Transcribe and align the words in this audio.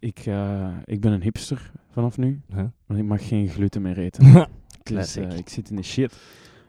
ik, 0.00 0.18
eh, 0.18 0.68
ik 0.84 1.00
ben 1.00 1.12
een 1.12 1.22
hipster 1.22 1.70
vanaf 1.92 2.16
nu. 2.16 2.40
Huh? 2.54 2.64
Want 2.86 3.00
ik 3.00 3.06
mag 3.06 3.28
geen 3.28 3.48
gluten 3.48 3.82
meer 3.82 3.98
eten. 3.98 4.48
dus 4.82 5.16
eh, 5.16 5.36
ik 5.36 5.48
zit 5.48 5.70
in 5.70 5.76
de 5.76 5.82
shit. 5.82 6.16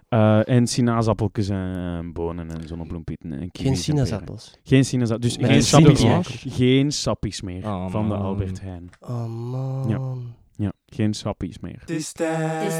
Eh, 0.09 0.49
en 0.49 0.67
sinaasappeltjes 0.67 1.49
en 1.49 2.13
bonen 2.13 2.49
en 2.49 2.67
zonnebloempieten. 2.67 3.31
En 3.33 3.49
Geen 3.51 3.77
sinaasappels. 3.77 4.57
Geen 4.63 4.85
sinaasappels. 4.85 5.37
Dus 5.37 5.47
geen 5.47 5.55
een 5.55 5.63
sappies, 5.63 6.03
meer. 6.03 6.25
geen 6.53 6.91
sappies 6.91 7.41
meer 7.41 7.65
Oh, 7.65 7.89
van 7.89 8.09
de. 8.09 8.15
Albert 8.15 8.61
Heijn. 8.61 8.89
Oh 8.99 9.25
man. 9.25 9.89
Ja. 9.89 10.29
Ja, 10.65 10.71
geen 10.85 11.13
sappies 11.13 11.59
meer. 11.59 11.79
Het 11.79 11.89
is 11.89 12.11
tijd 12.11 12.73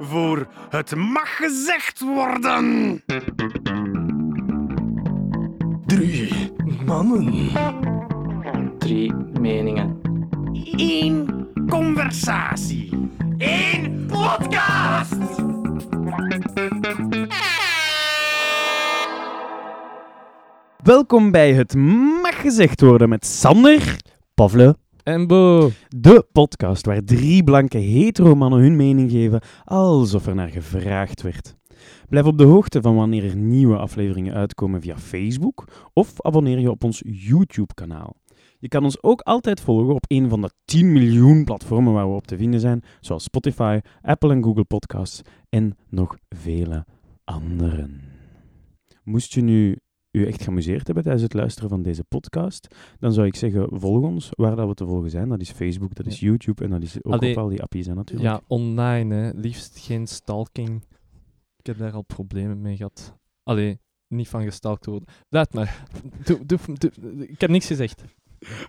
voor 0.00 0.46
het 0.70 0.94
mag 0.96 1.36
gezegd 1.36 2.00
worden. 2.00 3.02
Drie 5.86 6.52
mannen. 6.86 7.48
Drie 8.78 9.14
meningen. 9.40 10.00
Eén 10.76 11.46
conversatie. 11.68 13.08
Eén 13.38 14.06
podcast. 14.06 15.16
Welkom 20.82 21.30
bij 21.30 21.52
Het 21.52 21.74
Mag 22.22 22.40
Gezegd 22.40 22.80
Worden 22.80 23.08
met 23.08 23.26
Sander, 23.26 23.96
Pavle, 24.34 24.76
En 25.02 25.26
Bo. 25.26 25.70
de 25.88 26.26
podcast 26.32 26.86
waar 26.86 27.00
drie 27.04 27.44
blanke 27.44 27.78
hetero 27.78 28.34
mannen 28.34 28.60
hun 28.60 28.76
mening 28.76 29.10
geven 29.10 29.40
alsof 29.64 30.26
er 30.26 30.34
naar 30.34 30.50
gevraagd 30.50 31.22
werd. 31.22 31.54
Blijf 32.08 32.26
op 32.26 32.38
de 32.38 32.44
hoogte 32.44 32.80
van 32.80 32.94
wanneer 32.94 33.24
er 33.24 33.36
nieuwe 33.36 33.76
afleveringen 33.76 34.34
uitkomen 34.34 34.80
via 34.80 34.98
Facebook 34.98 35.64
of 35.92 36.22
abonneer 36.22 36.58
je 36.58 36.70
op 36.70 36.84
ons 36.84 37.02
YouTube-kanaal. 37.04 38.16
Je 38.58 38.68
kan 38.68 38.84
ons 38.84 39.02
ook 39.02 39.20
altijd 39.20 39.60
volgen 39.60 39.94
op 39.94 40.04
een 40.08 40.28
van 40.28 40.40
de 40.40 40.50
10 40.64 40.92
miljoen 40.92 41.44
platformen 41.44 41.92
waar 41.92 42.08
we 42.08 42.14
op 42.14 42.26
te 42.26 42.36
vinden 42.36 42.60
zijn, 42.60 42.82
zoals 43.00 43.24
Spotify, 43.24 43.80
Apple 44.02 44.32
en 44.32 44.42
Google 44.42 44.64
Podcasts 44.64 45.22
en 45.48 45.76
nog 45.88 46.16
vele 46.28 46.86
anderen. 47.24 48.00
Moest 49.02 49.34
je 49.34 49.40
nu 49.40 49.78
u 50.10 50.26
echt 50.26 50.42
geamuseerd 50.42 50.84
hebben 50.84 51.04
tijdens 51.04 51.24
het 51.24 51.34
luisteren 51.34 51.68
van 51.68 51.82
deze 51.82 52.04
podcast, 52.04 52.74
dan 52.98 53.12
zou 53.12 53.26
ik 53.26 53.36
zeggen, 53.36 53.68
volg 53.70 54.02
ons 54.02 54.28
waar 54.30 54.56
dat 54.56 54.68
we 54.68 54.74
te 54.74 54.86
volgen 54.86 55.10
zijn. 55.10 55.28
Dat 55.28 55.40
is 55.40 55.50
Facebook, 55.50 55.94
dat 55.94 56.06
is 56.06 56.20
YouTube 56.20 56.64
en 56.64 56.70
dat 56.70 56.82
is 56.82 57.04
ook 57.04 57.12
Allee, 57.12 57.30
op 57.30 57.38
al 57.38 57.48
die 57.48 57.62
appjes 57.62 57.86
natuurlijk. 57.86 58.30
Ja, 58.30 58.40
online, 58.46 59.14
hè. 59.14 59.30
Liefst 59.34 59.78
geen 59.78 60.06
stalking. 60.06 60.82
Ik 61.64 61.70
heb 61.70 61.78
daar 61.78 61.92
al 61.92 62.02
problemen 62.02 62.60
mee 62.60 62.76
gehad. 62.76 63.18
Allee, 63.42 63.80
niet 64.08 64.28
van 64.28 64.42
gestalkt 64.42 64.86
worden. 64.86 65.08
Laat 65.28 65.54
maar. 65.54 65.84
Doe, 66.24 66.46
doe, 66.46 66.58
doe- 66.78 67.26
ik 67.26 67.40
heb 67.40 67.50
niks 67.50 67.66
gezegd. 67.66 68.04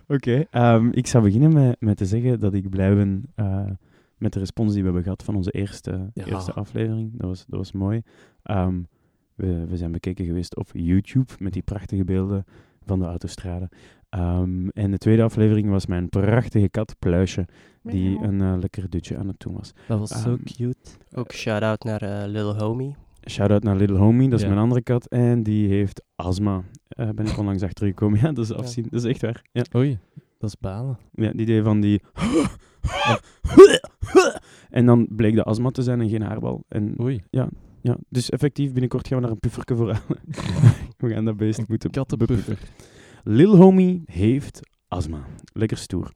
Oké, 0.08 0.46
ehm, 0.50 0.88
ik 0.90 1.06
zou 1.06 1.24
beginnen 1.24 1.52
met, 1.52 1.80
met 1.80 1.96
te 1.96 2.06
zeggen 2.06 2.40
dat 2.40 2.54
ik 2.54 2.70
blij 2.70 2.94
ben 2.94 3.22
eh, 3.34 3.70
met 4.16 4.32
de 4.32 4.38
respons 4.38 4.68
die 4.72 4.78
we 4.78 4.84
hebben 4.84 5.02
gehad 5.02 5.22
van 5.24 5.34
onze 5.36 5.50
eerste, 5.50 6.10
Ja. 6.12 6.24
eerste 6.24 6.52
aflevering. 6.52 7.10
Dat 7.18 7.28
was, 7.28 7.44
dat 7.46 7.58
was 7.58 7.72
mooi. 7.72 8.02
Ehm, 8.42 8.82
we, 9.34 9.66
we 9.66 9.76
zijn 9.76 9.92
bekeken 9.92 10.24
geweest 10.24 10.56
op 10.56 10.70
YouTube 10.72 11.32
met 11.38 11.52
die 11.52 11.62
prachtige 11.62 12.04
beelden 12.04 12.44
van 12.84 12.98
de 12.98 13.04
autostrade. 13.04 13.68
Ehm, 14.08 14.68
en 14.68 14.90
de 14.90 14.98
tweede 14.98 15.22
aflevering 15.22 15.68
was 15.68 15.86
mijn 15.86 16.08
prachtige 16.08 16.68
kat 16.68 16.96
Pluisje, 16.98 17.46
die 17.90 18.18
een 18.22 18.40
eh, 18.40 18.54
lekker 18.60 18.90
dutje 18.90 19.16
aan 19.16 19.28
het 19.28 19.40
doen 19.40 19.54
was. 19.54 19.72
Dat 19.88 19.98
was 19.98 20.22
zo 20.22 20.28
Ehm, 20.28 20.42
cute. 20.44 20.90
Ook 21.14 21.32
shout-out 21.32 21.84
naar 21.84 22.02
eh, 22.02 22.26
Little 22.28 22.54
Homie. 22.64 22.94
Shout-out 23.30 23.62
naar 23.62 23.76
Little 23.76 23.96
Homie, 23.96 24.28
dat 24.28 24.38
is 24.38 24.44
Ja. 24.44 24.48
mijn 24.50 24.60
andere 24.60 24.82
kat. 24.82 25.06
En 25.06 25.42
die 25.42 25.68
heeft 25.68 26.02
astma. 26.16 26.62
Eh 26.88 27.08
ben 27.10 27.26
ik 27.26 27.38
onlangs 27.38 27.62
achtergekomen. 27.62 28.18
Ja, 28.22 28.32
dat 28.32 28.44
is 28.44 28.52
afzien. 28.52 28.86
Dat 28.90 29.04
is 29.04 29.10
echt 29.10 29.20
waar. 29.22 29.44
Ja. 29.52 29.64
Oei, 29.76 29.98
dat 30.38 30.48
is 30.50 30.56
balen. 30.60 30.98
Ja, 31.12 31.32
die 31.32 31.46
deed 31.46 31.64
van 31.64 31.80
die... 31.80 32.00
En 34.70 34.86
dan 34.86 35.06
bleek 35.10 35.34
de 35.34 35.42
astma 35.42 35.70
te 35.70 35.82
zijn 35.82 36.00
en 36.00 36.08
geen 36.08 36.22
haarbal. 36.22 36.64
En 36.68 37.00
Oei. 37.00 37.22
ja, 37.30 37.48
dus 38.08 38.30
effectief, 38.30 38.72
binnenkort 38.72 39.08
gaan 39.08 39.16
we 39.16 39.22
daar 39.22 39.32
een 39.32 39.40
pufferke 39.40 39.76
voor 39.76 39.92
halen. 39.92 40.18
we 40.98 41.08
gaan 41.08 41.24
dat 41.24 41.36
beest 41.36 41.68
moeten 41.68 41.90
Kattenpuffer. 41.90 42.58
Lil 43.24 43.56
Homie 43.56 44.02
heeft 44.06 44.60
astma. 44.88 45.24
Lekker 45.52 45.76
stoer. 45.76 46.12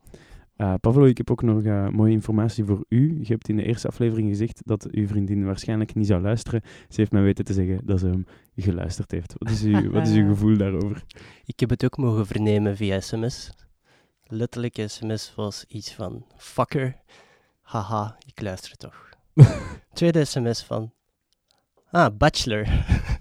Eh 0.60 0.74
Pavlo, 0.80 1.04
ik 1.04 1.16
heb 1.16 1.30
ook 1.30 1.42
nog 1.42 1.62
eh, 1.62 1.88
mooie 1.88 2.12
informatie 2.12 2.64
voor 2.64 2.84
u. 2.88 3.18
Je 3.22 3.32
hebt 3.32 3.48
in 3.48 3.56
de 3.56 3.64
eerste 3.64 3.88
aflevering 3.88 4.28
gezegd 4.28 4.60
dat 4.64 4.90
uw 4.90 5.06
vriendin 5.06 5.44
waarschijnlijk 5.44 5.94
niet 5.94 6.06
zou 6.06 6.22
luisteren. 6.22 6.60
Ze 6.88 7.00
heeft 7.00 7.12
mij 7.12 7.22
weten 7.22 7.44
te 7.44 7.52
zeggen 7.52 7.80
dat 7.84 7.98
ze 7.98 8.06
hem 8.06 8.26
geluisterd 8.56 9.10
heeft. 9.10 9.34
Wat 9.38 9.50
is, 9.50 9.62
uw, 9.62 9.90
wat 9.92 10.06
is 10.06 10.14
uw 10.14 10.28
gevoel 10.28 10.56
daarover? 10.56 11.04
Ik 11.44 11.60
heb 11.60 11.70
het 11.70 11.84
ook 11.84 11.96
mogen 11.96 12.26
vernemen 12.26 12.76
via 12.76 13.00
sms. 13.00 13.50
Letterlijk 14.26 14.82
sms 14.86 15.34
was 15.34 15.64
iets 15.68 15.94
van... 15.94 16.24
Fucker. 16.36 16.96
Haha, 17.60 18.16
ik 18.26 18.40
luister 18.40 18.76
toch. 18.76 19.08
Tweede 19.92 20.24
sms 20.24 20.64
van... 20.64 20.92
Ah, 21.90 22.16
bachelor. 22.16 22.66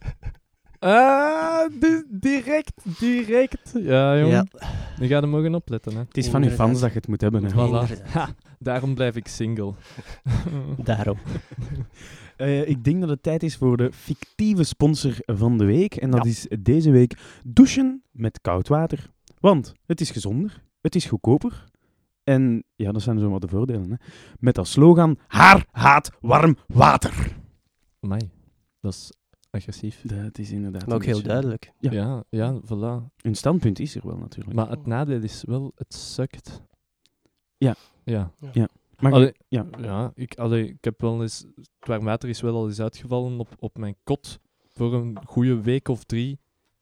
Ah, 0.79 1.67
di- 1.79 2.03
direct, 2.09 2.99
direct. 2.99 3.71
Ja, 3.73 4.17
jongen. 4.19 4.47
ja, 4.59 4.67
Nu 4.99 5.07
ga 5.07 5.19
je 5.19 5.25
mogen 5.25 5.55
opletten, 5.55 5.93
hè. 5.93 5.99
Het 5.99 6.17
is 6.17 6.27
van 6.29 6.43
uw 6.43 6.49
fans 6.49 6.79
dat 6.79 6.89
je 6.89 6.95
het 6.95 7.07
moet 7.07 7.21
hebben. 7.21 7.43
Hè. 7.43 7.49
Voilà. 7.51 7.55
Inderdaad. 7.55 8.01
Ha, 8.09 8.29
daarom 8.59 8.95
blijf 8.95 9.15
ik 9.15 9.27
single. 9.27 9.73
daarom. 10.83 11.17
Eh, 12.39 12.67
ik 12.67 12.83
denk 12.83 12.99
dat 12.99 13.09
het 13.09 13.23
tijd 13.23 13.43
is 13.43 13.55
voor 13.55 13.77
de 13.77 13.91
fictieve 13.91 14.63
sponsor 14.63 15.13
van 15.25 15.57
de 15.57 15.65
week. 15.65 15.95
En 15.95 16.11
dat 16.11 16.25
is 16.25 16.47
deze 16.59 16.91
week 16.91 17.17
douchen 17.43 18.03
met 18.11 18.41
koud 18.41 18.67
water. 18.67 19.09
Want 19.39 19.73
het 19.85 20.01
is 20.01 20.11
gezonder, 20.11 20.63
het 20.81 20.95
is 20.95 21.05
goedkoper. 21.05 21.63
En 22.23 22.63
ja, 22.75 22.91
dat 22.91 23.01
zijn 23.01 23.19
zo 23.19 23.29
wat 23.29 23.41
de 23.41 23.47
voordelen. 23.47 23.89
Hè. 23.91 23.95
Met 24.39 24.57
als 24.57 24.71
slogan: 24.71 25.17
haar, 25.27 25.65
haat, 25.71 26.11
warm 26.21 26.57
water. 26.67 27.35
Amai, 27.99 28.29
dat 28.81 28.93
is 28.93 29.11
agressief. 29.49 30.01
Dat 30.01 30.37
is 30.37 30.51
inderdaad. 30.51 30.85
Maar 30.85 30.95
ook 30.95 31.03
heel 31.03 31.13
beetje- 31.13 31.27
duidelijk. 31.27 31.71
Ja. 31.79 31.91
Ja, 31.91 32.23
ja, 32.29 32.59
voilà. 32.61 33.13
Een 33.21 33.35
standpunt 33.35 33.79
is 33.79 33.95
er 33.95 34.07
wel 34.07 34.17
natuurlijk. 34.17 34.55
Maar 34.55 34.69
het 34.69 34.85
nadeel 34.85 35.21
is 35.21 35.43
wel, 35.47 35.71
het 35.75 35.93
sukt. 35.93 36.61
Ja. 37.57 37.75
Ja. 38.03 38.31
Maar 38.99 39.11
Allee, 39.13 39.31
ja. 39.47 39.65
ja, 39.81 40.11
ik, 40.15 40.35
allee, 40.37 40.67
ik 40.67 40.83
heb 40.83 41.01
wel 41.01 41.21
eens... 41.21 41.45
Het 41.55 41.69
warm 41.79 42.03
water 42.03 42.29
is 42.29 42.41
wel 42.41 42.55
al 42.55 42.67
eens 42.67 42.79
uitgevallen 42.79 43.39
op, 43.39 43.47
op 43.59 43.77
mijn 43.77 43.95
kot 44.03 44.39
voor 44.67 44.93
een 44.93 45.17
goede 45.25 45.61
week 45.61 45.87
of 45.87 46.03
drie. 46.03 46.39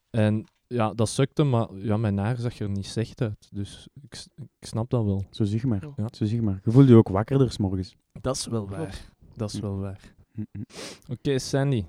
En 0.09 0.43
ja, 0.67 0.93
dat 0.93 1.09
sukte, 1.09 1.43
maar 1.43 1.75
ja, 1.75 1.97
mijn 1.97 2.17
haar 2.17 2.37
zag 2.37 2.59
er 2.59 2.69
niet 2.69 2.85
slecht 2.85 3.21
uit. 3.21 3.47
Dus 3.51 3.87
ik, 4.01 4.25
ik 4.35 4.67
snap 4.67 4.89
dat 4.89 5.03
wel. 5.05 5.25
Zo 5.29 5.43
zeg 5.43 5.63
maar. 5.63 5.83
Ja. 5.95 6.07
Zo 6.11 6.25
zeg 6.25 6.41
maar. 6.41 6.59
Je 6.63 6.71
voelt 6.71 6.87
je 6.87 6.95
ook 6.95 7.07
wakkerder 7.09 7.51
's 7.51 7.57
morgens. 7.57 7.95
Dat 8.21 8.35
is 8.35 8.47
wel 8.47 8.69
waar. 8.69 9.09
Dat 9.35 9.53
is 9.53 9.59
wel 9.59 9.77
waar. 9.77 10.15
Mm-mm. 10.33 10.65
Oké, 11.09 11.39
Sandy. 11.39 11.85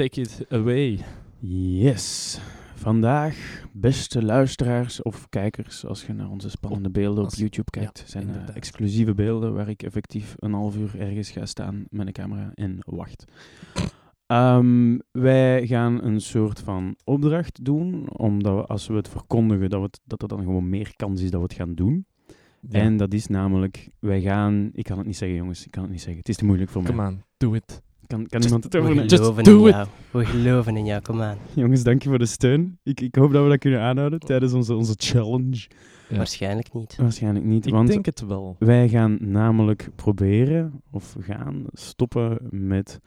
Take 0.00 0.20
it 0.20 0.46
away. 0.48 0.98
Yes. 1.40 2.38
Vandaag, 2.74 3.64
beste 3.72 4.22
luisteraars 4.22 5.02
of 5.02 5.28
kijkers, 5.28 5.86
als 5.86 6.06
je 6.06 6.12
naar 6.12 6.30
onze 6.30 6.50
spannende 6.50 6.90
beelden 6.90 7.24
op 7.24 7.30
YouTube 7.34 7.70
kijkt, 7.70 7.98
ja, 7.98 8.06
zijn 8.06 8.26
inderdaad. 8.26 8.56
exclusieve 8.56 9.14
beelden 9.14 9.54
waar 9.54 9.68
ik 9.68 9.82
effectief 9.82 10.34
een 10.38 10.52
half 10.52 10.76
uur 10.76 11.00
ergens 11.00 11.30
ga 11.30 11.46
staan 11.46 11.84
met 11.90 12.06
een 12.06 12.12
camera 12.12 12.52
en 12.54 12.78
wacht. 12.86 13.24
Ehm, 14.26 14.98
wij 15.10 15.66
gaan 15.66 16.04
een 16.04 16.20
soort 16.20 16.60
van 16.60 16.96
opdracht 17.04 17.64
doen, 17.64 18.10
omdat 18.16 18.54
we, 18.54 18.66
als 18.66 18.86
we 18.86 18.94
het 18.94 19.08
verkondigen, 19.08 19.70
dat, 19.70 19.80
we 19.80 19.86
het, 19.86 20.00
dat 20.04 20.22
er 20.22 20.28
dan 20.28 20.42
gewoon 20.42 20.68
meer 20.68 20.92
kans 20.96 21.22
is 21.22 21.30
dat 21.30 21.40
we 21.40 21.46
het 21.46 21.56
gaan 21.56 21.74
doen. 21.74 22.06
Ja. 22.60 22.80
En 22.80 22.96
dat 22.96 23.14
is 23.14 23.26
namelijk, 23.26 23.90
wij 23.98 24.20
gaan, 24.20 24.70
ik 24.72 24.84
kan 24.84 24.98
het 24.98 25.06
niet 25.06 25.16
zeggen 25.16 25.38
jongens, 25.38 25.64
ik 25.64 25.70
kan 25.70 25.82
het 25.82 25.92
niet 25.92 26.00
zeggen, 26.00 26.18
het 26.18 26.28
is 26.28 26.36
te 26.36 26.44
moeilijk 26.44 26.70
voor 26.70 26.82
mij. 26.82 26.90
Come 26.90 27.08
on, 27.08 27.22
do 27.36 27.54
it. 27.54 27.82
Kan, 28.10 28.26
kan 28.26 28.40
Just- 28.40 28.44
iemand 28.44 28.64
het 28.64 28.72
We 28.72 28.78
overnemen? 28.78 29.06
Just 29.08 29.22
geloven 29.22 29.44
do 29.44 29.60
in 29.60 29.66
it. 29.68 29.74
jou. 29.74 29.88
We 30.10 30.24
geloven 30.24 30.76
in 30.76 30.84
jou, 30.84 31.02
kom 31.02 31.20
aan. 31.22 31.38
Jongens, 31.54 31.82
dank 31.82 32.02
je 32.02 32.08
voor 32.08 32.18
de 32.18 32.26
steun. 32.26 32.78
Ik, 32.82 33.00
ik 33.00 33.14
hoop 33.14 33.32
dat 33.32 33.42
we 33.42 33.48
dat 33.48 33.58
kunnen 33.58 33.80
aanhouden 33.80 34.18
tijdens 34.18 34.52
onze, 34.52 34.74
onze 34.74 34.94
challenge. 34.96 35.68
Ja. 36.08 36.16
Waarschijnlijk 36.16 36.72
niet. 36.72 36.96
Waarschijnlijk 36.96 37.44
niet, 37.44 37.66
Ik 37.66 37.72
want 37.72 37.88
denk 37.88 38.06
het 38.06 38.20
wel. 38.26 38.56
wij 38.58 38.88
gaan 38.88 39.18
namelijk 39.20 39.90
proberen, 39.94 40.82
of 40.90 41.16
gaan 41.20 41.64
stoppen 41.72 42.38
met 42.50 43.00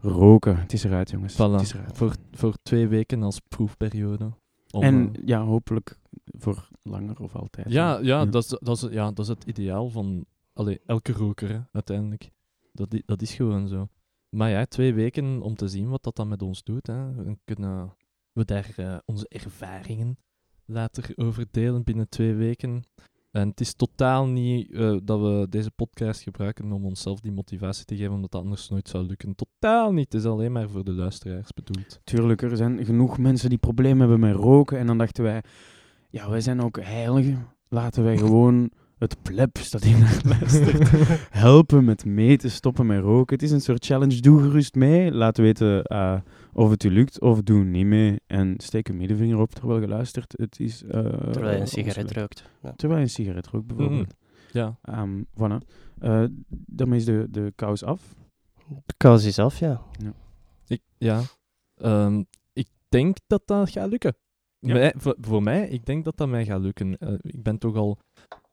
roken. 0.00 0.60
Het 0.60 0.72
is 0.72 0.84
eruit, 0.84 1.10
jongens. 1.10 1.34
Voilà. 1.34 1.36
Het 1.36 1.60
is 1.60 1.72
eruit. 1.74 1.96
Voor, 1.96 2.14
voor 2.32 2.54
twee 2.62 2.86
weken 2.88 3.22
als 3.22 3.40
proefperiode. 3.48 4.32
Om, 4.70 4.82
en 4.82 5.10
eh, 5.12 5.22
ja, 5.24 5.44
hopelijk 5.44 5.98
voor 6.24 6.68
langer 6.82 7.20
of 7.20 7.34
altijd. 7.36 7.70
ja, 7.72 7.92
ja, 7.92 8.00
Ja. 8.02 8.24
Dat 8.26 8.42
is, 8.44 8.58
dat, 8.60 8.76
is, 8.76 8.88
ja, 8.90 9.06
dat 9.06 9.18
is 9.18 9.28
het 9.28 9.44
ideaal 9.44 9.88
van 9.90 10.24
allee, 10.52 10.80
elke 10.86 11.12
roker, 11.12 11.48
hè, 11.48 11.58
uiteindelijk. 11.72 12.30
Dat, 12.72 12.94
dat 13.06 13.22
is 13.22 13.34
gewoon 13.34 13.68
zo. 13.68 13.88
Maar 14.28 14.50
ja, 14.50 14.64
twee 14.64 14.94
weken 14.94 15.42
om 15.42 15.54
te 15.54 15.68
zien 15.68 15.88
wat 15.88 16.02
dat 16.02 16.16
dan 16.16 16.28
met 16.28 16.42
ons 16.42 16.62
doet. 16.62 16.86
Hè. 16.86 17.14
Dan 17.14 17.38
kunnen 17.44 17.94
we 18.32 18.44
daar 18.44 18.72
eh, 18.76 18.96
onze 19.04 19.28
ervaringen 19.28 20.18
later 20.64 21.12
over 21.16 21.46
delen 21.50 21.84
binnen 21.84 22.08
twee 22.08 22.34
weken. 22.34 22.84
En 23.30 23.48
het 23.48 23.60
is 23.60 23.74
totaal 23.74 24.26
niet 24.26 24.72
eh, 24.72 24.96
dat 25.04 25.20
we 25.20 25.46
deze 25.50 25.70
podcast 25.70 26.22
gebruiken 26.22 26.72
om 26.72 26.84
onszelf 26.84 27.20
die 27.20 27.32
motivatie 27.32 27.84
te 27.84 27.96
geven, 27.96 28.12
omdat 28.12 28.30
dat 28.30 28.42
anders 28.42 28.68
nooit 28.68 28.88
zou 28.88 29.06
lukken. 29.06 29.34
Totaal 29.34 29.92
niet. 29.92 30.12
Het 30.12 30.22
is 30.22 30.28
alleen 30.28 30.52
maar 30.52 30.68
voor 30.68 30.84
de 30.84 30.92
luisteraars 30.92 31.52
bedoeld. 31.52 32.00
Tuurlijk, 32.04 32.42
er 32.42 32.56
zijn 32.56 32.84
genoeg 32.84 33.18
mensen 33.18 33.48
die 33.48 33.58
problemen 33.58 33.98
hebben 33.98 34.20
met 34.20 34.34
roken. 34.34 34.78
En 34.78 34.86
dan 34.86 34.98
dachten 34.98 35.24
wij, 35.24 35.42
ja, 36.10 36.30
wij 36.30 36.40
zijn 36.40 36.60
ook 36.60 36.80
heiligen. 36.80 37.46
Laten 37.68 38.04
wij 38.04 38.16
gewoon 38.26 38.70
het 38.98 39.22
plebs 39.22 39.70
dat 39.70 39.84
hier 39.84 39.98
naar 39.98 40.20
luistert 40.24 40.90
helpen 41.30 41.84
met 41.84 42.04
mee 42.04 42.36
te 42.36 42.48
stoppen 42.48 42.86
met 42.86 43.00
roken. 43.00 43.34
Het 43.34 43.44
is 43.44 43.50
een 43.50 43.60
soort 43.60 43.84
challenge. 43.84 44.20
Doe 44.20 44.40
gerust 44.42 44.74
mee. 44.74 45.12
Laat 45.12 45.36
weten 45.36 45.82
eh, 45.84 46.20
of 46.52 46.70
het 46.70 46.84
u 46.84 46.90
lukt 46.90 47.20
of 47.20 47.42
doe 47.42 47.64
niet 47.64 47.86
mee. 47.86 48.20
En 48.26 48.54
steek 48.56 48.88
een 48.88 48.96
middenvinger 48.96 49.38
op 49.38 49.50
terwijl 49.50 49.80
je 49.80 49.88
luistert. 49.88 50.34
Het 50.36 50.60
is, 50.60 50.82
eh, 50.82 50.90
Terwijl 51.30 51.54
je 51.54 51.60
een 51.60 51.66
sigaret 51.68 52.12
rookt. 52.12 52.50
Ja. 52.62 52.72
Terwijl 52.76 53.00
je 53.00 53.06
een 53.06 53.12
sigaret 53.12 53.46
rookt, 53.46 53.66
bijvoorbeeld. 53.66 54.14
Ja. 54.52 54.78
Ehm, 54.82 55.22
voilà. 55.22 55.66
Eh, 55.98 56.24
daarmee 56.48 56.98
is 56.98 57.04
de, 57.04 57.26
de 57.30 57.52
kous 57.56 57.84
af. 57.84 58.14
De 58.86 58.94
kous 58.96 59.24
is 59.24 59.38
af, 59.38 59.58
ja. 59.58 59.82
Ik, 60.66 60.80
ja. 60.98 61.22
Ehm, 61.74 62.22
ik 62.52 62.68
denk 62.88 63.16
dat 63.26 63.42
dat 63.44 63.70
gaat 63.70 63.88
lukken. 63.88 64.16
Ja. 64.58 64.72
Mij- 64.72 64.94
voor, 64.96 65.16
voor 65.20 65.42
mij, 65.42 65.68
ik 65.68 65.86
denk 65.86 66.04
dat 66.04 66.16
dat 66.16 66.28
mij 66.28 66.44
gaat 66.44 66.60
lukken. 66.60 66.96
Ik 67.22 67.42
ben 67.42 67.58
toch 67.58 67.76
al 67.76 67.98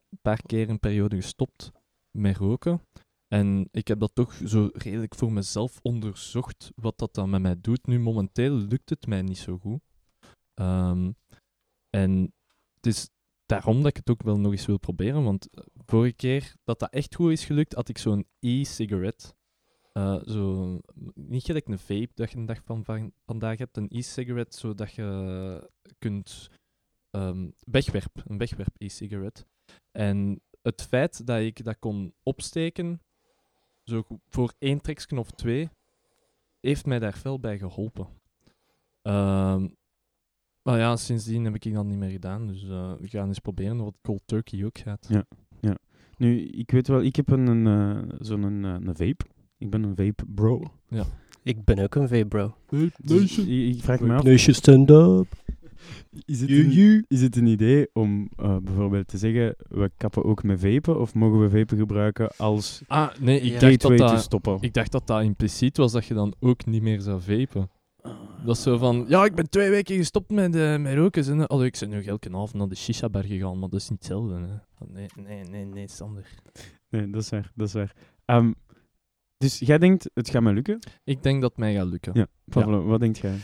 een 0.10 0.20
paar 0.22 0.42
keer 0.42 0.70
een 0.70 0.80
periode 0.80 1.16
gestopt 1.16 1.72
met 2.12 2.38
roken. 2.38 2.82
En 3.28 3.68
ik 3.72 3.88
heb 3.88 4.00
dat 4.00 4.16
toch 4.16 4.34
zo 4.46 4.70
redelijk 4.74 5.16
voor 5.16 5.32
mezelf 5.32 5.80
onderzocht, 5.82 6.72
wat 6.76 6.98
dat 6.98 7.14
dan 7.14 7.30
met 7.30 7.42
mij 7.42 7.62
doet. 7.62 7.88
Nu, 7.88 8.00
momenteel 8.00 8.54
lukt 8.54 8.90
het 8.90 9.08
mij 9.08 9.22
niet 9.22 9.38
zo 9.38 9.58
goed. 9.58 9.80
Ehm, 10.54 11.12
en 11.90 12.34
het 12.76 12.86
is 12.86 13.10
daarom 13.46 13.78
dat 13.78 13.88
ik 13.88 13.96
het 13.96 14.10
ook 14.10 14.24
wel 14.24 14.40
nog 14.40 14.52
eens 14.52 14.66
wil 14.66 14.78
proberen. 14.78 15.24
Want 15.24 15.50
eh, 15.50 15.64
vorige 15.86 16.16
keer 16.16 16.56
dat 16.64 16.80
dat 16.80 16.90
echt 16.92 17.16
goed 17.16 17.32
is 17.32 17.46
gelukt, 17.46 17.74
had 17.74 17.90
ik 17.90 17.98
zo'n 17.98 18.28
e-cigarette. 18.40 19.34
Eh, 19.94 20.24
zo, 20.24 20.80
niet 21.14 21.44
gelijk 21.44 21.68
een 21.68 21.80
vape 21.80 22.12
dat 22.14 22.32
je 22.32 22.38
een 22.38 22.46
dag 22.46 22.64
van, 22.64 22.86
van 22.86 23.14
vandaag 23.26 23.58
hebt, 23.58 23.78
een 23.78 23.90
e-cigarette, 23.90 24.58
zodat 24.58 24.94
je 24.94 25.70
kunt 26.00 26.50
ehm 27.12 27.50
wegwerp, 27.60 28.24
een 28.26 28.38
wegwerp 28.38 28.76
e-cigarette. 28.78 29.46
En 29.92 30.42
het 30.62 30.82
feit 30.82 31.28
dat 31.28 31.40
ik 31.40 31.64
dat 31.64 31.80
kon 31.80 32.14
opsteken, 32.24 33.02
zo 33.84 34.04
voor 34.28 34.54
één 34.58 34.82
treksken 34.82 35.18
of 35.18 35.32
twee, 35.32 35.70
heeft 36.60 36.86
mij 36.86 37.00
daar 37.00 37.18
veel 37.18 37.40
bij 37.40 37.58
geholpen. 37.58 38.08
Ehm, 39.02 39.68
maar 40.62 40.78
ja, 40.78 40.96
sindsdien 40.96 41.44
heb 41.44 41.56
ik 41.56 41.74
dat 41.74 41.86
niet 41.86 41.98
meer 41.98 42.10
gedaan, 42.10 42.48
dus 42.48 42.64
eh, 42.64 42.94
we 43.00 43.08
gaan 43.08 43.28
eens 43.28 43.40
proberen 43.40 43.84
wat 43.84 43.98
cold 44.02 44.22
turkey 44.26 44.66
ook 44.66 44.78
gaat. 44.78 45.08
Ja. 45.10 45.26
Nu, 46.18 46.42
ik 46.42 46.72
weet 46.72 46.88
wel, 46.88 47.02
ik 47.02 47.16
heb 47.16 47.30
een, 47.30 47.48
een, 47.48 47.68
eh, 47.68 48.16
zo'n 48.20 48.44
een, 48.44 48.66
eh, 48.66 48.88
een 48.88 48.96
vape. 48.96 49.26
Ik 49.58 49.70
ben 49.70 49.84
een 49.84 49.96
vape 49.96 50.26
bro. 50.26 50.64
Ik 51.44 51.64
ben 51.64 51.80
ook 51.80 51.96
een 51.96 52.08
vape-bro. 52.08 52.56
Dus 52.98 53.38
ik, 53.38 53.76
ik 53.76 53.84
vraag 53.84 54.00
me 54.00 54.14
af, 54.14 54.24
Neusje 54.24 54.54
stand-up. 54.54 55.28
Is 56.26 56.42
het, 56.42 56.50
een, 56.50 57.06
is 57.08 57.22
het 57.22 57.36
een 57.36 57.46
idee 57.46 57.90
om 57.94 58.30
eh, 58.36 58.58
bijvoorbeeld 58.58 59.08
te 59.08 59.18
zeggen, 59.18 59.56
we 59.70 59.92
kappen 59.98 60.24
ook 60.24 60.44
met 60.44 60.60
vapen, 60.60 61.00
of 61.00 61.14
mogen 61.14 61.40
we 61.40 61.50
vapen 61.50 61.78
gebruiken 61.78 62.30
als 62.38 62.82
Ah, 62.88 63.10
nee, 63.20 63.40
ik, 63.42 63.52
Ja. 63.52 63.60
dacht 63.60 63.82
dat 63.82 63.92
te 63.92 63.98
dat, 63.98 64.22
stoppen? 64.22 64.58
ik 64.60 64.74
dacht 64.74 64.92
dat 64.92 65.08
dat 65.08 65.24
impliciet 65.24 65.78
was 65.78 65.92
dat 65.92 66.06
je 66.06 66.14
dan 66.14 66.34
ook 66.40 66.66
niet 66.66 66.82
meer 66.82 67.02
zou 67.02 67.22
vapen. 67.22 67.70
Dat 68.46 68.56
is 68.56 68.62
zo 68.64 68.78
van, 68.78 69.06
ja, 69.08 69.26
ik 69.26 69.36
ben 69.36 69.50
twee 69.50 69.70
weken 69.70 69.96
gestopt 69.96 70.32
met, 70.32 70.56
eh 70.56 70.78
met 70.78 70.96
roken. 70.96 71.26
En, 71.26 71.64
ik 71.66 71.78
ben 71.80 71.90
nu 71.90 72.04
elke 72.04 72.30
avond 72.30 72.54
naar 72.54 72.68
de 72.68 72.76
shisha-bar 72.76 73.24
gegaan, 73.24 73.60
maar 73.60 73.70
dat 73.70 73.80
is 73.80 73.90
niet 73.90 74.00
hetzelfde. 74.00 74.34
Hè. 74.34 74.86
Nee, 74.94 75.08
nee, 75.16 75.44
nee, 75.44 75.66
nee, 75.66 75.88
Sander. 75.90 76.28
Nee, 76.90 77.10
dat 77.10 77.22
is 77.22 77.30
waar, 77.30 77.52
dat 77.56 77.68
is 77.68 77.74
waar. 77.74 77.96
Ehm, 78.26 78.52
dus 79.38 79.60
jij 79.60 79.78
denkt, 79.78 80.10
het 80.14 80.30
gaat 80.30 80.42
me 80.42 80.54
lukken? 80.54 80.80
Ik 81.04 81.24
denk 81.24 81.42
dat 81.42 81.50
het 81.50 81.60
mij 81.60 81.74
gaat 81.74 81.88
lukken. 81.88 82.12
Ja. 82.16 82.28
Pablo, 82.46 82.86
wat 82.86 83.00
denkt 83.00 83.18
jij? 83.18 83.38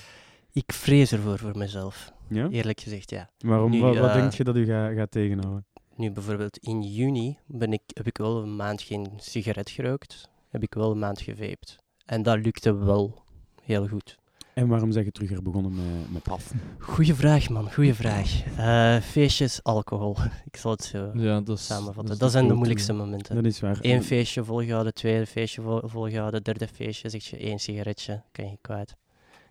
Ik 0.53 0.73
vrees 0.73 1.11
ervoor 1.11 1.37
voor 1.37 1.57
mezelf. 1.57 2.11
Ja? 2.27 2.47
Eerlijk 2.49 2.79
gezegd, 2.79 3.09
ja. 3.09 3.29
Waarom, 3.37 3.71
Nu, 3.71 3.81
wat, 3.81 3.97
wat 3.97 4.09
eh, 4.09 4.15
denk 4.15 4.33
je 4.33 4.43
dat 4.43 4.55
u 4.55 4.65
gaat 4.65 4.93
gaat 4.95 5.11
tegenhouden? 5.11 5.65
Nu 5.95 6.11
bijvoorbeeld 6.11 6.57
in 6.57 6.81
juni 6.81 7.37
ben 7.47 7.73
ik, 7.73 7.81
heb 7.93 8.07
ik 8.07 8.17
wel 8.17 8.41
een 8.41 8.55
maand 8.55 8.81
geen 8.81 9.07
sigaret 9.17 9.69
gerookt. 9.69 10.29
Heb 10.49 10.63
ik 10.63 10.73
wel 10.73 10.91
een 10.91 10.99
maand 10.99 11.21
gevaped. 11.21 11.77
En 12.05 12.23
dat 12.23 12.37
lukte 12.39 12.73
wel 12.75 13.23
heel 13.63 13.87
goed. 13.87 14.19
En 14.53 14.67
waarom 14.67 14.91
zeg 14.91 15.03
je 15.03 15.11
terug 15.11 15.31
er 15.31 15.41
begonnen 15.43 15.75
met, 15.75 16.11
met 16.11 16.23
paf? 16.23 16.51
Goeie 16.79 17.13
vraag, 17.13 17.49
man. 17.49 17.73
Goeie 17.73 17.93
vraag. 17.93 18.43
Eh, 18.57 19.01
feestjes, 19.01 19.63
alcohol. 19.63 20.15
Ik 20.51 20.57
zal 20.57 20.71
het 20.71 20.83
zo 20.83 21.11
Ja, 21.13 21.41
dat 21.41 21.57
is, 21.57 21.65
samenvatten. 21.65 22.13
is 22.13 22.19
Dat, 22.19 22.31
zijn 22.31 22.47
de 22.47 22.53
moeilijkste 22.53 22.93
momenten. 22.93 23.35
Dat 23.35 23.45
is 23.45 23.59
waar. 23.59 23.77
Eén 23.81 24.03
feestje 24.03 24.43
volgehouden, 24.43 24.93
tweede 24.93 25.25
feestje 25.25 25.61
vol- 25.61 25.81
volgehouden, 25.83 26.43
derde 26.43 26.67
feestje, 26.67 27.09
zeg 27.09 27.23
je 27.23 27.37
één 27.37 27.59
sigaretje, 27.59 28.21
kan 28.31 28.45
je 28.49 28.57
kwijt. 28.61 28.95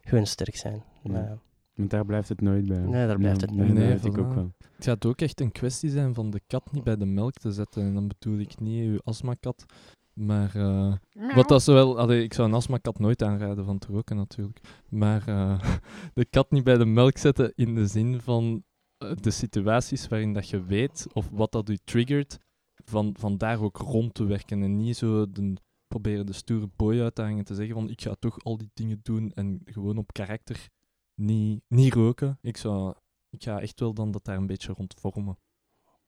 Gewoon 0.01 0.27
sterk 0.27 0.57
zijn. 0.57 0.83
Ja. 1.03 1.13
Maar, 1.13 1.39
Want 1.75 1.91
daar 1.91 2.05
blijft 2.05 2.29
het 2.29 2.41
nooit 2.41 2.67
bij. 2.67 2.79
Nee, 2.79 3.07
daar 3.07 3.19
blijft 3.19 3.41
het 3.41 3.51
nee, 3.51 3.59
nooit 3.59 3.69
dat 3.69 3.79
bij. 3.79 3.87
weet 3.89 4.05
ik 4.05 4.17
Nee, 4.17 4.25
ook 4.25 4.35
wel. 4.35 4.53
Het 4.77 4.85
gaat 4.85 5.07
ook 5.07 5.21
echt 5.21 5.41
een 5.41 5.53
kwestie 5.53 5.91
zijn 5.91 6.15
van 6.15 6.31
de 6.31 6.41
kat 6.47 6.73
niet 6.73 6.85
bij 6.85 6.97
de 6.97 7.07
melk 7.07 7.33
te 7.33 7.53
zetten. 7.53 7.83
En 7.83 7.95
dan 7.95 8.09
bedoel 8.09 8.39
ik 8.39 8.61
niet 8.61 8.85
uw 8.85 8.99
astmakat. 9.05 9.65
Maar 10.13 10.55
eh, 10.55 10.95
wat 11.35 11.49
dat 11.49 11.63
zowel... 11.63 11.99
Allee, 11.99 12.23
ik 12.23 12.35
zou 12.35 12.49
een 12.49 12.55
astmakat 12.55 12.99
nooit 12.99 13.23
aanraden 13.23 13.65
van 13.65 13.79
te 13.79 13.87
roken 13.93 14.17
natuurlijk. 14.17 14.61
Maar 14.89 15.29
eh, 15.29 15.61
de 16.15 16.25
kat 16.25 16.51
niet 16.51 16.65
bij 16.65 16.77
de 16.77 16.87
melk 16.87 17.19
zetten 17.19 17.53
in 17.55 17.75
de 17.75 17.87
zin 17.87 18.21
van 18.21 18.65
eh, 18.99 19.13
de 19.21 19.31
situaties 19.31 20.09
waarin 20.09 20.33
dat 20.33 20.49
je 20.49 20.65
weet 20.65 21.07
of 21.13 21.29
wat 21.33 21.53
dat 21.53 21.69
u 21.69 21.79
triggert, 21.85 22.39
van, 22.85 23.15
van 23.19 23.39
daar 23.39 23.63
ook 23.63 23.77
rond 23.77 24.15
te 24.15 24.25
werken. 24.25 24.63
En 24.63 24.77
niet 24.77 24.97
zo 24.97 25.31
de, 25.31 25.55
proberen 25.91 26.27
de 26.27 26.33
stoere 26.33 26.69
boy 26.77 27.01
uit 27.01 27.15
te 27.15 27.23
hangen 27.23 27.45
te 27.45 27.55
zeggen 27.55 27.75
van 27.75 27.89
ik 27.91 28.01
ga 28.03 28.15
toch 28.19 28.45
al 28.45 28.57
die 28.57 28.71
dingen 28.75 29.01
doen 29.03 29.33
en 29.35 29.61
gewoon 29.65 29.99
op 29.99 30.13
karakter 30.13 30.69
niet, 31.15 31.63
niet 31.69 31.93
roken. 31.95 32.39
Ik, 32.43 32.57
zou, 32.57 32.95
ik 33.31 33.43
ga 33.43 33.61
echt 33.61 33.81
wel 33.81 33.95
dan 33.95 34.11
dat 34.11 34.25
daar 34.25 34.37
een 34.37 34.47
beetje 34.47 34.73
rond 34.73 34.95
vormen. 34.99 35.39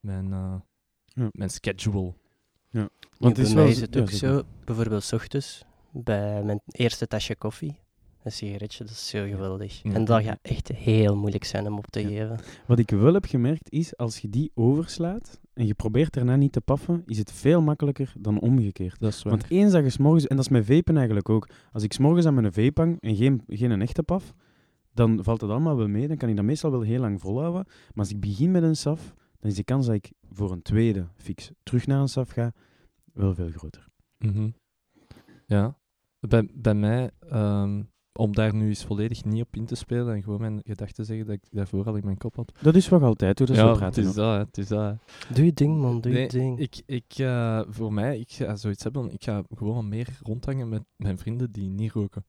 Mijn, 0.01 0.33
eh, 0.33 0.55
Ja. 1.05 1.29
mijn 1.33 1.51
schedule. 1.51 2.15
nu, 2.71 2.89
Want 3.19 3.35
bij 3.35 3.45
is 3.45 3.55
mij 3.55 3.63
wel 3.63 3.73
is 3.73 3.81
het 3.81 3.95
ja, 3.95 4.01
ook 4.01 4.11
zo, 4.11 4.43
bijvoorbeeld 4.65 5.03
's 5.03 5.13
ochtends, 5.13 5.65
bij 5.93 6.43
mijn 6.45 6.61
eerste 6.67 7.07
tasje 7.07 7.37
koffie, 7.37 7.79
een 8.23 8.33
sigaretje, 8.33 8.85
dat 8.85 8.93
is 8.93 9.09
zo 9.09 9.25
geweldig. 9.27 9.83
Ja. 9.83 9.93
En 9.93 10.05
dat 10.05 10.23
gaat 10.23 10.39
echt 10.43 10.69
heel 10.69 11.17
moeilijk 11.17 11.45
zijn 11.45 11.67
om 11.67 11.79
op 11.79 11.87
te 11.87 12.01
Ja. 12.01 12.09
geven. 12.09 12.41
Wat 12.67 12.79
ik 12.79 12.91
wel 12.91 13.15
heb 13.15 13.25
gemerkt 13.25 13.71
is, 13.71 13.97
als 13.97 14.19
je 14.19 14.29
die 14.31 14.51
overslaat 14.55 15.41
en 15.55 15.67
je 15.67 15.75
probeert 15.75 16.13
daarna 16.13 16.37
niet 16.37 16.53
te 16.53 16.61
paffen, 16.61 17.03
is 17.07 17.19
het 17.19 17.33
veel 17.33 17.63
makkelijker 17.63 18.13
dan 18.19 18.41
omgekeerd. 18.41 19.01
Dat 19.01 19.13
is 19.13 19.23
waar. 19.23 19.33
Want 19.33 19.51
eens 19.51 19.73
dat 19.73 19.85
je 19.85 19.91
's 19.91 19.99
morgens, 19.99 20.27
en 20.27 20.37
dat 20.37 20.45
is 20.45 20.51
met 20.51 20.67
vapen 20.67 20.97
eigenlijk 20.97 21.29
ook, 21.29 21.49
als 21.73 21.83
ik 21.83 21.93
's 21.93 21.99
morgens 21.99 22.27
aan 22.27 22.35
mijn 22.35 22.53
vape 22.53 22.81
hang 22.81 23.01
en 23.01 23.17
geen, 23.17 23.43
geen 23.47 23.71
een 23.71 23.83
echte 23.83 24.03
paf, 24.03 24.35
dan 24.95 25.25
valt 25.25 25.41
het 25.41 25.51
allemaal 25.51 25.77
wel 25.77 25.89
mee. 25.89 26.09
Dan 26.09 26.17
kan 26.17 26.29
ik 26.29 26.37
dat 26.37 26.45
meestal 26.45 26.71
wel 26.71 26.81
heel 26.81 27.01
lang 27.01 27.21
volhouden. 27.21 27.65
Maar 27.65 28.05
als 28.05 28.11
ik 28.11 28.21
begin 28.21 28.51
met 28.51 28.63
een 28.63 28.77
saf, 28.77 29.15
dan 29.39 29.51
is 29.51 29.57
de 29.57 29.65
kans 29.65 29.87
dat 29.87 29.95
ik 29.95 30.13
voor 30.31 30.53
een 30.53 30.63
tweede 30.63 31.07
fix 31.17 31.51
terug 31.63 31.87
naar 31.87 32.01
een 32.01 32.09
saf 32.09 32.31
ga, 32.31 32.53
wel 33.13 33.35
veel 33.35 33.51
groter. 33.51 33.89
Mhm. 34.19 34.49
Ja. 35.47 35.77
Bij, 36.21 36.49
bij 36.55 36.75
mij, 36.75 37.11
ehm, 37.19 37.83
om 38.19 38.33
daar 38.35 38.55
nu 38.55 38.69
eens 38.69 38.85
volledig 38.85 39.25
niet 39.25 39.43
op 39.43 39.57
in 39.57 39.65
te 39.67 39.75
spelen 39.75 40.15
en 40.15 40.23
gewoon 40.23 40.41
mijn 40.41 40.61
gedachten 40.65 41.05
zeggen 41.05 41.27
dat 41.27 41.35
ik 41.35 41.43
daarvoor 41.51 41.85
al 41.87 41.95
in 41.97 42.05
mijn 42.05 42.19
kop 42.19 42.37
had. 42.37 42.53
Dat 42.61 42.75
is 42.75 42.89
nog 42.89 43.03
altijd, 43.03 43.39
hoe 43.39 43.47
dat 43.47 43.57
ja, 43.57 43.63
zo 43.63 43.69
het 43.69 43.79
praten. 43.79 44.03
is 44.05 44.15
dat, 44.15 44.39
het 44.47 44.59
is 44.59 44.69
dat. 44.69 44.97
Doe 45.35 45.45
je 45.45 45.53
ding, 45.53 45.81
man, 45.81 46.01
doe 46.01 46.13
Nee, 46.13 46.23
je 46.23 46.29
ding. 46.29 46.59
Ik, 46.59 46.83
ik, 46.87 47.05
eh, 47.17 47.61
voor 47.69 47.93
mij, 47.93 48.19
ik 48.19 48.31
ga 48.33 48.57
zoiets 48.57 48.83
hebben, 48.83 49.13
ik 49.13 49.25
ga 49.25 49.43
gewoon 49.55 49.75
wat 49.75 49.85
meer 49.85 50.09
rondhangen 50.23 50.69
met 50.69 50.83
mijn 50.97 51.19
vrienden 51.19 51.51
die 51.53 51.69
niet 51.69 51.93
roken. 51.93 52.25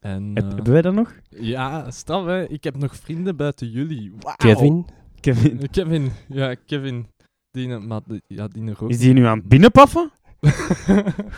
En, 0.00 0.30
Heb- 0.34 0.44
eh, 0.48 0.54
Hebben 0.54 0.72
wij 0.72 0.82
dat 0.82 0.94
nog? 0.94 1.14
ja, 1.28 1.90
straf 1.90 2.24
hè, 2.26 2.48
ik 2.48 2.64
heb 2.64 2.76
nog 2.76 2.96
vrienden 2.96 3.36
buiten 3.36 3.70
jullie. 3.70 4.12
Wauw. 4.18 4.34
Kevin, 4.36 4.86
Kevin, 5.20 5.60
Eh, 5.60 5.68
Kevin, 5.70 6.10
ja, 6.28 6.54
Kevin. 6.54 7.06
Die, 7.50 7.68
maar, 7.78 8.00
die- 8.06 8.22
ja, 8.26 8.48
die 8.48 8.72
rookt. 8.74 8.92
is 8.92 8.98
die 8.98 9.12
nu 9.12 9.24
aan 9.24 9.38
het 9.38 9.48
binnenpaffen? 9.48 10.10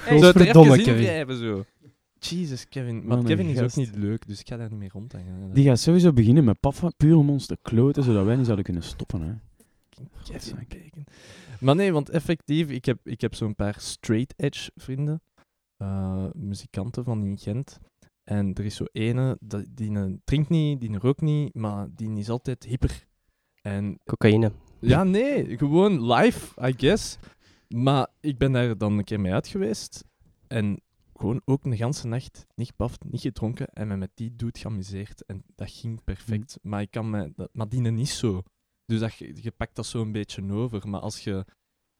Hey, 0.05 0.19
zo 0.19 0.33
Kevin. 0.33 0.85
Kevin. 0.85 1.37
zo. 1.37 1.65
Jesus, 2.25 2.69
Kevin. 2.69 3.07
Maar 3.07 3.23
Kevin 3.23 3.47
is 3.49 3.61
ook 3.61 3.75
niet 3.77 3.97
leuk, 3.97 4.27
dus 4.27 4.41
ik 4.41 4.49
ga 4.49 4.57
daar 4.57 4.71
niet 4.71 4.79
meer 4.79 4.91
rondhangen. 4.93 5.53
Die 5.55 5.65
gaat 5.65 5.79
sowieso 5.81 6.13
beginnen 6.13 6.45
met 6.45 6.61
paffen, 6.61 6.95
puur 6.97 7.17
om 7.17 7.31
ons 7.31 7.47
te 7.47 7.59
kloten, 7.63 8.03
zodat 8.03 8.25
wij 8.25 8.35
niet 8.37 8.45
zouden 8.45 8.65
kunnen 8.65 8.83
stoppen. 8.83 9.21
Hè. 9.21 9.33
Kevin 10.25 10.67
Bacon. 10.69 11.05
Maar 11.61 11.75
nee, 11.75 11.93
want 11.93 12.09
effectief, 12.11 12.71
ik 12.71 12.85
heb, 12.85 12.99
ik 13.05 13.21
heb 13.21 13.35
zo'n 13.35 13.55
paar 13.55 13.75
straight 13.79 14.35
edge 14.37 14.71
vrienden. 14.75 15.23
eh, 15.77 16.27
muzikanten 16.33 17.05
van 17.05 17.25
in 17.25 17.39
Gent. 17.39 17.79
En 18.25 18.55
er 18.55 18.65
is 18.65 18.75
zo 18.77 18.85
ene, 18.93 19.39
die 19.75 19.91
een 19.91 20.21
drinkt 20.25 20.49
niet, 20.49 20.81
die 20.81 20.99
rookt 20.99 21.21
niet, 21.21 21.55
maar 21.55 21.87
die 21.95 22.19
is 22.19 22.29
altijd 22.31 22.65
hyper. 22.65 23.07
En 23.63 23.99
cocaïne. 24.05 24.53
ja, 24.81 25.05
nee, 25.05 25.59
gewoon 25.59 26.13
live, 26.13 26.69
I 26.69 26.75
guess. 26.77 27.17
Maar 27.69 28.09
ik 28.21 28.39
ben 28.39 28.53
daar 28.53 28.79
dan 28.79 28.99
een 28.99 29.05
keer 29.05 29.21
mee 29.21 29.33
uit 29.33 29.47
geweest. 29.49 30.05
En 30.47 30.81
gewoon 31.17 31.41
ook 31.45 31.65
een 31.65 31.77
ganse 31.77 32.07
nacht 32.07 32.47
niet 32.55 32.67
gepaft, 32.67 33.05
niet 33.05 33.21
gedronken. 33.21 33.67
En 33.67 33.89
me 33.89 33.97
met 33.97 34.11
die 34.15 34.37
dude 34.37 34.59
geamuseerd. 34.59 35.25
En 35.25 35.45
dat 35.55 35.71
ging 35.71 36.05
perfect. 36.05 36.59
Maar 36.63 36.81
ik 36.81 36.91
kan 36.91 37.11
me, 37.11 37.33
dat, 37.37 37.49
maar 37.53 37.93
niet 37.93 38.09
zo. 38.09 38.43
Dus 38.87 39.01
dat, 39.01 39.15
je, 39.17 39.53
pakt 39.57 39.77
dat 39.77 39.87
zo 39.87 40.03
een 40.03 40.13
beetje 40.13 40.53
over. 40.53 40.89
Maar 40.89 41.01
als 41.01 41.25
je... 41.25 41.45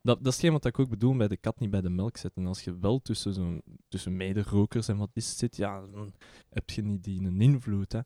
Dat, 0.01 0.25
dat 0.25 0.33
is 0.33 0.39
geen 0.39 0.53
wat 0.53 0.65
ik 0.65 0.79
ook 0.79 0.89
bedoel 0.89 1.17
bij 1.17 1.29
de 1.29 1.37
kat 1.37 1.61
niet 1.61 1.71
bij 1.71 1.81
de 1.81 1.91
melk 1.91 2.17
zetten. 2.17 2.47
Als 2.47 2.65
je 2.65 2.79
wel 2.79 3.01
tussen, 3.03 3.35
zo'n 3.35 3.63
tussen 3.89 4.17
mederokers 4.17 4.89
en 4.89 4.97
wat 4.97 5.11
is 5.13 5.39
zit, 5.39 5.57
ja, 5.57 5.87
dan 5.87 6.15
heb 6.51 6.71
je 6.71 6.83
niet 6.83 7.05
die 7.05 7.27
een 7.27 7.41
invloed. 7.41 7.93
Hè. 7.93 8.01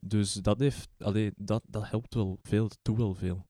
Dus 0.00 0.32
dat, 0.32 0.58
heeft, 0.58 0.88
allee, 0.98 1.32
dat, 1.36 1.62
dat 1.66 1.90
helpt 1.90 2.14
wel 2.14 2.38
veel, 2.42 2.68
dat 2.68 2.78
doet 2.82 2.96
wel 2.96 3.14
veel. 3.14 3.46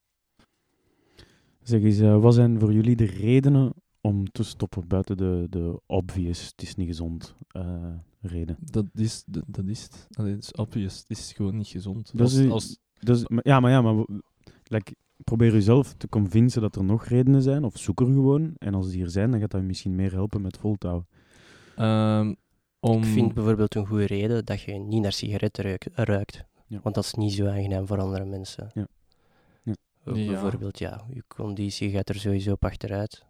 Zeg 1.62 1.83
eens, 1.83 1.99
eh, 1.99 2.21
wat 2.21 2.35
zijn 2.35 2.59
voor 2.59 2.73
jullie 2.73 2.97
de 2.97 3.04
redenen 3.04 3.73
om 4.00 4.30
te 4.33 4.42
stoppen 4.42 4.88
buiten 4.88 5.16
de, 5.16 5.47
de 5.50 5.80
obvious, 5.87 6.47
het 6.47 6.62
is 6.62 6.75
niet 6.75 6.87
gezond 6.87 7.35
eh, 7.49 7.95
reden? 8.21 8.57
Dat 8.61 8.87
is, 8.95 9.23
dat, 9.26 9.42
dat 9.47 9.66
is 9.66 9.83
het. 9.83 10.07
Allee, 10.12 10.33
het 10.33 10.42
is 10.42 10.52
obvious. 10.52 10.99
Het 10.99 11.19
is 11.19 11.33
gewoon 11.33 11.57
niet 11.57 11.66
gezond. 11.69 12.11
Dat 12.12 12.21
als, 12.21 12.35
is- 12.35 12.50
als, 12.50 12.78
Dus, 13.00 13.28
maar- 13.28 13.47
ja, 13.49 13.61
maar 13.61 13.71
ja, 13.71 13.83
maar 13.83 14.07
like, 14.64 14.95
probeer 15.25 15.52
jezelf 15.52 15.95
te 15.95 16.09
convincen 16.09 16.61
dat 16.62 16.76
er 16.76 16.85
nog 16.85 17.04
redenen 17.04 17.42
zijn, 17.42 17.64
of 17.64 17.78
zoek 17.78 18.00
er 18.00 18.07
gewoon. 18.07 18.52
En 18.59 18.75
als 18.75 18.90
die 18.90 19.02
er 19.02 19.11
zijn, 19.11 19.30
dan 19.30 19.40
gaat 19.40 19.50
dat 19.50 19.61
je 19.61 19.66
misschien 19.66 19.95
meer 19.95 20.12
helpen 20.12 20.42
met 20.42 20.57
voltouwen. 20.57 21.07
ehm, 21.76 22.35
om, 22.80 22.99
Ik 22.99 23.04
vind 23.04 23.35
bijvoorbeeld 23.35 23.75
een 23.75 23.87
goede 23.87 24.07
reden 24.07 24.45
dat 24.45 24.61
je 24.61 24.73
niet 24.73 25.02
naar 25.02 25.12
sigaretten 25.12 25.64
ruikt. 25.64 25.88
ruikt. 25.95 26.45
Ja. 26.66 26.80
Want 26.83 26.95
dat 26.95 27.04
is 27.04 27.14
niet 27.14 27.33
zo 27.33 27.47
aangenaam 27.47 27.87
voor 27.87 27.99
andere 28.00 28.25
mensen. 28.25 28.71
Ja. 28.75 28.87
Ja. 29.62 29.75
Bijvoorbeeld, 30.04 30.78
ja, 30.78 31.04
je 31.12 31.25
conditie 31.28 31.90
gaat 31.90 32.09
er 32.09 32.14
sowieso 32.14 32.52
op 32.52 32.64
achteruit. 32.64 33.25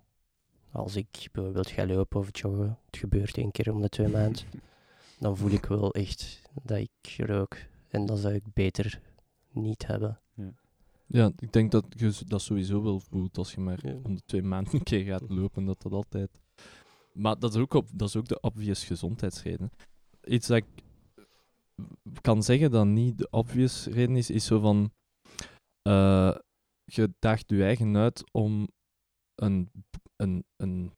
Als 0.73 0.97
ik 0.97 1.29
bijvoorbeeld 1.33 1.71
ga 1.71 1.87
lopen 1.87 2.19
of 2.21 2.29
joggen, 2.39 2.79
het 2.87 2.97
gebeurt 2.97 3.37
één 3.37 3.51
keer 3.51 3.73
om 3.73 3.81
de 3.83 3.89
twee 3.89 4.09
maanden, 4.09 4.43
dan 5.21 5.37
voel 5.37 5.51
ik 5.51 5.65
wel 5.67 5.95
echt 5.95 6.43
dat 6.63 6.79
ik 6.79 7.15
rook. 7.27 7.57
En 7.89 8.07
dat 8.07 8.19
zou 8.19 8.35
ik 8.35 8.43
beter 8.55 9.01
niet 9.53 9.87
hebben. 9.87 10.21
Ja, 11.07 11.33
ik 11.39 11.53
denk 11.53 11.71
dat 11.71 11.85
je 11.97 12.13
dat 12.27 12.43
sowieso 12.43 12.83
wel 12.83 13.01
voelt 13.01 13.39
als 13.39 13.53
je 13.55 13.61
maar 13.61 13.87
Ja. 13.87 13.97
om 14.03 14.15
de 14.15 14.23
twee 14.27 14.43
maanden 14.43 14.75
een 14.75 14.83
keer 14.83 15.05
gaat 15.05 15.25
lopen, 15.29 15.65
dat 15.65 15.83
dat 15.83 15.93
altijd... 15.93 16.31
Maar 17.13 17.39
dat 17.39 17.55
is 17.55 17.61
ook, 17.61 17.75
op, 17.75 17.89
dat 17.93 18.09
is 18.09 18.17
ook 18.17 18.29
de 18.29 18.41
obvious 18.41 18.85
gezondheidsreden. 18.85 19.71
Iets 20.25 20.47
dat 20.47 20.57
ik 20.57 20.65
kan 22.21 22.43
zeggen 22.43 22.71
dat 22.71 22.87
niet 22.87 23.19
de 23.19 23.29
obvious 23.31 23.87
reden 23.87 24.17
is, 24.17 24.31
is 24.31 24.45
zo 24.45 24.61
van... 24.61 24.93
eh, 25.83 26.35
je 26.85 27.13
daagt 27.19 27.51
je 27.51 27.65
eigen 27.65 27.97
uit 27.97 28.25
om 28.33 28.69
een, 29.43 29.71
een, 30.17 30.45
een, 30.57 30.93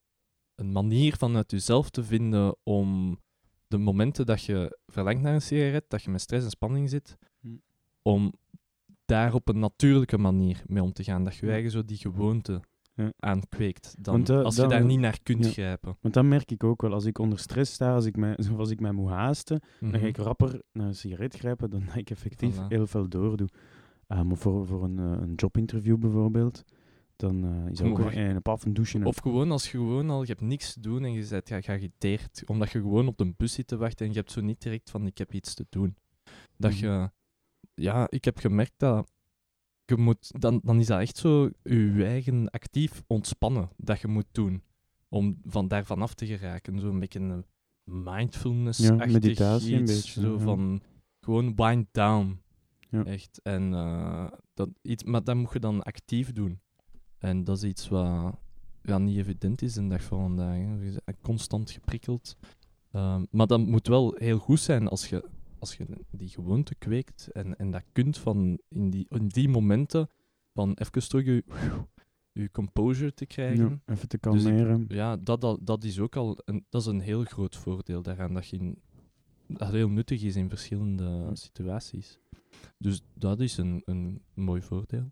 een 0.54 0.72
manier 0.72 1.16
vanuit 1.16 1.50
jezelf 1.50 1.90
te 1.90 2.04
vinden 2.04 2.56
om 2.62 3.18
de 3.66 3.78
momenten 3.78 4.26
dat 4.26 4.42
je 4.44 4.78
verlangt 4.87 5.22
naar 5.22 5.34
een 5.34 5.42
sigaret, 5.42 5.84
dat 5.88 6.02
je 6.02 6.11
met 6.11 6.20
stress 6.20 6.44
en 6.44 6.50
spanning 6.50 6.88
zit, 6.90 7.16
Hm. 7.40 7.49
om 8.02 8.32
daar 9.04 9.34
op 9.34 9.49
een 9.49 9.58
natuurlijke 9.58 10.18
manier 10.18 10.62
mee 10.66 10.82
om 10.82 10.92
te 10.92 11.04
gaan. 11.04 11.25
Dat 11.25 11.34
je 11.34 11.40
je 11.40 11.46
Ja. 11.46 11.52
eigen 11.52 11.70
zo 11.70 11.84
die 11.84 11.96
gewoonte 11.96 12.61
Ja. 12.94 13.12
aankweekt. 13.18 13.94
Dan, 13.99 14.25
eh, 14.26 14.42
als 14.42 14.54
je 14.54 14.61
dat- 14.61 14.70
daar 14.70 14.84
niet 14.84 14.99
naar 14.99 15.18
kunt 15.22 15.44
ja. 15.44 15.50
grijpen. 15.50 15.96
Want 16.00 16.14
dat 16.14 16.25
merk 16.25 16.50
ik 16.50 16.64
ook 16.64 16.82
wel. 16.82 16.92
Als 16.92 17.04
ik 17.04 17.18
onder 17.18 17.38
stress 17.38 17.72
sta, 17.72 17.94
als 17.94 18.04
ik 18.04 18.16
mij, 18.16 18.37
of 18.38 18.58
als 18.58 18.70
ik 18.70 18.80
mij 18.80 18.92
moet 18.92 19.11
haasten, 19.11 19.61
dan 19.80 19.90
ga 19.90 19.96
Mhm. 19.96 20.06
ik 20.06 20.16
rapper 20.16 20.62
naar 20.72 20.87
een 20.87 20.94
sigaret 20.94 21.34
grijpen 21.37 21.70
dan 21.70 21.84
dat 21.87 21.96
ik 21.96 22.11
effectief 22.11 22.56
Voilà. 22.56 22.66
heel 22.68 22.87
veel 22.87 23.08
doordoe. 23.08 23.49
Ah, 24.06 24.30
voor, 24.32 24.66
voor 24.66 24.84
een, 24.84 24.99
eh, 24.99 25.04
een 25.04 25.34
jobinterview 25.34 25.99
bijvoorbeeld, 25.99 26.64
dan 27.23 27.45
eh, 27.45 27.71
is 27.71 27.81
ook 27.83 27.99
een, 27.99 28.19
een 28.19 28.43
af 28.43 28.64
en 28.64 28.73
douchen. 28.73 29.00
en- 29.00 29.07
Of 29.07 29.17
gewoon 29.19 29.50
als 29.50 29.64
je 29.64 29.71
gewoon 29.71 30.11
al, 30.11 30.21
je 30.21 30.26
hebt 30.29 30.41
niks 30.41 30.73
te 30.73 30.81
doen 30.81 31.05
en 31.05 31.12
je 31.12 31.26
bent 31.29 31.49
ja, 31.49 31.61
geagiteerd, 31.61 32.43
omdat 32.47 32.71
je 32.71 32.81
gewoon 32.81 33.07
op 33.07 33.19
de 33.19 33.33
bus 33.37 33.52
zit 33.52 33.67
te 33.67 33.76
wachten 33.76 34.07
en 34.07 34.12
je 34.12 34.19
hebt 34.19 34.33
zo 34.33 34.41
niet 34.41 34.62
direct 34.62 34.91
van 34.91 35.07
ik 35.07 35.19
heb 35.19 35.33
iets 35.33 35.55
te 35.55 35.67
doen. 35.69 35.97
Dat 36.57 36.71
Mhm. 36.73 36.81
je, 36.81 37.11
ja, 37.75 38.07
ik 38.11 38.25
heb 38.25 38.38
gemerkt 38.38 38.73
dat 38.76 39.11
je 39.85 39.97
moet, 39.97 40.41
dan, 40.41 40.61
dan 40.64 40.79
is 40.79 40.87
dat 40.87 41.00
echt 41.00 41.17
zo 41.17 41.50
je 41.62 42.05
eigen 42.05 42.50
actief 42.50 43.02
ontspannen 43.07 43.69
dat 43.76 44.00
je 44.00 44.09
moet 44.09 44.26
doen. 44.33 44.62
Om 45.09 45.38
van 45.45 45.69
daar 45.69 45.85
vanaf 45.85 46.14
te 46.14 46.26
geraken. 46.26 46.79
Zo'n 46.81 46.99
beetje 46.99 47.19
een 47.21 47.45
mindfulness 47.85 48.79
Ja, 48.79 48.95
meditatie 48.95 49.75
een 49.75 49.81
iets, 49.83 49.93
beetje, 49.95 50.21
Zo 50.21 50.33
ja. 50.33 50.38
van 50.38 50.83
gewoon 51.21 51.55
wind 51.55 51.87
down. 51.91 52.41
Ja. 52.91 53.05
Echt. 53.05 53.41
En, 53.43 53.75
eh, 53.75 54.26
dat 54.55 54.69
iets, 54.83 55.05
maar 55.05 55.25
dat 55.25 55.37
moet 55.37 55.52
je 55.52 55.59
dan 55.59 55.83
actief 55.83 56.33
doen. 56.33 56.61
En 57.23 57.45
dat 57.45 57.57
is 57.57 57.64
iets 57.64 57.88
wat 57.88 58.35
ja, 58.83 58.99
niet 58.99 59.17
evident 59.17 59.62
is 59.62 59.75
de 59.75 59.87
dag 59.87 60.02
van 60.02 60.21
vandaag. 60.21 60.59
Hè. 61.05 61.12
Constant 61.23 61.71
geprikkeld. 61.71 62.37
Ehm, 62.91 63.25
maar 63.31 63.47
dat 63.47 63.61
moet 63.61 63.87
wel 63.87 64.14
heel 64.17 64.38
goed 64.38 64.61
zijn 64.61 64.88
als 64.88 65.09
je, 65.09 65.29
als 65.59 65.75
je 65.75 65.87
die 66.11 66.29
gewoonte 66.29 66.75
kweekt 66.75 67.29
en, 67.33 67.57
en 67.57 67.71
dat 67.71 67.85
kunt 67.93 68.19
van 68.19 68.59
in 68.69 68.91
die, 68.91 69.07
in 69.09 69.29
die 69.29 69.49
momenten 69.49 70.09
van 70.55 70.75
even 70.75 71.09
terug 71.09 71.25
je, 71.25 71.45
je 72.33 72.50
composure 72.50 73.14
te 73.14 73.26
krijgen. 73.26 73.83
ja, 73.87 73.95
even 73.95 74.09
te 74.09 74.19
Dus 74.21 74.43
kalmeren. 74.43 74.85
Ja, 74.88 75.17
dat, 75.17 75.41
dat, 75.41 75.59
dat 75.62 75.85
is 75.85 75.99
ook 76.00 76.17
al 76.17 76.38
een, 76.45 76.67
dat 76.69 76.81
is 76.81 76.87
een 76.87 77.00
heel 77.00 77.25
groot 77.25 77.57
voordeel 77.57 78.02
daaraan. 78.02 78.35
Dat, 78.35 78.49
je 78.49 78.57
in, 78.57 78.83
dat 79.47 79.71
heel 79.71 79.88
nuttig 79.88 80.23
is 80.23 80.37
in 80.37 80.49
verschillende 80.49 81.31
situaties. 81.33 82.19
Dus 82.79 83.02
dat 83.14 83.41
is 83.41 83.57
een, 83.57 83.83
een 83.85 84.23
mooi 84.35 84.62
voordeel. 84.62 85.11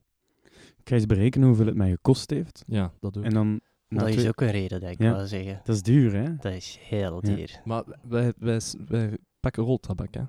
Ik 0.79 0.89
ga 0.89 0.95
eens 0.95 1.07
berekenen 1.07 1.47
hoeveel 1.49 1.67
het 1.67 1.75
mij 1.77 1.91
gekost 1.91 2.31
heeft. 2.31 2.65
Ja, 2.67 2.93
dat 3.01 3.19
ook. 3.19 3.25
En 3.25 3.35
dan... 3.35 3.61
dat 3.89 4.09
is 4.09 4.29
ook 4.29 4.41
een 4.41 4.51
reden 4.51 4.81
dat 4.81 4.91
ik 4.91 4.99
Ja. 5.03 5.17
wil 5.17 5.27
zeggen. 5.27 5.61
Dat 5.65 5.75
is 5.75 5.83
duur, 5.83 6.13
hè? 6.15 6.37
Dat 6.37 6.53
is 6.53 6.79
heel 6.81 7.15
Ja. 7.27 7.35
duur. 7.35 7.61
Maar 7.65 7.85
wij, 8.09 8.33
wij, 8.39 8.61
wij 8.87 9.17
pakken 9.41 9.63
roltabak, 9.65 10.15
hè? 10.15 10.23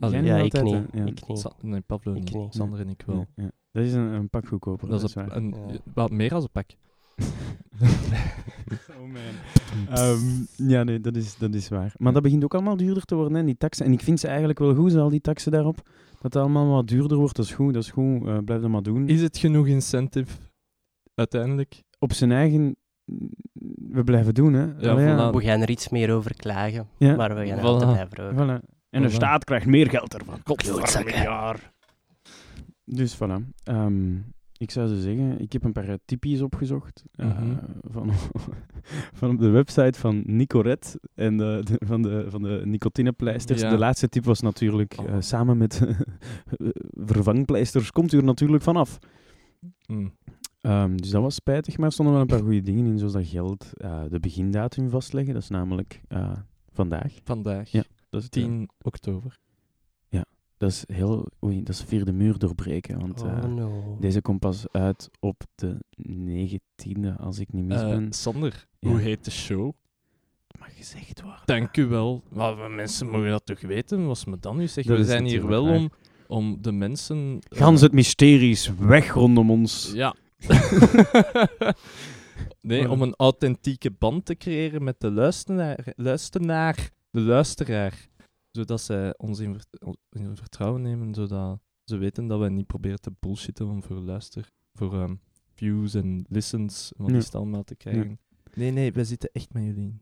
Allee, 0.00 0.22
Jij 0.22 0.38
Ja, 0.38 0.44
ik 0.44 0.54
altijd, 0.54 0.82
niet. 0.82 1.02
Ja. 1.02 1.04
Ik 1.10 1.28
niet. 1.28 1.38
Sa- 1.38 1.52
nee, 1.60 1.80
Pablo 1.80 2.12
Ik 2.14 2.18
niet. 2.24 2.34
niet. 2.34 2.54
Sander 2.54 2.80
en 2.80 2.88
ik 2.88 3.02
wel. 3.06 3.16
Ja, 3.16 3.42
ja. 3.44 3.50
Dat 3.72 3.84
is 3.84 3.92
een, 3.92 4.00
een 4.12 4.30
pak 4.30 4.46
goedkoper. 4.46 4.88
Dat 4.88 5.02
is 5.02 5.14
een, 5.14 5.36
een, 5.36 5.54
wat 5.94 6.10
meer 6.10 6.34
als 6.34 6.44
een 6.44 6.50
pak. 6.52 6.66
Oh 9.00 9.06
man. 9.12 9.96
Ehm, 9.96 10.68
ja, 10.70 10.82
nee, 10.82 11.00
dat 11.00 11.16
is, 11.16 11.36
dat 11.36 11.54
is 11.54 11.68
waar. 11.68 11.94
Maar 11.98 12.12
dat 12.12 12.22
begint 12.22 12.44
ook 12.44 12.54
allemaal 12.54 12.76
duurder 12.76 13.04
te 13.04 13.14
worden, 13.14 13.34
hè, 13.34 13.44
die 13.44 13.56
taxen. 13.56 13.86
En 13.86 13.92
ik 13.92 14.00
vind 14.00 14.20
ze 14.20 14.26
eigenlijk 14.26 14.58
wel 14.58 14.74
goed, 14.74 14.92
zo, 14.92 15.00
al 15.00 15.08
die 15.08 15.20
taxen 15.20 15.52
daarop. 15.52 15.88
Dat 16.22 16.32
het 16.34 16.42
allemaal 16.42 16.66
wat 16.68 16.88
duurder 16.88 17.16
wordt, 17.18 17.36
dat 17.36 17.44
is 17.44 17.52
goed. 17.52 17.74
Dat 17.74 17.82
is 17.82 17.90
goed, 17.90 18.26
eh, 18.26 18.38
blijf 18.44 18.60
dat 18.60 18.70
maar 18.70 18.82
doen. 18.82 19.08
Is 19.08 19.20
het 19.22 19.38
genoeg 19.38 19.66
incentive 19.66 20.36
uiteindelijk? 21.14 21.82
Op 21.98 22.12
zijn 22.12 22.32
eigen... 22.32 22.76
We 23.90 24.04
blijven 24.04 24.34
doen, 24.34 24.52
hè. 24.52 24.64
Ja, 24.78 24.90
Allee, 24.90 25.06
voilà. 25.14 25.34
We 25.36 25.42
gaan 25.42 25.60
er 25.60 25.70
iets 25.70 25.88
meer 25.88 26.12
over 26.12 26.36
klagen, 26.36 26.88
Ja. 26.98 27.16
maar 27.16 27.34
we 27.34 27.46
gaan 27.46 27.58
Voilà. 27.58 27.62
altijd 27.62 28.08
blijven 28.08 28.36
roken. 28.38 28.60
Voilà. 28.60 28.78
En 28.90 29.02
de 29.02 29.10
staat 29.10 29.44
krijgt 29.44 29.66
meer 29.66 29.88
geld 29.90 30.14
ervan. 30.14 30.42
Klootzakken. 30.42 31.22
jaar. 31.22 31.72
Dus 32.84 33.16
voilà. 33.16 33.48
Ehm, 33.64 34.14
ik 34.60 34.70
zou 34.70 34.88
ze 34.88 35.00
zeggen, 35.00 35.40
ik 35.40 35.52
heb 35.52 35.64
een 35.64 35.72
paar 35.72 35.88
eh, 35.88 35.94
tipjes 36.04 36.40
opgezocht. 36.42 37.04
eh, 37.14 37.26
Mhm. 37.40 37.56
van, 37.90 38.10
van 39.18 39.30
op 39.30 39.38
de 39.38 39.48
website 39.48 39.98
van 39.98 40.22
Nicoret 40.26 40.96
en 41.14 41.36
de, 41.36 41.60
de- 41.64 41.86
van, 41.86 42.02
de, 42.02 42.24
van 42.28 42.42
de 42.42 42.62
nicotinepleisters. 42.64 43.60
Ja. 43.60 43.70
De 43.70 43.78
laatste 43.78 44.08
tip 44.08 44.24
was 44.24 44.40
natuurlijk, 44.40 44.92
eh, 44.94 45.04
Oh. 45.04 45.20
samen 45.20 45.56
met 45.58 45.82
vervangpleisters 47.12 47.90
komt 47.92 48.12
u 48.12 48.16
er 48.18 48.24
natuurlijk 48.24 48.62
vanaf. 48.62 48.98
Mm. 49.86 50.12
Ehm, 50.60 50.96
dus 50.96 51.10
dat 51.10 51.22
was 51.22 51.34
spijtig, 51.34 51.76
maar 51.76 51.86
er 51.86 51.92
stonden 51.92 52.14
wel 52.14 52.22
een 52.22 52.28
paar 52.28 52.40
goede 52.42 52.62
dingen 52.62 52.86
in, 52.86 52.98
zoals 52.98 53.12
dat 53.12 53.26
geld, 53.26 53.66
eh, 53.74 54.02
de 54.10 54.20
begindatum 54.20 54.88
vastleggen. 54.90 55.34
Dat 55.34 55.42
is 55.42 55.48
namelijk 55.48 56.00
eh, 56.08 56.32
vandaag. 56.72 57.12
Vandaag, 57.24 57.70
Ja. 57.70 57.82
Dat 58.10 58.20
is 58.20 58.26
het, 58.26 58.36
eh, 58.36 58.42
10 58.42 58.68
oktober. 58.82 59.38
Dat 60.60 60.70
is 60.70 60.84
heel... 60.86 61.26
Oei, 61.44 61.62
dat 61.62 61.74
is 61.74 61.82
vierde 61.82 62.12
muur 62.12 62.38
doorbreken, 62.38 62.98
want... 63.00 63.22
eh, 63.22 63.26
Oh 63.44 63.54
no. 63.54 63.96
Deze 64.00 64.22
komt 64.22 64.40
pas 64.40 64.64
uit 64.72 65.10
op 65.20 65.42
de 65.54 65.76
19e, 66.26 67.16
als 67.16 67.38
ik 67.38 67.52
niet 67.52 67.64
mis 67.64 67.80
Eh, 67.80 67.88
ben. 67.88 68.12
Sander, 68.12 68.66
Ja. 68.78 68.88
hoe 68.90 69.00
heet 69.00 69.24
de 69.24 69.30
show? 69.30 69.72
mag 70.58 70.76
gezegd 70.76 71.20
worden. 71.22 71.40
Dank 71.44 71.76
u 71.76 71.86
wel. 71.86 72.22
Maar 72.28 72.70
mensen 72.70 73.08
mogen 73.10 73.30
dat 73.30 73.46
toch 73.46 73.60
weten? 73.60 74.06
Was 74.06 74.24
me 74.24 74.36
dan 74.40 74.56
nu 74.56 74.66
zeg? 74.68 74.84
Dat 74.84 74.98
We 74.98 75.04
zijn 75.04 75.24
hier 75.24 75.46
wel 75.46 75.64
om, 75.66 75.90
om 76.26 76.58
de 76.62 76.72
mensen... 76.72 77.38
eh, 77.48 77.58
Gans 77.58 77.80
het 77.80 77.92
mysterie 77.92 78.50
is 78.50 78.70
weg 78.78 79.12
rondom 79.12 79.50
ons. 79.50 79.92
Ja. 79.94 80.14
nee, 82.60 82.90
om 82.90 83.02
een 83.02 83.14
authentieke 83.16 83.90
band 83.90 84.24
te 84.24 84.36
creëren 84.36 84.84
met 84.84 85.00
de 85.00 85.10
luisteraar, 85.10 85.92
luisteraar 85.96 86.90
de 87.10 87.20
luisteraar. 87.20 88.08
Zodat 88.50 88.80
zij 88.80 89.14
ons 89.18 89.38
in, 89.38 89.54
ver- 89.54 89.94
in 90.10 90.36
vertrouwen 90.36 90.82
nemen, 90.82 91.14
zodat 91.14 91.60
ze 91.84 91.96
weten 91.96 92.26
dat 92.26 92.38
wij 92.38 92.48
niet 92.48 92.66
proberen 92.66 93.00
te 93.00 93.12
bullshitten 93.20 93.68
om 93.68 93.82
voor 93.82 93.96
luister, 93.96 94.50
voor 94.74 94.94
ehm, 94.94 95.14
views 95.54 95.94
en 95.94 96.24
listens, 96.28 96.92
wat 96.96 97.10
Ja. 97.10 97.16
is 97.16 97.24
het 97.24 97.34
allemaal 97.34 97.64
te 97.64 97.74
krijgen. 97.76 98.18
Nee, 98.54 98.70
nee, 98.70 98.92
wij 98.92 99.04
zitten 99.04 99.30
echt 99.32 99.52
met 99.52 99.62
jullie. 99.64 99.98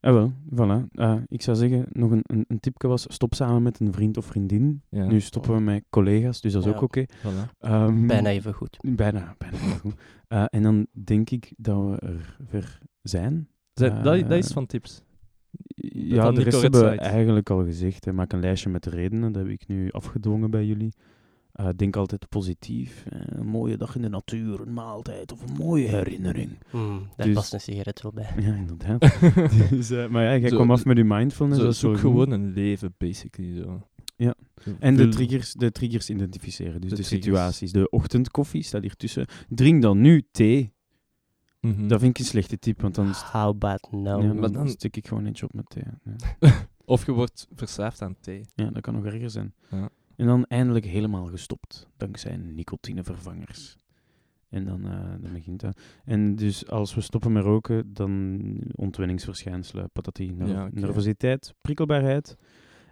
Ah 0.00 0.12
wel, 0.12 0.32
voilà. 0.54 0.86
Ah, 0.94 1.22
ik 1.28 1.42
zou 1.42 1.56
zeggen, 1.56 1.86
nog 1.92 2.10
een, 2.10 2.22
een, 2.22 2.44
een 2.48 2.60
tipje 2.60 2.88
was, 2.88 3.04
stop 3.08 3.34
samen 3.34 3.62
met 3.62 3.80
een 3.80 3.92
vriend 3.92 4.16
of 4.16 4.24
vriendin. 4.26 4.82
Ja. 4.88 5.04
Nu 5.06 5.20
stoppen 5.20 5.54
we 5.54 5.60
met 5.60 5.84
collega's, 5.90 6.40
dus 6.40 6.52
dat 6.52 6.62
is 6.64 6.70
Ja. 6.70 6.76
ook 6.76 6.82
oké. 6.82 7.04
Voilà. 7.08 7.58
Ehm, 7.58 8.06
Bijna 8.06 8.28
even 8.30 8.52
goed. 8.54 8.76
Bijna, 8.80 9.34
bijna 9.38 9.58
wel 9.66 9.78
goed. 9.78 9.94
Eh, 10.28 10.44
en 10.50 10.62
dan 10.62 10.86
denk 11.04 11.30
ik 11.30 11.52
dat 11.56 11.84
we 11.84 11.96
er 11.98 12.36
weer 12.50 12.78
zijn. 13.02 13.48
Zij- 13.72 13.88
dat, 14.02 14.04
dat 14.28 14.38
is 14.38 14.48
Eh, 14.48 14.52
van 14.54 14.66
tips. 14.66 15.02
Ja, 15.86 16.32
de 16.32 16.42
rest 16.42 16.62
hebben 16.62 16.80
we 16.90 16.96
eigenlijk 16.98 17.50
al 17.50 17.64
gezegd. 17.64 18.04
Hè. 18.04 18.12
Maak 18.12 18.32
een 18.32 18.40
lijstje 18.40 18.70
met 18.70 18.82
de 18.82 18.90
redenen, 18.90 19.32
dat 19.32 19.42
heb 19.42 19.52
ik 19.52 19.66
nu 19.66 19.90
afgedwongen 19.90 20.50
bij 20.50 20.64
jullie. 20.64 20.92
Eh, 21.52 21.68
denk 21.76 21.96
altijd 21.96 22.28
positief. 22.28 23.04
Eh, 23.10 23.20
een 23.26 23.46
mooie 23.46 23.76
dag 23.76 23.94
in 23.96 24.02
de 24.02 24.08
natuur, 24.08 24.60
een 24.60 24.72
maaltijd 24.72 25.32
of 25.32 25.42
een 25.42 25.56
mooie 25.58 25.88
herinnering. 25.88 26.58
Hmm, 26.70 27.08
daar 27.16 27.26
Dus- 27.26 27.34
past 27.34 27.52
een 27.52 27.60
sigaret 27.60 28.02
wel 28.02 28.12
bij. 28.12 28.30
Ja, 28.38 28.54
inderdaad. 28.54 29.00
dus, 29.70 29.90
eh, 29.90 30.08
maar 30.08 30.24
ja, 30.24 30.36
jij 30.36 30.50
kwam 30.50 30.70
af 30.70 30.84
met 30.84 30.96
je 30.96 31.04
mindfulness. 31.04 31.58
Zo, 31.58 31.64
dat 31.64 31.74
is 31.74 31.80
goed. 31.80 31.98
gewoon 31.98 32.30
een 32.30 32.52
leven, 32.52 32.94
basically. 32.98 33.62
Zo. 33.62 33.82
Ja. 34.16 34.34
En 34.78 34.96
de 34.96 35.08
triggers, 35.08 35.52
de 35.52 35.72
triggers 35.72 36.10
identificeren, 36.10 36.80
dus 36.80 36.90
de, 36.90 36.96
De 36.96 37.02
situaties. 37.02 37.72
De 37.72 37.90
ochtendkoffie 37.90 38.62
staat 38.62 38.82
hier 38.82 38.96
tussen. 38.96 39.26
Drink 39.48 39.82
dan 39.82 40.00
nu 40.00 40.22
thee. 40.30 40.72
Mhm. 41.64 41.86
Dat 41.88 42.00
vind 42.00 42.10
ik 42.10 42.18
een 42.18 42.24
slechte 42.30 42.58
tip, 42.58 42.80
want 42.80 42.94
dan, 42.94 43.06
How 43.32 43.48
about 43.48 43.88
no? 43.90 44.22
ja, 44.22 44.32
dan, 44.32 44.52
dan- 44.52 44.68
stik 44.68 44.96
ik 44.96 45.08
gewoon 45.08 45.26
eentje 45.26 45.44
op 45.44 45.52
met 45.52 45.70
thee. 45.70 45.84
Ja. 46.40 46.52
Of 46.84 47.06
je 47.06 47.12
wordt 47.12 47.48
verslaafd 47.54 48.02
aan 48.02 48.16
thee. 48.20 48.44
Ja, 48.54 48.70
dat 48.70 48.82
kan 48.82 48.94
nog 48.94 49.04
erger 49.04 49.30
zijn. 49.30 49.54
Ja. 49.70 49.88
En 50.16 50.26
dan 50.26 50.44
eindelijk 50.44 50.84
helemaal 50.84 51.26
gestopt, 51.26 51.88
dankzij 51.96 52.36
nicotinevervangers. 52.36 53.76
En 54.48 54.64
dan, 54.64 54.84
eh, 54.84 55.10
dan 55.20 55.32
begint 55.32 55.60
dat. 55.60 55.80
En 56.04 56.36
dus 56.36 56.68
als 56.68 56.94
we 56.94 57.00
stoppen 57.00 57.32
met 57.32 57.42
roken, 57.44 57.94
dan 57.94 58.40
ontwenningsverschijnselen, 58.74 59.90
patati, 59.92 60.32
ner- 60.32 60.48
Ja, 60.48 60.66
oké. 60.66 60.80
nervositeit, 60.80 61.54
prikkelbaarheid. 61.60 62.36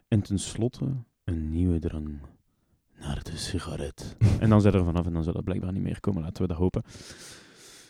En 0.08 0.22
tenslotte 0.22 0.94
een 1.24 1.50
nieuwe 1.50 1.78
drang 1.78 2.18
naar 3.00 3.22
de 3.22 3.36
sigaret. 3.36 4.16
en 4.40 4.48
dan 4.48 4.60
zijn 4.60 4.74
er 4.74 4.84
vanaf 4.84 5.06
en 5.06 5.12
dan 5.12 5.22
zal 5.24 5.32
dat 5.32 5.44
blijkbaar 5.44 5.72
niet 5.72 5.82
meer 5.82 6.00
komen, 6.00 6.22
laten 6.22 6.42
we 6.42 6.48
dat 6.48 6.56
hopen. 6.56 6.82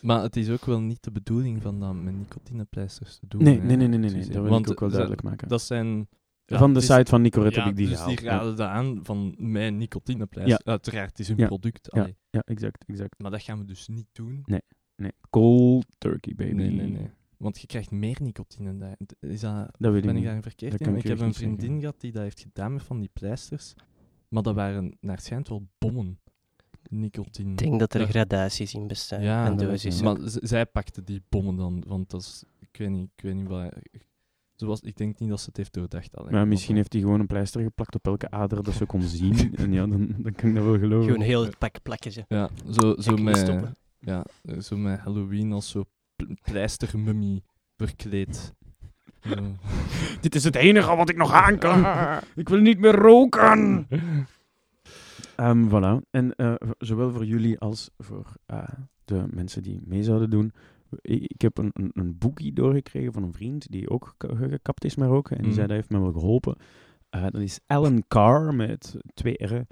Maar 0.03 0.21
het 0.21 0.35
is 0.35 0.49
ook 0.49 0.65
wel 0.65 0.79
niet 0.79 1.03
de 1.03 1.11
bedoeling 1.11 1.61
van 1.61 1.79
dat 1.79 1.93
met 1.95 2.15
nicotinepleisters 2.17 3.17
te 3.17 3.27
doen. 3.27 3.43
Nee, 3.43 3.59
hè. 3.59 3.65
nee, 3.65 3.75
nee, 3.77 3.87
nee, 3.87 3.99
nee, 3.99 4.11
nee, 4.11 4.21
dat 4.25 4.31
wil 4.33 4.43
want 4.51 4.65
ik 4.65 4.71
ook 4.71 4.79
wel 4.79 4.89
duidelijk 4.89 5.23
maken. 5.23 5.47
Dat 5.47 5.61
zijn... 5.61 6.07
ja, 6.45 6.57
Van 6.57 6.73
de 6.73 6.79
is- 6.79 6.85
site 6.85 7.09
van 7.09 7.21
Nicorette 7.21 7.59
ja, 7.59 7.63
heb 7.65 7.71
ik 7.71 7.77
die 7.77 7.87
dus 7.87 7.97
gehaald. 7.97 8.17
die 8.17 8.27
raden 8.27 8.55
dat 8.55 8.67
aan 8.67 8.99
van 9.03 9.35
mijn 9.37 9.77
nicotinepleister. 9.77 10.65
Uiteraard, 10.65 11.09
het 11.09 11.19
is 11.19 11.29
een 11.29 11.35
product. 11.35 11.87
Ja. 11.91 12.01
allee. 12.01 12.17
ja, 12.29 12.41
exact, 12.45 12.83
exact. 12.85 13.19
Maar 13.21 13.31
dat 13.31 13.41
gaan 13.43 13.57
we 13.59 13.65
dus 13.65 13.87
niet 13.87 14.07
doen. 14.11 14.45
Nee, 14.95 15.11
cold 15.29 15.85
turkey, 15.97 16.33
baby. 16.35 16.51
Nee, 16.53 16.69
nee, 16.71 16.87
nee. 16.87 17.09
Want 17.37 17.59
je 17.59 17.67
krijgt 17.67 17.91
meer 17.91 18.17
nicotine. 18.21 18.77
daar. 18.77 18.97
Is 19.19 19.39
dat, 19.39 19.75
Dat 19.79 19.95
ik 19.95 20.05
ben 20.05 20.15
ik 20.17 20.23
daar 20.23 20.41
verkeerd 20.41 20.71
Dat 20.71 20.79
in? 20.79 20.85
kan 20.87 20.95
Ik 20.95 21.03
ik 21.03 21.09
heb 21.09 21.19
een 21.19 21.33
vriendin 21.33 21.59
zeggen. 21.59 21.79
gehad 21.79 22.01
die 22.01 22.11
dat 22.11 22.21
heeft 22.23 22.39
gedaan 22.41 22.73
met 22.73 22.83
van 22.83 22.99
die 22.99 23.09
pleisters. 23.13 23.73
Maar 24.29 24.43
dat 24.43 24.55
waren 24.55 24.97
naar 24.99 25.19
schijnt 25.19 25.47
wel 25.49 25.67
bommen. 25.77 26.19
Nicotine. 26.89 27.51
Ik 27.51 27.57
denk 27.57 27.79
dat 27.79 27.93
er 27.93 27.99
Ja. 28.01 28.07
gradaties 28.07 28.73
in 28.73 28.87
bestaan. 28.87 29.21
Ja, 29.21 29.45
en 29.45 29.59
ik. 29.83 30.01
Maar 30.01 30.17
zij 30.23 30.65
pakte 30.65 31.03
die 31.03 31.21
bommen 31.29 31.55
dan, 31.55 31.83
want 31.87 32.09
dat 32.09 32.21
is, 32.21 32.43
ik 32.59 32.77
weet 32.77 32.89
niet, 32.89 33.09
ik 33.15 33.23
weet 33.23 33.35
niet 33.35 33.47
wat. 33.47 33.73
Zoals, 34.55 34.81
ik 34.81 34.95
denk 34.97 35.19
niet 35.19 35.29
dat 35.29 35.39
ze 35.39 35.45
het 35.45 35.57
heeft 35.57 35.73
doordacht. 35.73 36.17
Alleen, 36.17 36.31
Maar 36.31 36.47
misschien 36.47 36.75
heeft 36.75 36.93
hij 36.93 37.01
gewoon 37.01 37.19
een 37.19 37.27
pleister 37.27 37.61
geplakt 37.61 37.95
op 37.95 38.05
elke 38.05 38.29
ader 38.31 38.63
dat 38.63 38.73
ze 38.73 38.85
kon 38.85 39.01
zien. 39.01 39.51
en 39.55 39.73
ja, 39.73 39.87
dan, 39.87 40.15
dan 40.17 40.33
kan 40.33 40.49
ik 40.49 40.55
dat 40.55 40.63
wel 40.63 40.77
geloven. 40.79 41.05
Gewoon 41.05 41.25
heel 41.25 41.45
het 41.45 41.57
pak 41.57 41.81
plakken 41.83 42.11
ze. 42.11 42.23
Ja, 42.27 42.49
zo, 42.71 42.95
zo, 42.97 43.15
met, 43.15 43.37
stoppen. 43.37 43.75
ja, 43.99 44.25
zo 44.61 44.77
met 44.77 44.99
Halloween 44.99 45.51
als 45.51 45.69
zo 45.69 45.83
pl- 46.15 46.33
pleistermummy 46.41 47.41
verkleed. 47.77 48.53
Dit 50.21 50.35
is 50.35 50.43
het 50.43 50.55
enige 50.55 50.95
wat 50.95 51.09
ik 51.09 51.17
nog 51.17 51.31
aan 51.31 51.57
kan. 51.57 51.85
ik 52.35 52.49
wil 52.49 52.59
niet 52.59 52.79
meer 52.79 52.95
roken. 52.95 53.87
Ehm 55.35 55.67
voilà. 55.69 56.09
En 56.11 56.35
eh, 56.35 56.53
zowel 56.77 57.11
voor 57.11 57.25
jullie 57.25 57.59
als 57.59 57.89
voor 57.97 58.33
eh, 58.45 58.67
de 59.05 59.25
mensen 59.33 59.63
die 59.63 59.81
mee 59.85 60.03
zouden 60.03 60.29
doen. 60.29 60.51
Ik, 61.01 61.23
ik 61.23 61.41
heb 61.41 61.57
een, 61.57 61.69
een, 61.73 61.91
een 61.93 62.17
boekie 62.17 62.53
doorgekregen 62.53 63.13
van 63.13 63.23
een 63.23 63.33
vriend 63.33 63.71
die 63.71 63.89
ook 63.89 64.15
ge- 64.17 64.35
gekapt 64.49 64.85
is 64.85 64.95
met 64.95 65.07
roken. 65.09 65.31
En 65.37 65.41
die 65.43 65.45
Mhm. 65.51 65.55
zei 65.55 65.67
dat 65.67 65.75
heeft 65.75 65.89
me 65.89 65.99
wel 65.99 66.11
geholpen. 66.11 66.55
Eh, 67.09 67.21
dat 67.23 67.41
is 67.41 67.59
Alan 67.67 68.03
Carr 68.07 68.55
met 68.55 68.97
twee 69.13 69.35
R'en. 69.45 69.67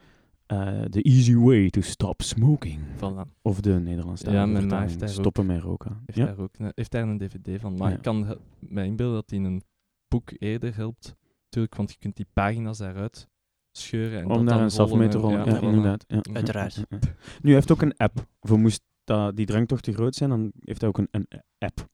The 0.90 1.02
Easy 1.02 1.36
Way 1.36 1.70
to 1.70 1.82
Stop 1.82 2.22
Smoking. 2.22 2.80
Voilà. 2.96 3.32
Of 3.42 3.62
de 3.62 3.74
Nederlandse 3.80 4.32
Ja, 4.32 4.46
mijn 4.46 4.68
ma 4.68 4.82
heeft 4.82 5.02
ook- 5.04 5.08
Stoppen 5.10 5.46
met 5.46 5.62
roken. 5.62 6.02
Heeft, 6.06 6.18
Ja? 6.18 6.26
daar 6.26 6.38
ook, 6.40 6.56
een- 6.58 6.72
heeft 6.76 6.92
daar 6.92 7.08
een 7.08 7.18
dvd 7.18 7.62
van. 7.62 7.78
Maar 7.78 7.90
Ja. 7.90 7.96
ik 7.96 8.02
kan 8.02 8.36
me 8.60 8.86
inbeelden 8.86 9.16
dat 9.16 9.30
hij 9.30 9.40
in 9.40 9.46
een 9.46 9.62
boek 10.08 10.32
eerder 10.38 10.76
helpt. 10.76 11.16
Tuurlijk, 11.50 11.76
want 11.76 11.92
je 11.92 11.98
kunt 12.00 12.16
die 12.16 12.26
pagina's 12.34 12.78
daaruit 12.78 13.28
scheuren. 13.72 14.20
En 14.20 14.24
Om 14.26 14.30
dat 14.38 14.46
daar 14.48 14.56
dan 14.56 14.64
een 14.64 14.72
self 14.72 14.94
mee 14.94 15.08
te 15.08 15.18
rollen. 15.18 15.46
Ja, 15.46 15.62
inderdaad. 15.62 16.04
Ja. 16.08 16.22
Uiteraard. 16.34 16.76
Ja, 16.76 16.84
ja, 16.90 16.98
ja. 17.02 17.08
Nu, 17.42 17.42
hij 17.42 17.54
heeft 17.54 17.72
ook 17.72 17.82
een 17.82 17.98
app. 17.98 18.26
Voor 18.40 18.60
moest 18.60 18.82
dat, 19.04 19.36
die 19.36 19.46
drang 19.46 19.68
toch 19.68 19.82
te 19.82 19.94
groot 19.94 20.16
zijn, 20.16 20.30
dan 20.30 20.52
heeft 20.60 20.80
hij 20.82 20.90
ook 20.90 20.98
een, 20.98 21.08
een 21.12 21.28
app. 21.58 21.88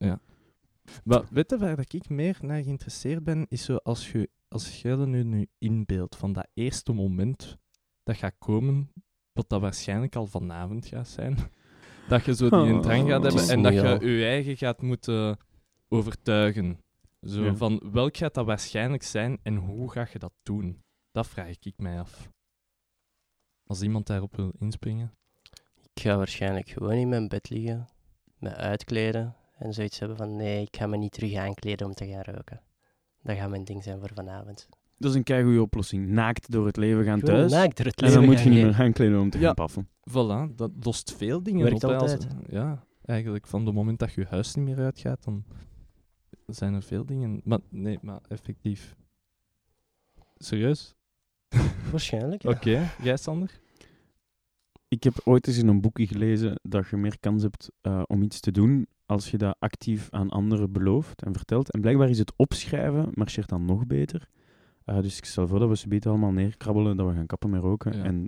Maar 1.03 1.23
weet 1.29 1.49
je 1.49 1.57
waar 1.57 1.75
dat 1.75 1.93
ik 1.93 2.09
meer 2.09 2.37
naar 2.41 2.63
geïnteresseerd 2.63 3.23
ben? 3.23 3.45
Is 3.49 3.63
zo 3.63 3.75
als 3.75 4.11
je 4.11 4.29
als 4.47 4.81
je 4.81 4.89
er 4.89 5.07
nu, 5.07 5.23
nu 5.23 5.47
inbeeldt 5.57 6.15
van 6.15 6.33
dat 6.33 6.47
eerste 6.53 6.93
moment 6.93 7.57
dat 8.03 8.17
gaat 8.17 8.35
komen, 8.39 8.91
wat 9.33 9.49
dat 9.49 9.61
waarschijnlijk 9.61 10.15
al 10.15 10.25
vanavond 10.27 10.85
gaat 10.85 11.07
zijn. 11.07 11.37
Dat 12.09 12.25
je 12.25 12.35
zo 12.35 12.49
die 12.49 12.59
een 12.73 12.81
drang 12.81 13.09
gaat 13.09 13.17
Oh. 13.25 13.31
hebben 13.31 13.49
en 13.49 13.61
dat 13.63 13.73
je 13.73 14.09
je 14.09 14.25
eigen 14.25 14.57
gaat 14.57 14.81
moeten 14.81 15.37
overtuigen. 15.87 16.79
Zo 17.21 17.43
Ja. 17.43 17.55
van 17.55 17.81
welk 17.91 18.17
gaat 18.17 18.33
dat 18.33 18.45
waarschijnlijk 18.45 19.03
zijn 19.03 19.39
en 19.43 19.55
hoe 19.55 19.91
ga 19.91 20.07
je 20.13 20.19
dat 20.19 20.33
doen? 20.43 20.83
Dat 21.17 21.27
vraag 21.27 21.49
ik 21.61 21.73
mij 21.77 21.99
af. 21.99 22.29
Als 23.67 23.81
iemand 23.81 24.07
daarop 24.07 24.35
wil 24.35 24.51
inspringen. 24.59 25.13
Ik 25.93 26.01
ga 26.01 26.17
waarschijnlijk 26.17 26.69
gewoon 26.69 26.91
in 26.93 27.09
mijn 27.09 27.27
bed 27.27 27.49
liggen, 27.49 27.87
me 28.39 28.55
uitkleden 28.55 29.35
en 29.57 29.73
zoiets 29.73 29.99
hebben 29.99 30.17
van 30.17 30.35
nee, 30.35 30.61
ik 30.61 30.75
ga 30.77 30.87
me 30.87 30.97
niet 30.97 31.11
terug 31.11 31.33
aankleden 31.35 31.87
om 31.87 31.93
te 31.93 32.07
gaan 32.07 32.21
roken. 32.21 32.61
Dat 33.21 33.37
gaat 33.37 33.49
mijn 33.49 33.63
ding 33.63 33.83
zijn 33.83 33.99
voor 33.99 34.11
vanavond. 34.13 34.67
Dat 34.97 35.09
is 35.11 35.15
een 35.17 35.23
keigoede 35.23 35.61
oplossing. 35.61 36.07
Naakt 36.07 36.51
door 36.51 36.65
het 36.65 36.77
leven 36.77 37.03
gaan 37.03 37.19
Gewoon 37.19 37.35
thuis. 37.35 37.51
naakt 37.51 37.77
door 37.77 37.85
het 37.85 38.01
En 38.01 38.07
dan 38.11 38.19
leven 38.19 38.33
moet 38.33 38.43
je 38.43 38.49
niet 38.49 38.63
meer 38.63 38.75
aankleden 38.79 39.19
om 39.19 39.29
te 39.29 39.39
Ja. 39.39 39.45
gaan 39.45 39.53
paffen. 39.55 39.89
Voilà, 40.09 40.55
dat 40.55 40.71
lost 40.79 41.13
veel 41.15 41.43
dingen 41.43 41.63
Werkt 41.63 41.83
op. 41.83 41.91
altijd. 41.91 42.27
ja, 42.49 42.83
eigenlijk 43.05 43.47
van 43.47 43.65
het 43.65 43.75
moment 43.75 43.99
dat 43.99 44.13
je 44.13 44.25
huis 44.25 44.55
niet 44.55 44.65
meer 44.65 44.79
uitgaat, 44.79 45.23
dan 45.23 45.45
zijn 46.47 46.73
er 46.73 46.83
veel 46.83 47.05
dingen. 47.05 47.41
Maar 47.43 47.59
nee, 47.69 47.97
maar 48.01 48.19
effectief. 48.27 48.95
Serieus? 50.37 50.95
Waarschijnlijk, 51.91 52.41
ja. 52.41 52.49
Oké, 52.49 52.91
jij 53.01 53.17
Sander? 53.17 53.59
Ik 54.87 55.03
heb 55.03 55.13
ooit 55.23 55.47
eens 55.47 55.57
in 55.57 55.67
een 55.67 55.81
boekje 55.81 56.07
gelezen 56.07 56.59
dat 56.61 56.89
je 56.89 56.97
meer 56.97 57.19
kans 57.19 57.43
hebt 57.43 57.71
eh, 57.81 58.01
om 58.05 58.21
iets 58.21 58.39
te 58.39 58.51
doen 58.51 58.87
als 59.05 59.31
je 59.31 59.37
dat 59.37 59.55
actief 59.59 60.07
aan 60.11 60.29
anderen 60.29 60.71
belooft 60.71 61.23
en 61.23 61.33
vertelt. 61.33 61.71
En 61.71 61.81
blijkbaar 61.81 62.09
is 62.09 62.19
het 62.19 62.33
opschrijven 62.35 63.09
marcheert 63.13 63.49
dan 63.49 63.65
nog 63.65 63.85
beter. 63.85 64.29
Eh, 64.83 65.01
dus 65.01 65.17
ik 65.17 65.25
stel 65.25 65.47
voor 65.47 65.59
dat 65.59 65.69
we 65.69 65.77
ze 65.77 65.87
beter 65.87 66.09
allemaal 66.09 66.31
neerkrabbelen, 66.31 66.97
dat 66.97 67.07
we 67.07 67.13
gaan 67.13 67.25
kappen 67.25 67.49
met 67.49 67.61
roken. 67.61 67.97
Ja. 67.97 68.03
En 68.03 68.27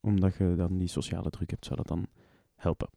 omdat 0.00 0.34
je 0.36 0.54
dan 0.56 0.78
die 0.78 0.88
sociale 0.88 1.30
druk 1.30 1.50
hebt, 1.50 1.64
zou 1.64 1.76
dat 1.76 1.86
dan 1.86 2.06
helpen. 2.54 2.88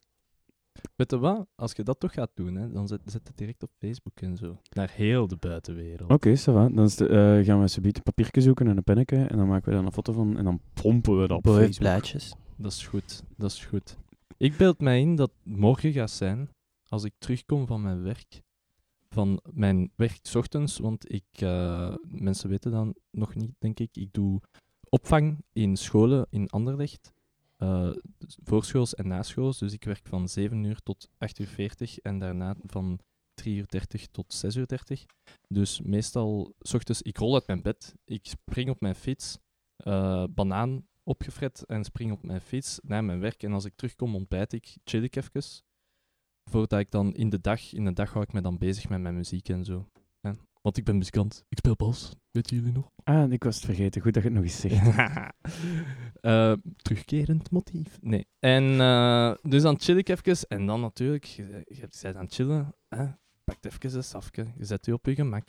Weet 0.96 1.12
je 1.12 1.18
wat? 1.20 1.46
Als 1.56 1.72
je 1.72 1.84
dat 1.84 2.00
toch 2.00 2.14
gaat 2.14 2.32
doen, 2.34 2.56
hè, 2.56 2.72
dan 2.72 2.88
zet, 2.88 3.02
zet 3.06 3.28
het 3.28 3.38
direct 3.38 3.64
op 3.64 3.70
Facebook 3.80 4.20
en 4.22 4.38
zo. 4.38 4.58
Naar 4.70 4.90
heel 4.94 5.28
de 5.28 5.36
buitenwereld. 5.36 6.12
Oké, 6.12 6.38
ça 6.40 6.44
va. 6.44 6.70
Dan 6.70 6.86
is 6.86 6.96
de- 6.96 7.08
eh, 7.08 7.46
gaan 7.46 7.62
we 7.62 7.70
ze 7.70 7.80
een 7.84 7.92
papiertje 8.04 8.42
zoeken 8.42 8.68
en 8.68 8.78
een 8.78 8.84
pennetje. 8.84 9.16
En 9.26 9.38
dan 9.38 9.48
maken 9.48 9.70
we 9.70 9.76
daar 9.76 9.86
een 9.86 9.92
foto 9.92 10.14
van 10.14 10.38
en 10.38 10.44
dan 10.44 10.60
pompen 10.74 11.22
we 11.22 11.28
dat 11.28 11.38
op 11.38 11.44
Boven 11.44 11.62
Facebook. 11.62 11.88
plaatjes. 11.90 12.34
Dat 12.56 12.72
is 12.72 12.88
goed, 12.88 13.24
dat 13.38 13.52
is 13.52 13.66
goed. 13.66 13.98
Ik 14.38 14.58
beeld 14.58 14.80
mij 14.82 15.00
in 15.02 15.16
dat 15.16 15.32
morgen 15.44 15.92
gaat 15.92 16.12
zijn, 16.12 16.50
als 16.88 17.04
ik 17.04 17.14
terugkom 17.18 17.68
van 17.68 17.82
mijn 17.82 18.02
werk. 18.04 18.42
Van 19.10 19.40
mijn 19.54 19.92
werk 19.96 20.20
's 20.24 20.36
ochtends, 20.36 20.78
want 20.78 21.14
ik, 21.14 21.24
eh, 21.34 21.96
mensen 22.08 22.50
weten 22.50 22.72
dan 22.72 22.96
nog 23.12 23.36
niet, 23.36 23.52
denk 23.60 23.80
ik. 23.80 23.98
Ik 23.98 24.14
doe 24.14 24.42
opvang 24.90 25.38
in 25.54 25.76
scholen 25.78 26.26
in 26.30 26.50
Anderlecht. 26.50 27.12
Eh 27.62 27.92
voorschools 28.44 28.96
en 28.96 29.08
naschools. 29.08 29.58
Dus 29.58 29.74
ik 29.74 29.84
werk 29.84 30.08
van 30.08 30.30
7 30.30 30.64
uur 30.64 30.80
tot 30.80 31.10
8 31.18 31.40
uur 31.40 31.48
40 31.48 32.00
en 32.00 32.20
daarna 32.20 32.56
van 32.66 33.00
3 33.34 33.56
uur 33.56 33.68
30 33.68 34.08
tot 34.08 34.34
6 34.34 34.56
uur 34.56 34.68
30. 34.68 35.06
Dus 35.48 35.82
meestal, 35.82 36.54
s 36.60 36.74
ochtends, 36.74 37.02
ik 37.02 37.18
rol 37.18 37.34
uit 37.34 37.48
mijn 37.48 37.62
bed, 37.62 37.96
ik 38.06 38.26
spring 38.26 38.70
op 38.70 38.82
mijn 38.82 38.96
fiets, 38.96 39.38
eh, 39.76 40.24
banaan 40.30 40.88
opgefret 41.04 41.66
en 41.66 41.84
spring 41.84 42.12
op 42.12 42.24
mijn 42.24 42.42
fiets 42.42 42.80
naar 42.84 43.04
mijn 43.04 43.20
werk. 43.20 43.44
En 43.44 43.54
als 43.54 43.66
ik 43.66 43.76
terugkom, 43.76 44.16
ontbijt 44.16 44.54
ik, 44.54 44.78
chill 44.84 45.04
ik 45.04 45.16
even. 45.16 45.64
Voordat 46.50 46.80
ik 46.80 46.92
dan 46.92 47.14
in 47.16 47.30
de 47.30 47.42
dag, 47.42 47.74
in 47.74 47.86
de 47.86 47.94
dag 47.94 48.12
hou 48.12 48.24
ik 48.24 48.34
me 48.34 48.42
dan 48.42 48.58
bezig 48.58 48.90
met 48.90 49.02
mijn 49.02 49.16
muziek 49.16 49.50
en 49.50 49.66
zo. 49.66 49.88
Want 50.62 50.78
ik 50.78 50.84
ben 50.84 50.98
muzikant, 50.98 51.46
ik 51.50 51.58
speel 51.58 51.76
bas, 51.76 52.16
weten 52.32 52.58
jullie 52.58 52.72
nog? 52.72 52.92
Ah, 53.04 53.32
ik 53.32 53.44
was 53.44 53.56
het 53.56 53.66
vergeten. 53.66 54.02
Goed 54.02 54.14
dat 54.14 54.24
je 54.24 54.30
het 54.30 54.38
nog 54.38 54.48
eens 54.48 54.60
zegt. 54.60 54.82
Eh, 56.22 56.54
terugkerend 56.76 57.52
motief. 57.52 57.98
Nee. 58.02 58.28
En 58.40 58.80
eh, 58.82 59.34
dus 59.42 59.62
dan 59.62 59.80
chill 59.80 59.98
ik 59.98 60.10
even. 60.10 60.48
En 60.48 60.66
dan 60.66 60.82
natuurlijk, 60.82 61.24
je, 61.24 61.64
je 61.66 61.88
bent 62.02 62.16
aan 62.16 62.24
het 62.24 62.34
chillen. 62.34 62.76
Hè? 62.88 63.06
Pakt 63.44 63.66
even 63.66 63.96
een 63.96 64.04
safje. 64.04 64.46
Je 64.58 64.66
zet 64.66 64.86
je 64.86 64.94
op 64.94 65.06
je 65.06 65.16
gemak. 65.16 65.48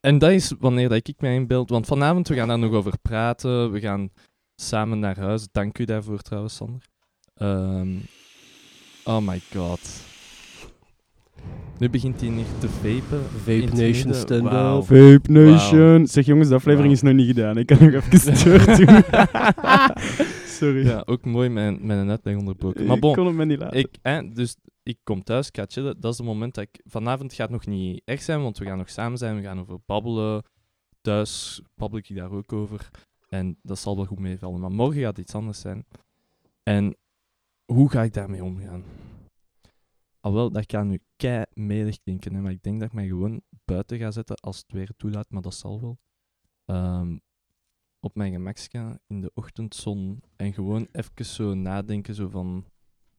En 0.00 0.18
dat 0.18 0.30
is 0.30 0.52
wanneer 0.58 0.88
dat 0.88 1.08
ik 1.08 1.20
mij 1.20 1.34
inbeeld. 1.34 1.70
Want 1.70 1.86
vanavond, 1.86 2.28
we 2.28 2.34
gaan 2.34 2.48
daar 2.48 2.58
nog 2.58 2.72
over 2.72 2.98
praten. 2.98 3.72
We 3.72 3.80
gaan 3.80 4.10
samen 4.56 4.98
naar 4.98 5.18
huis. 5.18 5.46
Dank 5.52 5.78
u 5.78 5.84
daarvoor 5.84 6.20
trouwens, 6.20 6.54
Sander. 6.54 6.88
Ehm, 7.34 7.96
oh 9.04 9.20
my 9.20 9.40
god. 9.52 10.13
Nu 11.78 11.90
begint 11.90 12.20
hij 12.20 12.30
hier 12.30 12.44
te 12.58 12.68
vapen. 12.68 13.24
Vape 13.24 13.86
Nation 13.86 14.14
stand. 14.14 14.86
Vape 14.86 15.32
Nation. 15.32 16.06
Zeg 16.06 16.26
jongens, 16.26 16.48
de 16.48 16.54
aflevering 16.54 16.92
is 16.92 17.02
nog 17.02 17.14
niet 17.14 17.26
gedaan. 17.26 17.56
Ik 17.56 17.66
kan 17.66 17.78
nog 17.80 17.92
even 17.92 18.10
gestuurd 18.20 18.76
doen. 18.76 19.02
Sorry. 20.58 20.86
Ja, 20.86 21.02
ook 21.06 21.24
mooi 21.24 21.48
mijn, 21.48 21.78
mijn 21.86 22.08
uitleg 22.10 22.36
onderbroken. 22.36 22.86
Maar 22.86 22.96
ik 22.96 23.02
kon 23.02 23.26
het 23.26 23.34
me 23.34 23.44
niet 23.44 23.58
laten. 23.58 23.78
Ik, 23.78 23.88
hè, 24.02 24.32
dus 24.32 24.56
ik 24.82 24.98
kom 25.04 25.22
thuis, 25.22 25.48
ik 25.48 25.56
ga 25.56 25.64
chillen. 25.68 26.00
Dat 26.00 26.12
is 26.12 26.18
het 26.18 26.26
moment 26.26 26.54
dat 26.54 26.64
ik... 26.64 26.80
Vanavond 26.84 27.32
gaat 27.32 27.50
het 27.50 27.66
nog 27.66 27.74
niet 27.76 28.02
echt 28.04 28.24
zijn, 28.24 28.42
want 28.42 28.58
we 28.58 28.64
gaan 28.64 28.78
nog 28.78 28.90
samen 28.90 29.18
zijn. 29.18 29.36
We 29.36 29.42
gaan 29.42 29.60
over 29.60 29.78
babbelen. 29.86 30.42
thuis 31.00 31.62
babbel 31.74 31.98
ik 31.98 32.16
daar 32.16 32.30
ook 32.30 32.52
over. 32.52 32.90
En 33.28 33.56
dat 33.62 33.78
zal 33.78 33.96
wel 33.96 34.04
goed 34.04 34.18
meevallen. 34.18 34.60
Maar 34.60 34.70
morgen 34.70 35.00
gaat 35.00 35.16
het 35.16 35.26
iets 35.26 35.34
anders 35.34 35.60
zijn. 35.60 35.84
En 36.62 36.96
hoe 37.64 37.90
ga 37.90 38.02
ik 38.02 38.12
daarmee 38.12 38.44
omgaan? 38.44 38.82
Alhoewel, 40.24 40.50
dat 40.50 40.66
kan 40.66 40.88
nu 40.88 40.98
kei 41.16 41.44
melig 41.52 42.02
klinken. 42.02 42.34
Hè, 42.34 42.40
maar 42.40 42.52
ik 42.52 42.62
denk 42.62 42.80
dat 42.80 42.88
ik 42.88 42.94
mij 42.94 43.06
gewoon 43.06 43.42
buiten 43.64 43.98
ga 43.98 44.10
zetten 44.10 44.36
als 44.36 44.56
het 44.56 44.72
weer 44.72 44.90
toelaat. 44.96 45.30
Maar 45.30 45.42
dat 45.42 45.54
zal 45.54 45.80
wel. 45.80 45.98
Ehm, 46.64 47.16
op 48.00 48.14
mijn 48.14 48.32
gemakska 48.32 48.98
in 49.06 49.20
de 49.20 49.30
ochtendzon. 49.34 50.22
En 50.36 50.52
gewoon 50.52 50.88
even 50.92 51.24
zo 51.24 51.54
nadenken 51.54 52.14
zo 52.14 52.28
van... 52.28 52.64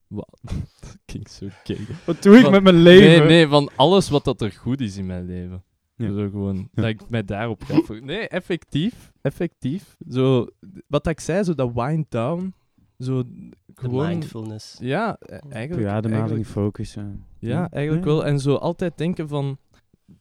Wat? 0.08 0.40
dat 0.82 0.98
klinkt 1.06 1.32
zo 1.32 1.48
gay. 1.64 1.86
Wat 2.06 2.24
doe 2.24 2.36
ik 2.36 2.42
Van- 2.42 2.52
met 2.52 2.64
mijn 2.64 2.82
leven? 2.82 3.08
Nee, 3.08 3.28
nee, 3.28 3.48
van 3.48 3.70
alles 3.76 4.10
wat 4.10 4.24
dat 4.24 4.42
er 4.42 4.52
goed 4.52 4.82
is 4.82 4.98
in 4.98 5.06
mijn 5.06 5.26
leven. 5.26 5.64
Ja. 5.96 6.14
Zo 6.14 6.30
gewoon, 6.30 6.70
dat 6.72 6.86
ik 6.86 7.10
mij 7.10 7.24
daarop 7.24 7.64
ga 7.64 7.94
Nee, 7.94 8.28
effectief, 8.28 9.12
effectief. 9.22 9.96
Zo, 10.10 10.48
wat 10.88 11.08
ik 11.08 11.20
zei, 11.20 11.44
zo 11.44 11.54
dat 11.54 11.74
wind 11.74 12.12
down. 12.12 12.54
Zo, 12.98 13.24
De 13.24 13.52
gewoon... 13.74 14.08
mindfulness. 14.08 14.78
Ja, 14.80 15.18
e- 15.20 15.36
eigenlijk. 15.50 15.88
Ja, 15.88 16.02
de 16.02 16.46
focussen. 16.46 17.26
Ja, 17.40 17.70
eigenlijk 17.70 18.06
Ja. 18.06 18.12
wel. 18.12 18.26
En 18.26 18.40
zo 18.40 18.56
altijd 18.56 18.98
denken 18.98 19.28
van... 19.28 19.58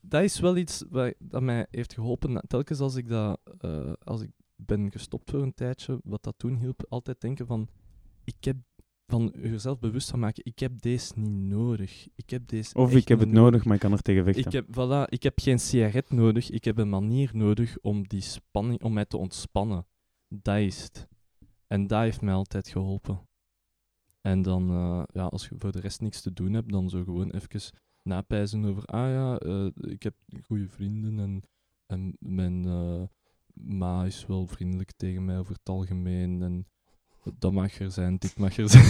Dat 0.01 0.23
is 0.23 0.41
wel 0.41 0.57
iets 0.57 0.85
wat, 0.91 1.15
dat 1.19 1.43
mij 1.43 1.67
heeft 1.71 1.95
geholpen. 1.95 2.43
Telkens 2.47 2.81
als 2.81 2.95
ik, 2.97 3.09
dat, 3.09 3.41
eh, 3.59 3.93
als 4.05 4.21
ik 4.23 4.31
ben 4.57 4.93
gestopt 4.93 5.31
voor 5.31 5.43
een 5.43 5.55
tijdje, 5.55 6.01
wat 6.05 6.23
dat 6.23 6.35
toen 6.37 6.57
hielp, 6.57 6.85
altijd 6.89 7.21
denken 7.21 7.47
van... 7.47 7.69
Ik 8.25 8.45
heb 8.45 8.57
van 9.07 9.35
jezelf 9.43 9.79
bewust 9.79 10.11
van 10.11 10.19
maken, 10.19 10.45
ik 10.45 10.59
heb 10.59 10.81
deze 10.81 11.13
niet 11.17 11.31
nodig. 11.53 12.07
Ik 12.15 12.31
heb 12.31 12.49
deze 12.49 12.75
Of 12.75 12.95
ik 12.95 13.09
heb 13.09 13.19
het 13.19 13.31
nodig, 13.31 13.65
maar 13.65 13.75
ik 13.75 13.81
kan 13.81 13.93
er 13.93 14.03
tegen 14.03 14.25
vechten. 14.25 14.45
ik 14.45 14.53
heb, 14.53 14.67
voilà, 14.67 15.09
ik 15.09 15.23
heb 15.23 15.39
geen 15.41 15.59
sigaret 15.59 16.11
nodig, 16.11 16.51
ik 16.51 16.65
heb 16.65 16.79
een 16.79 16.89
manier 16.89 17.31
nodig 17.33 17.77
om, 17.81 18.09
die 18.09 18.21
spanning, 18.21 18.83
om 18.83 18.93
mij 18.93 19.05
te 19.05 19.17
ontspannen. 19.17 19.87
Dat 20.29 20.57
is 20.59 20.83
het. 20.83 21.09
En 21.67 21.87
dat 21.87 22.01
heeft 22.01 22.21
mij 22.21 22.35
altijd 22.35 22.69
geholpen. 22.69 23.21
En 24.21 24.43
dan, 24.43 24.71
eh, 24.71 25.03
ja, 25.13 25.25
als 25.25 25.49
je 25.49 25.55
voor 25.59 25.73
de 25.73 25.81
rest 25.81 26.01
niks 26.01 26.21
te 26.21 26.33
doen 26.33 26.53
hebt, 26.53 26.73
dan 26.73 26.89
zo 26.89 27.05
gewoon 27.05 27.31
even 27.31 27.73
napijzen 28.03 28.65
over, 28.65 28.85
ah 28.85 29.11
ja, 29.11 29.39
eh, 29.39 29.67
ik 29.75 30.03
heb 30.03 30.15
goede 30.43 30.69
vrienden 30.69 31.19
en, 31.19 31.43
en 31.87 32.17
mijn 32.19 32.65
eh, 32.65 33.03
ma 33.55 34.05
is 34.05 34.27
wel 34.27 34.47
vriendelijk 34.47 34.93
tegen 34.97 35.25
mij 35.25 35.39
over 35.39 35.53
het 35.53 35.69
algemeen 35.69 36.43
en 36.43 36.67
dat 37.39 37.53
mag 37.53 37.79
er 37.79 37.91
zijn, 37.91 38.17
dit 38.17 38.39
mag 38.39 38.57
er 38.57 38.69
zijn. 38.69 38.85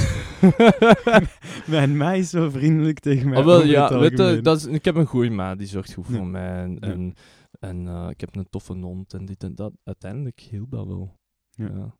Mijn 1.66 1.96
ma 1.96 2.12
is 2.12 2.30
zo 2.30 2.50
vriendelijk 2.50 2.98
tegen 2.98 3.28
mij. 3.28 3.38
Ah, 3.38 3.44
wel, 3.44 3.56
over 3.56 3.68
ja, 3.68 4.00
het 4.00 4.00
weet 4.18 4.34
je, 4.34 4.40
dat 4.40 4.56
is, 4.56 4.66
ik 4.66 4.84
heb 4.84 4.94
een 4.94 5.06
goede 5.06 5.30
ma, 5.30 5.54
die 5.54 5.66
zorgt 5.66 5.92
goed 5.92 6.06
voor 6.06 6.14
Ja. 6.14 6.24
mij. 6.24 6.62
En, 6.62 6.72
Ja. 6.80 6.80
en, 6.80 7.14
en, 7.60 8.08
ik 8.08 8.20
heb 8.20 8.36
een 8.36 8.48
toffe 8.50 8.72
hond 8.72 9.14
en 9.14 9.24
dit 9.24 9.44
en 9.44 9.54
dat. 9.54 9.72
Uiteindelijk 9.84 10.40
hielp 10.40 10.70
dat 10.70 10.86
wel. 10.86 11.18
Ja. 11.50 11.66
Ja. 11.66 11.96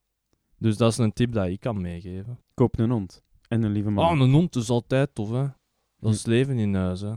Dus 0.65 0.77
dat 0.77 0.91
is 0.91 0.99
een 0.99 1.13
tip 1.13 1.33
dat 1.33 1.47
ik 1.47 1.61
kan 1.61 1.81
meegeven. 1.81 2.39
Koop 2.55 2.79
een 2.79 2.91
hond. 2.91 3.23
En 3.49 3.63
een 3.63 3.73
lieve 3.73 3.91
man. 3.91 4.05
Oh, 4.05 4.21
een 4.21 4.33
hond 4.33 4.57
is 4.57 4.71
altijd 4.71 5.15
tof, 5.15 5.31
hè. 5.31 5.47
Dat 5.97 6.13
is 6.13 6.27
leven 6.27 6.59
in 6.59 6.75
huis, 6.75 7.01
hè. 7.01 7.15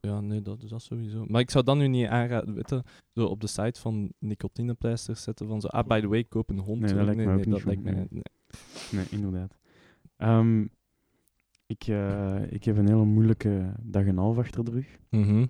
Ja, 0.00 0.20
nee, 0.20 0.42
dat 0.42 0.62
is 0.62 0.70
dat 0.70 0.82
sowieso. 0.82 1.24
Maar 1.28 1.40
ik 1.40 1.50
zou 1.50 1.64
dat 1.64 1.76
nu 1.76 1.88
niet 1.88 2.06
aanraden, 2.06 2.54
weet 2.54 2.70
je, 2.70 2.82
zo 3.14 3.24
op 3.24 3.40
de 3.40 3.46
site 3.46 3.80
van 3.80 4.12
nicotinepleisters 4.18 5.22
zetten 5.22 5.46
van 5.46 5.60
zo, 5.60 5.66
ah, 5.66 5.86
by 5.86 6.00
the 6.00 6.08
way, 6.08 6.24
koop 6.24 6.50
een 6.50 6.58
hond. 6.58 6.80
Nee, 6.80 6.94
dat 6.94 7.04
lijkt 7.04 7.20
me 7.20 7.32
ook 7.32 7.36
niet 7.36 7.50
dat 7.50 7.54
goed, 7.54 7.64
lijkt 7.64 7.82
mij, 7.82 7.92
nee. 7.92 8.06
nee. 8.10 8.22
Nee, 8.90 9.06
inderdaad. 9.10 9.56
Ehm, 10.16 10.66
ik, 11.66 11.86
eh, 11.86 12.52
ik 12.52 12.64
heb 12.64 12.76
een 12.76 12.88
hele 12.88 13.04
moeilijke 13.04 13.72
dag 13.82 14.04
en 14.04 14.16
half 14.16 14.38
achter 14.38 14.64
de 14.64 14.70
rug. 14.70 14.98
Mhm. 15.10 15.46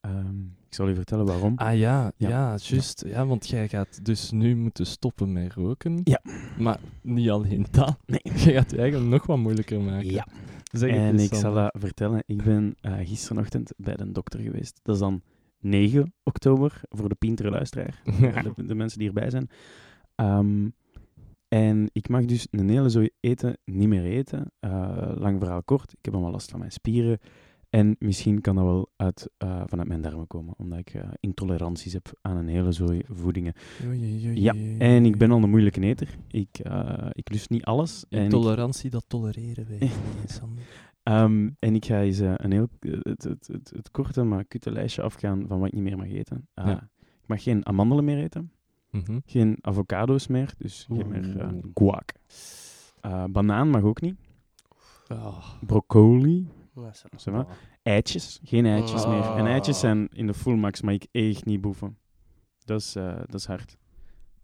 Ehm, 0.00 0.36
ik 0.70 0.76
zal 0.76 0.88
je 0.88 0.94
vertellen 0.94 1.26
waarom. 1.26 1.52
Ah 1.56 1.78
ja, 1.78 2.12
Ja. 2.16 2.28
ja, 2.28 2.56
juist. 2.62 3.04
Ja. 3.06 3.26
want 3.26 3.48
jij 3.48 3.68
gaat 3.68 4.04
dus 4.04 4.30
nu 4.30 4.56
moeten 4.56 4.86
stoppen 4.86 5.32
met 5.32 5.52
roken. 5.52 6.00
Ja. 6.04 6.20
Maar 6.58 6.78
niet 7.02 7.30
alleen 7.30 7.66
dat. 7.70 7.96
Nee. 8.06 8.20
Je 8.44 8.52
gaat 8.52 8.70
het 8.70 8.78
eigenlijk 8.78 9.10
nog 9.10 9.26
wat 9.26 9.38
moeilijker 9.38 9.80
maken. 9.80 10.12
Ja. 10.12 10.26
Zeg 10.72 10.90
en 10.90 11.18
ik 11.18 11.34
zal 11.34 11.54
dat 11.54 11.76
vertellen. 11.78 12.22
Ik 12.26 12.42
ben 12.42 12.74
eh 12.80 12.94
gisterenochtend 12.98 13.72
bij 13.76 13.96
de 13.96 14.12
dokter 14.12 14.40
geweest. 14.40 14.80
Dat 14.82 14.94
is 14.94 15.00
dan 15.00 15.22
9 15.58 16.14
oktober, 16.22 16.80
voor 16.88 17.08
de 17.08 17.14
pintere 17.14 17.50
luisteraar. 17.50 18.02
de, 18.56 18.64
de 18.66 18.74
mensen 18.74 18.98
die 18.98 19.08
erbij 19.08 19.30
zijn. 19.30 19.48
Ehm, 20.14 20.68
en 21.48 21.88
ik 21.92 22.08
mag 22.08 22.24
dus 22.24 22.46
een 22.50 22.68
hele 22.68 22.88
zooi 22.88 23.10
eten 23.20 23.58
niet 23.64 23.88
meer 23.88 24.04
eten. 24.04 24.52
Eh, 24.60 25.12
lang 25.14 25.38
verhaal 25.38 25.62
kort. 25.62 25.92
Ik 25.92 25.98
heb 26.02 26.12
allemaal 26.14 26.32
last 26.32 26.50
van 26.50 26.58
mijn 26.58 26.72
spieren. 26.72 27.18
En 27.70 27.96
misschien 27.98 28.40
kan 28.40 28.54
dat 28.54 28.64
wel 28.64 28.90
uit, 28.96 29.30
eh, 29.36 29.62
vanuit 29.66 29.88
mijn 29.88 30.00
darmen 30.00 30.26
komen, 30.26 30.54
omdat 30.56 30.78
ik 30.78 30.94
eh, 30.94 31.08
intoleranties 31.20 31.92
heb 31.92 32.12
aan 32.20 32.36
een 32.36 32.48
hele 32.48 32.72
zooi 32.72 33.02
voedingen. 33.08 33.54
Oei, 33.86 33.98
oei, 33.98 34.26
oei, 34.26 34.40
Ja, 34.40 34.54
en 34.78 35.04
ik 35.04 35.18
ben 35.18 35.30
al 35.30 35.42
een 35.42 35.50
moeilijke 35.50 35.80
eter. 35.80 36.16
Ik, 36.28 36.58
eh, 36.58 37.08
ik 37.12 37.30
lust 37.32 37.50
niet 37.50 37.64
alles. 37.64 38.04
Ik, 38.08 38.18
Intolerantie, 38.18 38.90
dat 38.90 39.04
tolereren 39.08 39.66
wij 39.68 39.78
ehm, 41.02 41.50
en 41.58 41.74
ik 41.74 41.84
ga 41.84 42.00
eens 42.00 42.18
een 42.18 42.52
heel, 42.52 42.68
het, 42.80 43.22
het, 43.22 43.46
het, 43.52 43.72
het 43.74 43.90
korte, 43.90 44.22
maar 44.22 44.44
kutte 44.44 44.72
lijstje 44.72 45.02
afgaan 45.02 45.44
van 45.48 45.58
wat 45.58 45.68
ik 45.68 45.74
niet 45.74 45.82
meer 45.82 45.96
mag 45.96 46.10
eten. 46.10 46.48
Ja. 46.54 46.90
Ik 47.00 47.26
mag 47.26 47.42
geen 47.42 47.66
amandelen 47.66 48.04
meer 48.04 48.18
eten. 48.18 48.52
Mhm. 48.90 49.18
Geen 49.24 49.58
avocado's 49.60 50.26
meer, 50.26 50.54
dus 50.58 50.86
geen 50.88 51.08
meer 51.08 51.54
guac. 51.74 52.12
Banaan 53.32 53.68
mag 53.68 53.82
ook 53.82 54.00
niet. 54.00 54.16
Ah. 55.08 55.52
Broccoli. 55.66 56.48
Zeg 57.16 57.34
maar. 57.34 57.46
Eitjes. 57.82 58.40
Geen 58.44 58.66
eitjes 58.66 59.06
meer. 59.06 59.22
En 59.36 59.46
eitjes 59.46 59.74
Ah. 59.74 59.80
zijn 59.80 60.08
in 60.12 60.26
de 60.26 60.34
full 60.34 60.54
max, 60.56 60.80
maar 60.82 60.94
ik 60.94 61.06
echt 61.12 61.44
niet 61.44 61.60
boeven. 61.60 61.98
Dat 62.64 62.80
is, 62.80 62.96
eh, 62.96 63.16
dat 63.16 63.34
is 63.34 63.46
hard. 63.46 63.76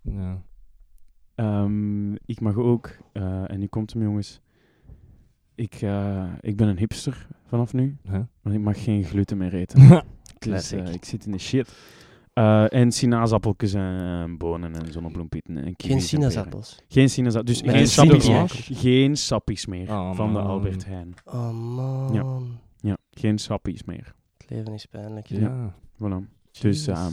Ja. 0.03 0.42
Ehm, 1.35 2.12
ik 2.14 2.40
mag 2.40 2.57
ook, 2.57 2.90
eh, 3.12 3.51
en 3.51 3.59
nu 3.59 3.66
komt 3.66 3.92
hem 3.92 4.03
jongens. 4.03 4.40
Ik, 5.55 5.75
eh, 5.75 6.33
ik 6.40 6.57
ben 6.57 6.68
een 6.68 6.79
hipster 6.79 7.27
vanaf 7.46 7.72
nu, 7.72 7.96
Huh? 8.03 8.20
want 8.42 8.55
ik 8.57 8.61
mag 8.62 8.83
geen 8.85 9.05
gluten 9.05 9.37
meer 9.37 9.55
eten. 9.55 9.88
Dus, 10.38 10.38
Classic. 10.38 10.79
eh, 10.88 10.94
ik 10.94 11.05
zit 11.05 11.27
in 11.27 11.33
de 11.33 11.38
shit. 11.38 11.77
Eh, 12.37 12.72
en 12.72 12.92
sinaasappeltjes 12.92 13.75
en 13.75 14.35
bonen 14.38 14.75
en 14.75 14.92
zonnebloempieten. 14.92 15.57
En 15.64 15.75
Geen 15.77 16.01
sinaasappels. 16.01 16.79
Geen 16.88 17.11
sinaasappels. 17.11 17.61
Dus 17.62 17.70
geen 17.72 17.81
een 17.81 17.88
sappies, 17.88 18.25
sinaasappel. 18.25 18.77
geen 18.77 19.16
sappies 19.16 19.66
meer 19.66 19.90
Oh, 19.90 20.14
van 20.14 20.33
de. 20.33 20.38
Albert 20.38 20.85
Heijn. 20.87 21.14
Oh 21.25 21.51
man. 21.75 22.59
Ja, 22.81 22.96
geen 23.11 23.38
sappies 23.38 23.85
meer. 23.85 24.14
Het 24.38 24.51
leven 24.51 24.72
is 24.72 24.87
pijnlijk. 24.87 25.27
Ja. 25.27 25.75
Voilà. 25.94 26.29
Dus 26.61 26.87
ehm, 26.87 27.12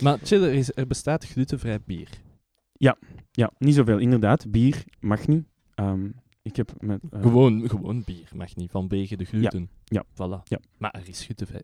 Maar 0.00 0.18
chill, 0.22 0.42
er, 0.42 0.52
is, 0.52 0.72
er 0.76 0.86
bestaat 0.86 1.24
glutenvrij 1.26 1.78
bier. 1.86 2.08
ja, 3.32 3.50
niet 3.58 3.74
zoveel. 3.74 3.98
Inderdaad, 3.98 4.50
bier 4.50 4.84
mag 5.00 5.26
niet. 5.26 5.44
Ehm, 5.74 6.08
ik 6.42 6.56
heb 6.56 6.72
met... 6.78 7.00
eh, 7.10 7.20
Gewoon, 7.22 7.68
gewoon 7.68 8.02
bier 8.04 8.28
mag 8.34 8.56
niet, 8.56 8.70
vanwege 8.70 9.16
de 9.16 9.24
gluten. 9.24 9.70
Ja. 9.84 10.04
Voilà. 10.12 10.42
Ja. 10.44 10.58
Maar 10.78 10.90
er 10.90 11.08
is 11.08 11.24
glutenvrij, 11.24 11.62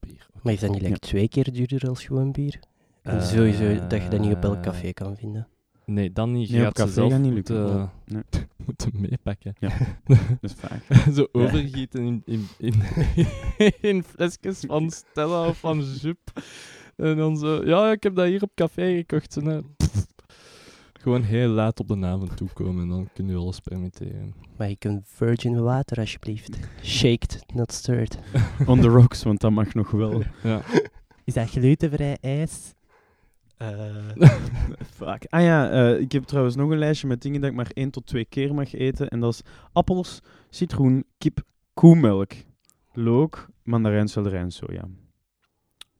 bier. 0.00 0.26
Maar 0.42 0.52
is 0.52 0.60
dat 0.60 0.70
niet 0.70 0.82
like 0.82 0.98
twee 0.98 1.28
keer 1.28 1.52
duurder 1.52 1.88
als 1.88 2.04
gewoon 2.04 2.32
bier? 2.32 2.60
En 3.02 3.22
sowieso 3.22 3.86
dat 3.88 4.02
je 4.02 4.08
dat 4.08 4.20
niet 4.20 4.34
op 4.34 4.42
elk 4.42 4.62
café 4.62 4.92
kan 4.92 5.16
vinden. 5.16 5.48
Nee, 5.84 6.12
dan 6.12 6.32
niet. 6.32 6.48
Je 6.48 6.54
Nee, 6.54 6.64
gaat 6.64 6.76
ze 6.76 6.82
café 6.82 6.92
zelf 6.92 7.18
niet 7.18 7.32
moeten. 7.32 7.90
Nee. 8.04 8.22
moeten 8.66 8.90
meepakken. 8.92 9.54
Ja. 9.58 9.68
Dat 10.40 10.50
is 10.50 10.52
vaak. 10.52 10.82
Zo 11.16 11.26
overgieten 11.32 12.02
in, 12.02 12.22
in, 12.26 12.46
in, 13.56 13.72
in 13.80 14.02
flesjes 14.02 14.60
van 14.66 14.90
Stella 14.90 15.48
of 15.48 15.58
van 15.58 15.80
Jup. 15.80 16.18
En 16.96 17.16
dan 17.16 17.36
zo, 17.36 17.64
ja, 17.64 17.92
ik 17.92 18.02
heb 18.02 18.14
dat 18.14 18.26
hier 18.26 18.42
op 18.42 18.50
café 18.54 18.96
gekocht. 18.96 19.36
En, 19.36 19.44
dan 19.44 19.74
pff, 19.76 20.06
gewoon 20.98 21.22
heel 21.22 21.48
laat 21.48 21.80
op 21.80 21.88
de 21.88 22.06
avond 22.06 22.36
toekomen 22.36 22.82
en 22.82 22.88
dan 22.88 23.08
kun 23.14 23.28
je 23.28 23.36
alles 23.36 23.60
permitteren. 23.60 24.34
Maar 24.56 24.70
ik 24.70 24.84
een 24.84 25.02
virgin 25.04 25.62
water 25.62 25.98
alsjeblieft. 25.98 26.58
Shaked, 26.82 27.44
not 27.54 27.72
stirred. 27.72 28.18
On 28.66 28.80
the 28.80 28.88
rocks, 28.88 29.22
want 29.22 29.40
dat 29.40 29.50
mag 29.50 29.74
nog 29.74 29.90
wel. 29.90 30.22
Ja. 30.42 30.62
Is 31.24 31.34
dat 31.34 31.50
glutenvrij 31.50 32.18
ijs? 32.20 32.74
Fuck. 34.98 35.24
Ah 35.28 35.42
ja, 35.42 35.70
eh, 35.70 36.00
ik 36.00 36.12
heb 36.12 36.24
trouwens 36.24 36.56
nog 36.56 36.70
een 36.70 36.78
lijstje 36.78 37.06
met 37.06 37.22
dingen 37.22 37.40
dat 37.40 37.50
ik 37.50 37.56
maar 37.56 37.70
één 37.72 37.90
tot 37.90 38.06
twee 38.06 38.24
keer 38.24 38.54
mag 38.54 38.74
eten. 38.74 39.08
En 39.08 39.20
dat 39.20 39.32
is 39.32 39.42
appels, 39.72 40.20
citroen, 40.50 41.04
kip, 41.18 41.42
koemelk, 41.74 42.32
look, 42.92 43.46
mandarijn, 43.62 44.08
selderijn, 44.08 44.50
soja. 44.50 44.88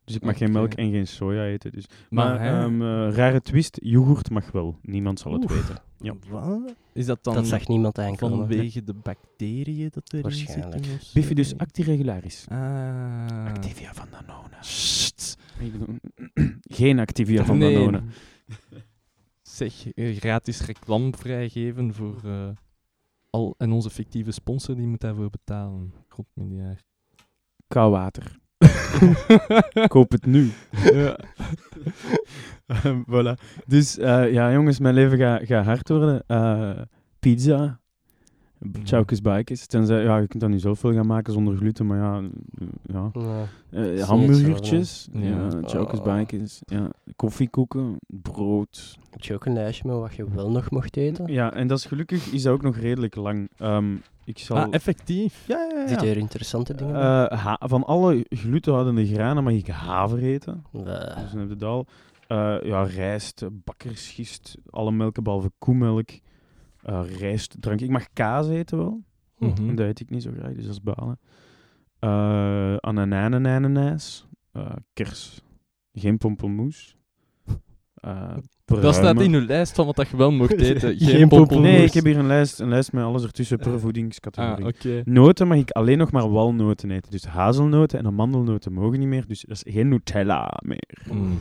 Dus 0.09 0.17
ik 0.17 0.25
mag 0.25 0.39
geen 0.39 0.53
melk 0.53 0.73
en 0.75 0.91
geen 0.91 1.07
soja 1.07 1.45
eten. 1.45 1.73
Dus. 1.73 1.85
Maar 2.11 2.41
ehm, 2.41 2.83
eh, 2.83 3.15
rare 3.15 3.41
twist, 3.41 3.79
yoghurt 3.83 4.31
mag 4.31 4.51
wel. 4.51 4.79
Niemand 4.83 5.21
zal 5.21 5.33
het 5.33 5.51
weten. 5.53 5.77
Ja. 5.99 6.15
Wat? 6.31 6.75
Is 6.93 7.07
dat 7.07 7.25
dan 7.25 7.35
Dat 7.35 7.47
zag 7.47 7.69
niemand 7.69 7.99
aankomen. 7.99 8.39
vanwege 8.39 8.85
de 8.85 8.95
bacteriën 8.95 9.89
dat 9.93 10.13
erin 10.13 10.23
Waarschijnlijk. 10.23 10.73
zitten? 10.85 10.95
of 10.95 11.03
zo? 11.03 11.11
Bifidus 11.21 11.57
actiregularis. 11.59 12.47
Ah. 12.49 13.45
Activia 13.47 13.95
van 13.95 14.07
Danone. 14.11 14.57
Ik 15.59 15.73
bedoel, 15.73 15.97
geen 16.79 16.99
Activia 16.99 17.45
van 17.45 17.59
Nee. 17.59 17.75
Danone. 17.75 18.03
Zeg, 19.43 19.93
eh, 19.93 20.17
gratis 20.17 20.61
reclame 20.61 21.13
vrijgeven 21.17 21.95
voor 21.95 22.21
eh, 22.25 22.49
al... 23.31 23.55
En 23.59 23.73
onze 23.73 23.91
fictieve 23.91 24.31
sponsor, 24.31 24.77
die 24.77 24.87
moet 24.87 25.01
daarvoor 25.01 25.31
betalen. 25.31 25.93
God, 26.09 26.27
miljard. 26.35 26.85
Koud 27.69 27.91
water. 27.93 28.38
Koop 29.89 30.13
het 30.13 30.27
nu. 30.27 30.51
voilà. 33.13 33.35
Dus 33.67 33.99
eh, 33.99 34.33
ja, 34.33 34.53
jongens, 34.53 34.79
mijn 34.79 34.95
leven 34.95 35.19
gaat 35.19 35.47
gaat 35.47 35.65
hard 35.65 35.89
worden. 35.89 36.25
Eh, 36.27 36.81
pizza. 37.19 37.81
Chowkes 38.85 39.21
bikes. 39.21 39.67
Tenzij, 39.67 40.03
ja, 40.03 40.17
je 40.19 40.27
kunt 40.27 40.41
dat 40.43 40.51
niet 40.51 40.61
zoveel 40.61 40.93
gaan 40.93 41.07
maken 41.07 41.33
zonder 41.33 41.57
gluten, 41.57 41.87
maar 41.87 41.99
ja, 41.99 42.19
eh, 42.59 42.67
ja. 42.87 43.11
Ja. 43.13 43.47
Eh, 43.71 44.03
hamburgertjes, 44.03 45.09
ja, 45.13 45.21
Ja. 45.21 45.49
chowkes 45.65 46.03
bikes, 46.03 46.61
ja, 46.65 46.91
koffiekoeken, 47.17 47.97
brood. 48.07 48.99
Heb 49.11 49.23
je 49.23 49.35
ook 49.35 49.45
een 49.47 49.53
lijstje 49.53 49.89
met 49.89 49.97
wat 49.97 50.15
je 50.15 50.31
wel 50.35 50.51
nog 50.51 50.71
mocht 50.71 50.97
eten? 50.97 51.33
Ja, 51.33 51.53
en 51.53 51.67
dat 51.67 51.79
is 51.79 51.85
gelukkig 51.85 52.33
is 52.33 52.43
dat 52.43 52.53
ook 52.53 52.63
nog 52.63 52.77
redelijk 52.77 53.15
lang. 53.15 53.49
Ehm, 53.57 53.95
ik 54.25 54.39
zal... 54.39 54.57
Ah, 54.57 54.67
effectief. 54.71 55.45
ja, 55.47 55.67
ja, 55.71 55.79
ja. 55.81 55.89
Zit 55.89 56.03
er 56.03 56.17
interessante 56.17 56.75
dingen 56.75 56.93
bij? 56.93 57.27
Eh, 57.27 57.45
ha- 57.45 57.61
van 57.61 57.85
alle 57.85 58.27
glutenhoudende 58.29 59.07
granen 59.07 59.45
mag 59.45 59.53
ik 59.53 59.67
haver 59.67 60.19
eten. 60.23 60.65
Bleh. 60.71 61.17
Dus 61.17 61.31
dan 61.31 61.41
heb 61.41 61.49
je 61.49 61.57
dat 61.57 61.69
al. 61.69 61.87
Eh, 62.27 62.57
ja, 62.63 62.83
rijst, 62.83 63.45
bakkersgist, 63.65 64.57
alle 64.71 64.91
melken 64.93 65.23
behalve 65.23 65.51
koemelk. 65.59 66.09
Eh 66.89 67.01
rijstdrank. 67.19 67.81
Ik 67.81 67.91
mag 67.91 68.13
kaas 68.13 68.49
eten 68.49 68.79
wel. 68.79 69.03
En 69.39 69.75
dat 69.75 69.87
eet 69.87 70.01
ik 70.01 70.11
niet 70.11 70.23
zo 70.23 70.31
graag, 70.39 70.53
dus 70.53 70.65
dat 70.65 70.73
is 70.73 70.83
balen. 70.83 71.19
Eh 71.99 72.77
ananas, 72.77 74.27
eh 74.53 74.71
kers. 74.93 75.43
Geen 75.93 76.19
pompelmoes. 76.19 76.97
Eh 77.95 78.37
Dat 78.65 78.95
staat 78.95 79.21
in 79.21 79.35
uw 79.35 79.47
lijst 79.47 79.75
van 79.75 79.87
wat 79.87 79.97
dat 79.97 80.09
je 80.09 80.17
wel 80.17 80.33
mocht 80.33 80.53
eten. 80.61 80.97
Geen 80.97 81.09
Geen 81.09 81.29
pompelmoes. 81.29 81.67
Nee, 81.67 81.85
ik 81.85 81.93
heb 81.93 82.05
hier 82.05 82.19
een 82.19 82.27
lijst, 82.27 82.61
een 82.61 82.69
lijst 82.69 82.93
met 82.93 83.05
alles 83.05 83.23
ertussen 83.23 83.59
per 83.59 83.73
Ah, 83.73 83.81
voedingscategorie. 83.81 84.67
oké. 84.67 85.03
Noten 85.05 85.49
mag 85.49 85.59
ik 85.59 85.71
alleen 85.71 85.99
nog 85.99 86.13
maar 86.13 86.31
walnoten 86.31 86.91
eten. 86.91 87.11
Dus 87.11 87.27
hazelnoten 87.27 87.99
en 87.99 88.07
amandelnoten 88.07 88.73
mogen 88.73 88.99
niet 88.99 89.09
meer. 89.09 89.27
Dus 89.27 89.41
dat 89.49 89.63
is 89.65 89.73
geen 89.73 89.89
Nutella 89.89 90.61
meer. 90.65 90.99
Mm. 91.13 91.39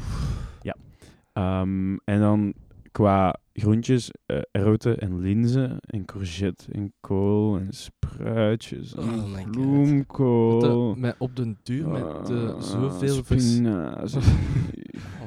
Ehm, 1.33 1.95
en 2.03 2.19
dan 2.19 2.53
qua 2.97 3.39
groentjes, 3.53 4.11
eh 4.25 4.41
erwten 4.51 4.99
en 4.99 5.19
linzen 5.19 5.79
en 5.79 6.05
courgette 6.05 6.71
en 6.71 6.93
kool 7.01 7.57
en 7.57 7.73
spruitjes 7.73 8.93
en 8.95 9.03
Oh 9.03 9.49
bloemkool. 9.51 10.95
Met, 10.95 11.15
op 11.19 11.35
den 11.35 11.57
duur 11.63 11.87
met 11.87 12.25
de 12.27 12.53
Ah, 12.55 12.61
zoveel 12.61 13.23
vers- 13.23 13.53
spinazie. 13.53 14.21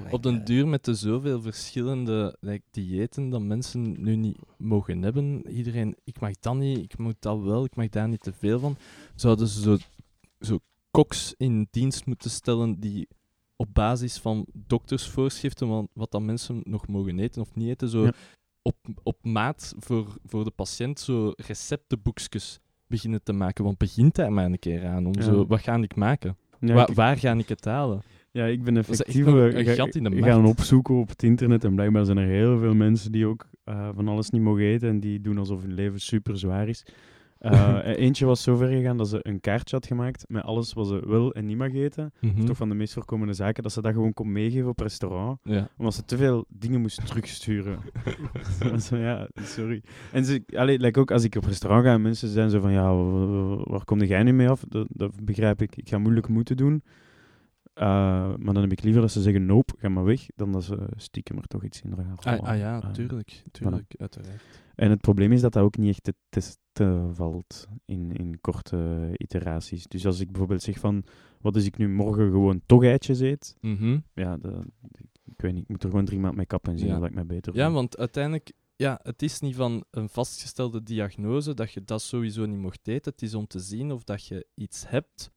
Oh 0.07 0.13
op 0.13 0.23
den 0.23 0.45
duur 0.45 0.69
met 0.69 0.85
de 0.85 0.95
zoveel 0.95 1.41
verschillende 1.41 2.37
like, 2.41 2.63
diëten 2.71 3.29
dat 3.29 3.41
mensen 3.43 4.03
nu 4.03 4.17
niet 4.17 4.39
mogen 4.59 5.03
hebben. 5.03 5.47
Iedereen, 5.51 5.97
ik 6.05 6.21
mag 6.21 6.33
dat 6.41 6.57
niet, 6.57 6.79
ik 6.79 6.99
moet 6.99 7.17
dat 7.19 7.41
wel, 7.41 7.65
ik 7.65 7.77
mag 7.77 7.89
daar 7.89 8.09
niet 8.09 8.23
te 8.23 8.33
veel 8.33 8.59
van. 8.59 8.77
Zouden 9.15 9.47
ze 9.49 9.61
zo, 9.61 9.77
zo 10.41 10.59
koks 10.91 11.35
in 11.37 11.69
dienst 11.71 12.07
moeten 12.07 12.31
stellen 12.31 12.81
die 12.81 13.09
op 13.61 13.69
basis 13.75 14.19
van 14.19 14.47
doktersvoorschriften, 14.53 15.69
wat, 15.69 15.87
wat 15.93 16.11
dat 16.11 16.23
mensen 16.23 16.61
nog 16.65 16.87
mogen 16.89 17.19
eten 17.19 17.43
of 17.43 17.55
niet 17.55 17.69
eten, 17.69 17.89
zo 17.89 18.03
Ja. 18.05 18.13
op, 18.63 18.77
op 19.03 19.17
maat 19.23 19.75
voor, 19.79 20.07
voor 20.25 20.45
de 20.45 20.51
patiënt 20.51 21.01
zo 21.01 21.33
receptenboekjes 21.37 22.59
beginnen 22.87 23.23
te 23.23 23.33
maken. 23.33 23.65
Want 23.65 23.79
begint 23.79 24.15
daar 24.15 24.33
maar 24.33 24.45
een 24.45 24.59
keer 24.59 24.87
aan 24.87 25.07
om 25.07 25.13
Ja. 25.15 25.23
zo, 25.23 25.47
wat 25.47 25.61
ga 25.61 25.77
ik 25.77 25.97
maken? 25.97 26.37
Ja, 26.61 26.75
Wa- 26.75 26.89
ik- 26.89 26.95
waar 26.95 27.17
ga 27.19 27.33
ik 27.33 27.49
het 27.49 27.65
halen? 27.65 28.03
Ja, 28.33 28.45
ik 28.47 28.65
ben 28.65 28.77
effectief 28.77 29.27
eh, 29.27 29.35
een 29.55 29.65
ga- 29.65 29.75
gat 29.75 29.95
in 29.95 30.05
de 30.05 30.11
gaan 30.23 30.43
markt. 30.43 30.59
opzoeken 30.59 30.95
op 30.95 31.09
het 31.09 31.23
internet. 31.23 31.65
En 31.65 31.75
blijkbaar 31.75 32.05
zijn 32.05 32.19
er 32.19 32.27
heel 32.29 32.59
veel 32.59 32.75
mensen 32.75 33.13
die 33.13 33.27
ook 33.27 33.49
eh, 33.65 33.89
van 33.95 34.09
alles 34.09 34.31
niet 34.31 34.43
mogen 34.43 34.63
eten. 34.65 34.89
En 34.89 35.01
die 35.01 35.21
doen 35.21 35.39
alsof 35.39 35.61
hun 35.63 35.75
leven 35.75 36.01
super 36.01 36.39
zwaar 36.39 36.69
is. 36.69 36.85
Eh, 37.51 37.79
eentje 37.85 38.27
was 38.27 38.43
zo 38.43 38.57
ver 38.57 38.69
gegaan 38.69 38.97
dat 38.97 39.09
ze 39.09 39.19
een 39.23 39.41
kaartje 39.41 39.77
had 39.77 39.87
gemaakt 39.87 40.25
met 40.29 40.43
alles 40.43 40.73
wat 40.73 40.87
ze 40.87 41.03
wil 41.07 41.33
en 41.33 41.47
niet 41.47 41.57
mag 41.57 41.73
eten. 41.73 42.13
Is 42.39 42.45
toch 42.45 42.57
van 42.57 42.69
de 42.69 42.75
meest 42.75 42.93
voorkomende 42.93 43.33
zaken. 43.33 43.63
Dat 43.63 43.73
ze 43.73 43.83
dat 43.83 43.93
gewoon 43.93 44.13
kon 44.13 44.33
meegeven 44.33 44.69
op 44.69 44.79
restaurant. 44.81 45.39
Ja. 45.43 45.69
Omdat 45.77 45.95
ze 45.95 46.05
te 46.05 46.17
veel 46.17 46.45
dingen 46.49 46.81
moest 46.81 47.07
terugsturen. 47.07 47.79
zo, 48.87 48.97
ja, 48.97 49.29
sorry. 49.43 49.83
En 50.13 50.25
ze, 50.25 50.43
allee, 50.57 50.79
like 50.79 51.01
ook 51.01 51.11
als 51.11 51.25
ik 51.25 51.35
op 51.37 51.45
restaurant 51.45 51.85
ga 51.85 51.93
en 51.93 52.03
mensen 52.03 52.29
zijn 52.29 52.51
zo 52.51 52.61
van, 52.61 52.73
ja, 52.73 52.95
wa- 52.95 53.27
wa- 53.27 53.63
waar 53.65 53.85
kom 53.85 54.03
jij 54.03 54.23
nu 54.23 54.33
mee 54.33 54.49
af? 54.49 54.65
Dat, 54.69 54.87
dat 54.91 55.25
begrijp 55.25 55.63
ik. 55.63 55.77
Ik 55.77 55.89
ga 55.89 55.99
moeilijk 55.99 56.29
moeten 56.29 56.57
doen. 56.57 56.83
Eh, 57.73 57.87
maar 58.37 58.55
dan 58.55 58.63
heb 58.63 58.73
ik 58.73 58.83
liever 58.83 59.01
dat 59.01 59.11
ze 59.11 59.23
zeggen, 59.23 59.47
nope, 59.47 59.75
ga 59.79 59.89
maar 59.89 60.05
weg, 60.05 60.27
dan 60.37 60.53
dat 60.53 60.65
ze 60.65 60.89
stiekem 60.97 61.37
er 61.37 61.47
toch 61.47 61.65
iets 61.65 61.83
in 61.83 61.95
gaan 61.97 62.39
Ah, 62.39 62.49
ah 62.49 62.59
ja, 62.59 62.83
Eh, 62.83 62.91
tuurlijk. 62.91 63.43
tuurlijk 63.51 63.95
uiteraard. 63.99 64.43
en 64.75 64.91
het 64.91 65.01
probleem 65.01 65.33
is 65.33 65.41
dat 65.41 65.53
dat 65.53 65.63
ook 65.63 65.77
niet 65.77 65.89
echt 65.91 66.03
te 66.03 66.15
testen 66.29 67.15
valt 67.15 67.67
in, 67.85 68.13
in 68.13 68.41
korte 68.41 69.11
iteraties. 69.17 69.87
Dus 69.87 70.07
als 70.07 70.21
ik 70.21 70.29
bijvoorbeeld 70.31 70.63
zeg 70.63 70.79
van, 70.79 71.05
wat 71.41 71.55
als 71.55 71.65
ik 71.65 71.77
nu 71.79 71.89
morgen 71.89 72.31
gewoon 72.31 72.61
toch 72.67 72.85
eitjes 72.85 73.21
eet? 73.21 73.57
Mhm. 73.61 73.99
Ja, 74.15 74.37
dat, 74.37 74.65
ik 75.25 75.41
weet 75.41 75.53
niet, 75.53 75.63
ik 75.63 75.69
moet 75.69 75.83
er 75.83 75.91
gewoon 75.91 76.05
drie 76.05 76.19
maanden 76.19 76.37
mee 76.39 76.47
kappen 76.47 76.73
en 76.73 76.79
zien 76.79 76.89
Ja. 76.89 76.99
dat 76.99 77.09
ik 77.09 77.15
mij 77.15 77.27
beter 77.27 77.55
Ja, 77.55 77.71
want 77.71 77.99
uiteindelijk, 77.99 78.53
ja, 78.77 79.01
het 79.03 79.23
is 79.23 79.41
niet 79.41 79.57
van 79.57 79.85
een 79.91 80.09
vastgestelde 80.09 80.83
diagnose 80.83 81.55
dat 81.55 81.73
je 81.73 81.85
dat 81.85 82.03
sowieso 82.03 82.47
niet 82.47 82.59
mocht 82.59 82.89
eten. 82.89 83.13
Het 83.13 83.23
is 83.23 83.35
om 83.35 83.47
te 83.47 83.59
zien 83.59 83.93
of 83.93 84.05
dat 84.05 84.27
je 84.27 84.47
iets 84.55 84.89
hebt, 84.89 85.31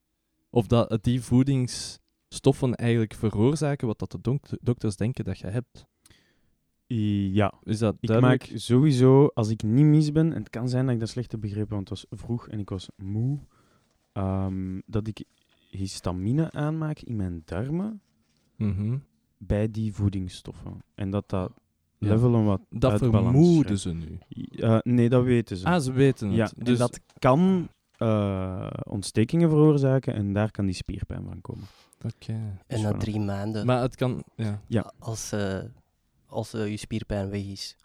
of 0.50 0.68
dat 0.68 1.04
die 1.04 1.22
voedingsstoffen 2.34 2.76
eigenlijk 2.76 3.14
veroorzaken 3.14 3.88
wat 3.88 4.00
dat 4.00 4.12
de 4.12 4.22
dok- 4.22 4.48
dokters 4.62 4.96
denken 4.96 5.26
dat 5.26 5.40
je 5.40 5.48
hebt. 5.48 5.86
Ja, 6.88 7.54
Is 7.64 7.78
dat 7.80 7.96
ik 8.00 8.08
duidelijk? 8.08 8.50
maak 8.50 8.60
sowieso, 8.60 9.28
als 9.34 9.50
ik 9.50 9.64
niet 9.64 9.86
mis 9.86 10.12
ben, 10.12 10.34
en 10.34 10.40
het 10.40 10.50
kan 10.50 10.70
zijn 10.70 10.86
dat 10.86 10.94
ik 10.94 11.00
dat 11.00 11.10
slecht 11.10 11.32
heb 11.32 11.42
begrepen, 11.42 11.76
want 11.76 11.90
het 11.90 12.00
was 12.10 12.20
vroeg 12.20 12.48
en 12.48 12.60
ik 12.60 12.70
was 12.70 12.90
moe, 12.96 13.40
ehm, 14.12 14.80
dat 14.86 15.08
ik 15.08 15.24
histamine 15.70 16.52
aanmaak 16.52 17.00
in 17.00 17.16
mijn 17.16 17.42
darmen 17.46 18.02
Mhm. 18.58 18.98
bij 19.38 19.72
die 19.72 19.94
voedingsstoffen. 19.94 20.84
En 20.96 21.10
dat 21.10 21.30
dat 21.30 21.52
Ja. 21.98 22.08
level 22.10 22.34
een 22.34 22.46
wat 22.46 22.62
Dat 22.70 23.00
vermoeden 23.00 23.78
ze 23.80 23.94
nu. 23.94 24.18
Nee, 24.84 25.10
dat 25.10 25.24
weten 25.24 25.58
ze. 25.58 25.66
Ah, 25.66 25.82
ze 25.82 25.92
weten 25.92 26.28
het. 26.28 26.36
ja, 26.38 26.52
dus 26.58 26.74
en 26.74 26.78
dat 26.80 27.00
kan 27.20 27.68
eh, 27.98 28.70
ontstekingen 28.84 29.50
veroorzaken 29.50 30.14
en 30.14 30.34
daar 30.34 30.52
kan 30.52 30.66
die 30.66 30.76
spierpijn 30.76 31.24
van 31.24 31.42
komen. 31.42 31.64
Oké. 32.06 32.58
En 32.68 32.82
na 32.82 32.94
voilà. 32.94 32.98
drie 32.98 33.20
maanden, 33.20 33.66
Maar 33.66 33.82
het 33.82 33.96
kan... 33.96 34.24
Ja. 34.36 34.62
Ja. 34.68 34.94
als, 35.00 35.32
eh, 35.32 35.60
als 36.26 36.54
eh, 36.54 36.70
je 36.70 36.78
spierpijn 36.78 37.30
weg 37.30 37.44
is, 37.44 37.76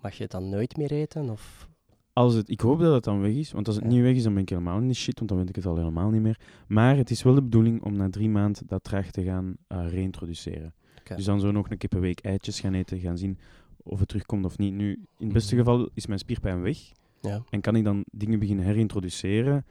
mag 0.00 0.14
je 0.14 0.22
het 0.22 0.32
dan 0.32 0.48
nooit 0.48 0.76
meer 0.76 0.90
eten? 0.92 1.30
Of? 1.30 1.68
Als 2.12 2.34
het, 2.34 2.48
ik 2.50 2.60
hoop 2.60 2.80
dat 2.80 2.94
het 2.94 3.04
dan 3.04 3.20
weg 3.20 3.32
is, 3.34 3.52
want 3.52 3.66
als 3.66 3.76
het 3.76 3.84
Ja. 3.84 3.90
niet 3.90 4.02
weg 4.02 4.14
is, 4.14 4.22
dan 4.22 4.32
ben 4.32 4.42
ik 4.42 4.48
helemaal 4.48 4.78
in 4.80 4.88
de 4.88 4.94
shit, 4.94 5.18
want 5.18 5.30
dan 5.30 5.38
weet 5.38 5.48
ik 5.48 5.56
het 5.56 5.66
al 5.66 5.76
helemaal 5.76 6.10
niet 6.10 6.22
meer. 6.22 6.40
Maar 6.68 6.96
het 6.96 7.10
is 7.10 7.22
wel 7.22 7.34
de 7.34 7.42
bedoeling 7.42 7.82
om 7.82 7.96
na 7.96 8.10
drie 8.10 8.28
maanden 8.28 8.66
dat 8.66 8.84
traag 8.84 9.10
te 9.10 9.22
gaan 9.22 9.56
eh, 9.66 9.86
reintroduceren. 9.90 10.74
Dus 11.16 11.24
dan 11.24 11.40
zo 11.40 11.50
nog 11.50 11.70
een 11.70 11.78
keer 11.78 11.88
per 11.88 12.00
week 12.00 12.20
eitjes 12.20 12.60
gaan 12.60 12.74
eten, 12.74 12.98
gaan 12.98 13.18
zien 13.18 13.38
of 13.82 13.98
het 13.98 14.08
terugkomt 14.08 14.44
of 14.44 14.58
niet. 14.58 14.72
Nu, 14.74 14.90
in 14.92 15.24
het 15.24 15.32
beste 15.32 15.54
Mhm. 15.54 15.64
geval 15.64 15.88
is 15.94 16.06
mijn 16.06 16.18
spierpijn 16.18 16.60
weg 16.62 16.78
Ja. 17.20 17.42
en 17.50 17.60
kan 17.60 17.76
ik 17.76 17.84
dan 17.84 18.04
dingen 18.12 18.38
beginnen 18.38 18.64
herintroduceren. 18.64 19.64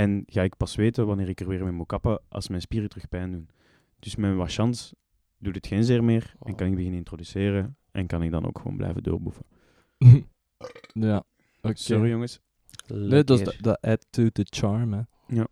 En 0.00 0.22
ga 0.26 0.42
ik 0.42 0.56
pas 0.56 0.74
weten 0.76 1.06
wanneer 1.06 1.28
ik 1.28 1.40
er 1.40 1.48
weer 1.48 1.62
mee 1.62 1.72
moet 1.72 1.86
kappen 1.86 2.20
als 2.28 2.48
mijn 2.48 2.60
spieren 2.60 2.88
terug 2.88 3.08
pijn 3.08 3.30
doen. 3.32 3.48
Dus 3.98 4.16
met 4.16 4.34
wat 4.34 4.52
chance 4.52 4.94
doet 5.38 5.54
het 5.54 5.66
geen 5.66 5.84
zeer 5.84 6.04
meer 6.04 6.34
en 6.42 6.54
kan 6.54 6.66
ik 6.66 6.74
beginnen 6.74 6.98
introduceren 6.98 7.76
en 7.90 8.06
kan 8.06 8.22
ik 8.22 8.30
dan 8.30 8.46
ook 8.46 8.58
gewoon 8.58 8.76
blijven 8.76 9.02
doorboeven. 9.02 9.44
ja. 10.92 11.24
Oké. 11.62 11.76
Sorry 11.76 12.10
jongens. 12.10 12.40
Nee, 12.86 13.24
dat, 13.24 13.40
is 13.40 13.56
dat, 13.58 13.80
add 13.80 14.06
to 14.10 14.28
the 14.28 14.46
charm, 14.50 14.92
hè. 14.92 15.00
Ja. 15.26 15.46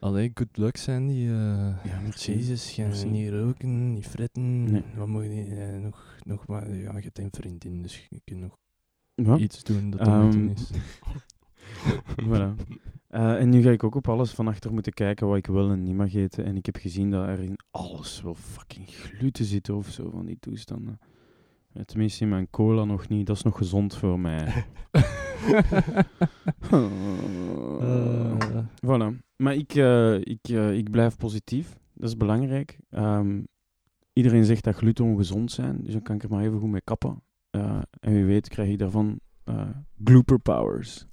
Allee, 0.00 0.30
good 0.34 0.56
luck 0.56 0.76
zijn 0.76 1.06
die... 1.06 1.28
eh 1.28 1.84
Ja, 1.84 2.00
merci. 2.02 2.32
Jezus, 2.32 2.72
gaan 2.72 2.86
Merci. 2.86 3.06
niet 3.08 3.30
roken, 3.30 3.92
niet 3.92 4.06
fretten. 4.06 4.64
Nee. 4.72 4.82
Wat 4.96 5.06
moet 5.08 5.24
je 5.24 5.44
eh, 5.44 5.80
nog, 5.80 6.16
nog 6.22 6.46
maar... 6.46 6.74
Ja, 6.74 6.96
je 6.96 7.02
hebt 7.02 7.18
een 7.18 7.28
vriendin, 7.30 7.82
dus 7.82 8.06
je 8.10 8.20
kunt 8.24 8.40
nog 8.40 8.56
Ja. 9.14 9.36
iets 9.36 9.64
doen 9.64 9.90
dat 9.90 10.00
er 10.00 10.06
Ehm, 10.06 10.22
moeten 10.24 10.50
is. 10.50 10.70
voilà. 12.26 12.54
Eh, 13.10 13.40
en 13.40 13.48
nu 13.48 13.62
ga 13.62 13.70
ik 13.70 13.84
ook 13.84 13.94
op 13.94 14.08
alles 14.08 14.30
van 14.30 14.48
achter 14.48 14.72
moeten 14.72 14.92
kijken 14.92 15.26
wat 15.26 15.36
ik 15.36 15.46
wel 15.46 15.70
en 15.70 15.82
niet 15.82 15.94
mag 15.94 16.14
eten. 16.14 16.44
En 16.44 16.56
ik 16.56 16.66
heb 16.66 16.76
gezien 16.76 17.10
dat 17.10 17.26
er 17.26 17.42
in 17.42 17.58
alles 17.70 18.22
wel 18.22 18.34
fucking 18.34 18.88
gluten 18.88 19.44
zit 19.44 19.68
of 19.68 19.88
zo 19.88 20.10
van 20.10 20.26
die 20.26 20.38
toestanden. 20.40 20.98
Ja, 21.72 21.84
tenminste 21.84 22.22
in 22.22 22.28
mijn 22.28 22.50
cola 22.50 22.84
nog 22.84 23.08
niet. 23.08 23.26
Dat 23.26 23.36
is 23.36 23.42
nog 23.42 23.56
gezond 23.56 23.96
voor 23.96 24.20
mij. 24.20 24.48
Eh, 27.80 28.64
Voilà. 28.86 29.18
Maar 29.36 29.54
ik, 29.54 29.74
eh, 29.74 30.14
ik, 30.14 30.48
ik 30.48 30.90
blijf 30.90 31.16
positief. 31.16 31.78
Dat 31.94 32.08
is 32.08 32.16
belangrijk. 32.16 32.78
Ehm, 32.90 33.42
iedereen 34.12 34.44
zegt 34.44 34.64
dat 34.64 34.74
gluten 34.74 35.04
ongezond 35.04 35.52
zijn, 35.52 35.82
dus 35.82 35.92
dan 35.92 36.02
kan 36.02 36.14
ik 36.16 36.22
er 36.22 36.28
maar 36.30 36.44
even 36.44 36.58
goed 36.58 36.70
mee 36.70 36.80
kappen. 36.80 37.22
En 38.00 38.12
wie 38.12 38.24
weet 38.24 38.48
krijg 38.48 38.68
ik 38.70 38.78
daarvan 38.78 39.20
glooper 40.04 40.38
powers. 40.38 41.06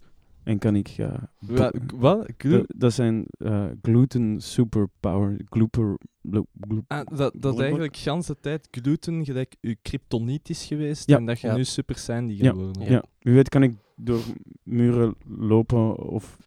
En 0.48 0.58
kan 0.58 0.76
ik... 0.76 0.88
eh, 0.88 1.14
Wa- 1.40 1.72
bo- 1.72 1.80
k- 1.86 1.92
Wat? 1.96 2.28
Glu- 2.38 2.64
dat, 2.68 2.94
zijn 2.94 3.26
eh, 3.38 3.66
gluten 3.82 4.42
superpower... 4.42 5.40
Glooper... 5.50 5.98
glo- 6.30 6.46
glo- 6.62 6.84
Ah, 6.88 7.06
dat, 7.18 7.34
dat 7.38 7.60
eigenlijk 7.60 7.94
de 7.94 8.10
hele 8.10 8.36
tijd 8.42 8.68
gluten 8.72 9.26
gelijk 9.26 9.56
uw 9.62 9.74
kryptoniet 9.82 10.50
is 10.50 10.66
geweest 10.66 11.10
Ja. 11.10 11.18
en 11.18 11.26
dat 11.26 11.40
je 11.40 11.48
Ja. 11.48 11.56
nu 11.56 11.64
super 11.64 11.98
sandy 11.98 12.34
Ja. 12.34 12.50
geworden 12.52 12.90
ja. 12.92 13.04
wie 13.20 13.34
weet 13.34 13.50
kan 13.50 13.64
ik 13.64 13.76
door 13.96 14.20
muren 14.64 15.16
lopen 15.38 15.98
of... 16.10 16.38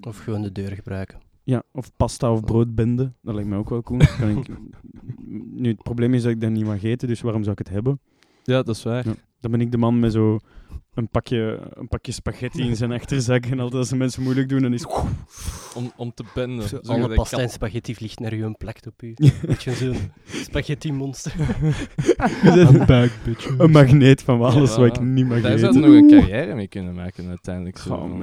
Of 0.00 0.18
gewoon 0.18 0.42
de 0.42 0.52
deur 0.52 0.70
gebruiken. 0.72 1.18
Ja, 1.42 1.62
of 1.72 1.96
pasta 1.96 2.32
of 2.32 2.40
broodbende. 2.40 3.12
Dat 3.22 3.34
lijkt 3.34 3.48
me 3.50 3.56
ook 3.56 3.68
wel 3.68 3.82
cool. 3.82 4.00
Kan 4.18 4.38
ik... 4.38 4.48
Nu, 5.52 5.68
het 5.68 5.82
probleem 5.82 6.14
is 6.14 6.22
dat 6.22 6.30
ik 6.32 6.40
dat 6.40 6.50
niet 6.50 6.64
mag 6.64 6.82
eten, 6.82 7.08
dus 7.08 7.20
waarom 7.20 7.42
zou 7.42 7.52
ik 7.52 7.58
het 7.58 7.68
hebben? 7.74 8.00
Ja, 8.42 8.62
dat 8.62 8.76
is 8.76 8.82
waar. 8.82 9.06
Ja. 9.06 9.14
Dan 9.40 9.50
ben 9.50 9.60
ik 9.60 9.70
de 9.70 9.78
man 9.78 9.98
met 10.00 10.12
zo 10.12 10.38
een 10.94 11.08
pakje, 11.08 11.60
een 11.70 11.88
pakje 11.88 12.12
spaghetti 12.12 12.62
in 12.62 12.76
zijn 12.76 12.92
achterzak. 12.92 13.44
En 13.46 13.60
altijd 13.60 13.80
als 13.80 13.88
de 13.88 13.96
mensen 13.96 14.22
moeilijk 14.22 14.48
doen, 14.48 14.62
dan 14.62 14.72
is 14.72 14.86
Om, 15.74 15.92
om 15.96 16.14
te 16.14 16.24
benden. 16.34 16.68
Zo, 16.68 16.78
alle 16.82 17.14
pasta 17.14 17.38
en 17.38 17.50
spaghetti 17.50 17.94
vliegt 17.94 18.18
naar 18.18 18.32
u 18.32 18.42
en 18.44 18.56
plakt 18.56 18.86
op 18.86 19.02
u. 19.02 19.14
Weet 19.42 19.62
je, 19.62 19.72
zo'n 19.72 20.12
spaghetti-monster. 20.24 21.32
een, 22.42 23.10
bitch. 23.24 23.58
een 23.58 23.70
magneet 23.70 24.22
van 24.22 24.42
alles 24.42 24.74
Ja, 24.74 24.80
wat 24.80 24.96
ik 24.96 25.02
niet 25.02 25.26
mag 25.26 25.40
Daar 25.40 25.52
eten. 25.52 25.72
zou 25.72 25.74
je 25.74 26.00
nog 26.00 26.10
een 26.10 26.20
carrière 26.20 26.54
mee 26.54 26.68
kunnen 26.68 26.94
maken 26.94 27.28
uiteindelijk. 27.28 27.78
Zo, 27.78 27.94
Oh, 27.94 28.04
man. 28.04 28.22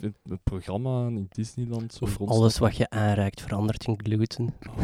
Het 0.00 0.42
programma 0.42 1.06
in 1.06 1.26
Disneyland. 1.30 1.92
Zo 1.92 2.04
Of 2.04 2.20
alles 2.20 2.58
wat 2.58 2.76
je 2.76 2.90
aanraakt 2.90 3.42
verandert 3.42 3.86
in 3.86 4.00
gluten. 4.02 4.54
Oh. 4.68 4.78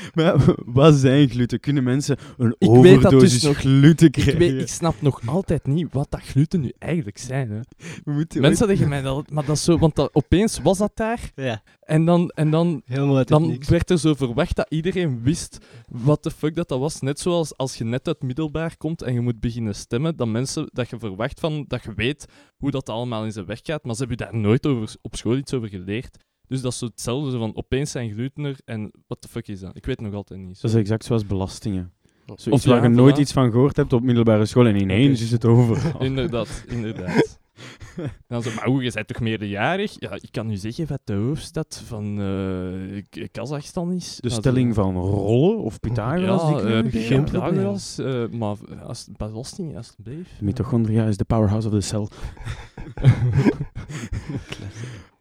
Maar 0.14 0.54
wat 0.64 0.94
zijn 0.94 1.28
gluten? 1.28 1.60
Kunnen 1.60 1.82
mensen 1.84 2.16
een 2.36 2.54
Ik 2.58 2.68
weet 2.70 3.02
dat 3.02 3.10
dus 3.20 3.42
nog- 3.42 3.56
gluten 3.56 4.06
Ik, 4.06 4.12
krijgen? 4.12 4.38
weet, 4.38 4.60
ik 4.60 4.68
snap 4.68 4.94
nog 5.00 5.20
altijd 5.26 5.66
niet 5.66 5.92
wat 5.92 6.10
dat 6.10 6.20
gluten 6.22 6.60
nu 6.60 6.72
eigenlijk 6.78 7.18
zijn. 7.18 7.50
Hè. 7.50 7.60
We 8.04 8.12
moeten 8.12 8.40
Mensen 8.40 8.66
zeggen 8.66 8.88
mij 8.88 9.02
dat, 9.02 9.30
maar 9.30 9.44
dat 9.44 9.56
is 9.56 9.64
zo, 9.64 9.78
want 9.78 9.94
dat, 9.96 10.10
opeens 10.12 10.58
was 10.62 10.78
dat 10.78 10.92
daar. 10.94 11.30
Ja, 11.34 11.62
En 11.80 12.04
dan, 12.04 12.28
en 12.28 12.50
dan, 12.50 12.82
dan 13.24 13.58
werd 13.68 13.90
er 13.90 13.98
zo 13.98 14.14
verwacht 14.14 14.56
dat 14.56 14.66
iedereen 14.68 15.22
wist 15.22 15.58
wat 15.88 16.22
de 16.22 16.30
fuck 16.30 16.54
dat, 16.54 16.68
dat 16.68 16.78
was. 16.78 17.00
Net 17.00 17.20
zoals 17.20 17.56
als 17.56 17.76
je 17.76 17.84
net 17.84 18.06
uit 18.06 18.22
middelbaar 18.22 18.76
komt 18.76 19.02
en 19.02 19.12
je 19.14 19.20
moet 19.20 19.40
beginnen 19.40 19.74
stemmen, 19.74 20.16
dat 20.16 20.28
mensen, 20.28 20.68
dat 20.72 20.90
je 20.90 20.98
verwacht 20.98 21.40
van, 21.40 21.64
dat 21.68 21.82
je 21.82 21.92
weet 21.94 22.26
hoe 22.56 22.70
dat 22.70 22.88
allemaal 22.88 23.24
in 23.24 23.32
zijn 23.32 23.46
weg 23.46 23.60
gaat. 23.62 23.84
Maar 23.84 23.94
ze 23.94 24.00
hebben 24.06 24.26
daar 24.26 24.36
nooit 24.36 24.66
over, 24.66 24.94
op 25.02 25.16
school 25.16 25.36
iets 25.36 25.54
over 25.54 25.68
geleerd. 25.68 26.16
Dus 26.52 26.60
dat 26.60 26.72
is 26.72 26.78
zo 26.78 26.86
hetzelfde, 26.86 27.30
zo 27.30 27.38
van 27.38 27.56
opeens 27.56 27.90
zijn 27.90 28.12
gluten 28.12 28.44
er 28.44 28.56
en 28.64 28.90
wat 29.06 29.22
de 29.22 29.28
fuck 29.28 29.48
is 29.48 29.60
dat? 29.60 29.76
Ik 29.76 29.86
weet 29.86 29.96
het 29.96 30.06
nog 30.06 30.14
altijd 30.14 30.40
niet. 30.40 30.60
Dat 30.60 30.70
is 30.70 30.76
exact 30.76 31.04
zoals 31.04 31.26
belastingen. 31.26 31.92
Zoiets 32.26 32.48
Of 32.48 32.64
waar 32.64 32.76
ja, 32.76 32.82
je 32.82 32.88
nooit 32.88 33.16
voilà. 33.16 33.20
iets 33.20 33.32
van 33.32 33.50
gehoord 33.50 33.76
hebt 33.76 33.92
op 33.92 34.02
middelbare 34.02 34.46
school 34.46 34.66
en 34.66 34.76
ineens 34.76 35.22
is 35.22 35.30
het 35.30 35.44
overal. 35.44 36.02
Inderdaad, 36.10 36.64
inderdaad. 36.68 37.40
Dan 38.28 38.42
zo, 38.42 38.50
maar 38.54 38.64
hoe, 38.66 38.82
je 38.82 38.92
bent 38.92 39.08
toch 39.08 39.20
meerderjarig? 39.20 39.94
Ja, 39.98 40.10
ik 40.12 40.28
kan 40.30 40.50
u 40.50 40.56
zeggen 40.56 40.86
wat 40.86 41.00
de 41.04 41.12
hoofdstad 41.14 41.82
van 41.86 42.20
eh, 42.20 43.02
K- 43.10 43.32
Kazachstan 43.32 43.92
is. 43.92 44.16
De 44.20 44.28
stelling 44.30 44.74
zo- 44.74 44.82
van 44.82 44.96
rollen 44.96 45.58
of 45.58 45.80
Pythagoras? 45.80 46.42
Ja, 46.42 46.58
eh, 46.58 46.82
we 46.82 46.90
geen. 46.90 47.24
Pythagoras, 47.24 47.98
eh, 47.98 48.28
maar 48.28 48.56
als, 48.82 49.08
belasting, 49.16 49.76
alsjeblieft. 49.76 50.40
Mitochondria 50.40 51.04
is 51.06 51.16
de 51.16 51.24
powerhouse 51.24 51.68
of 51.68 51.74
the 51.74 51.80
cell. 51.80 52.06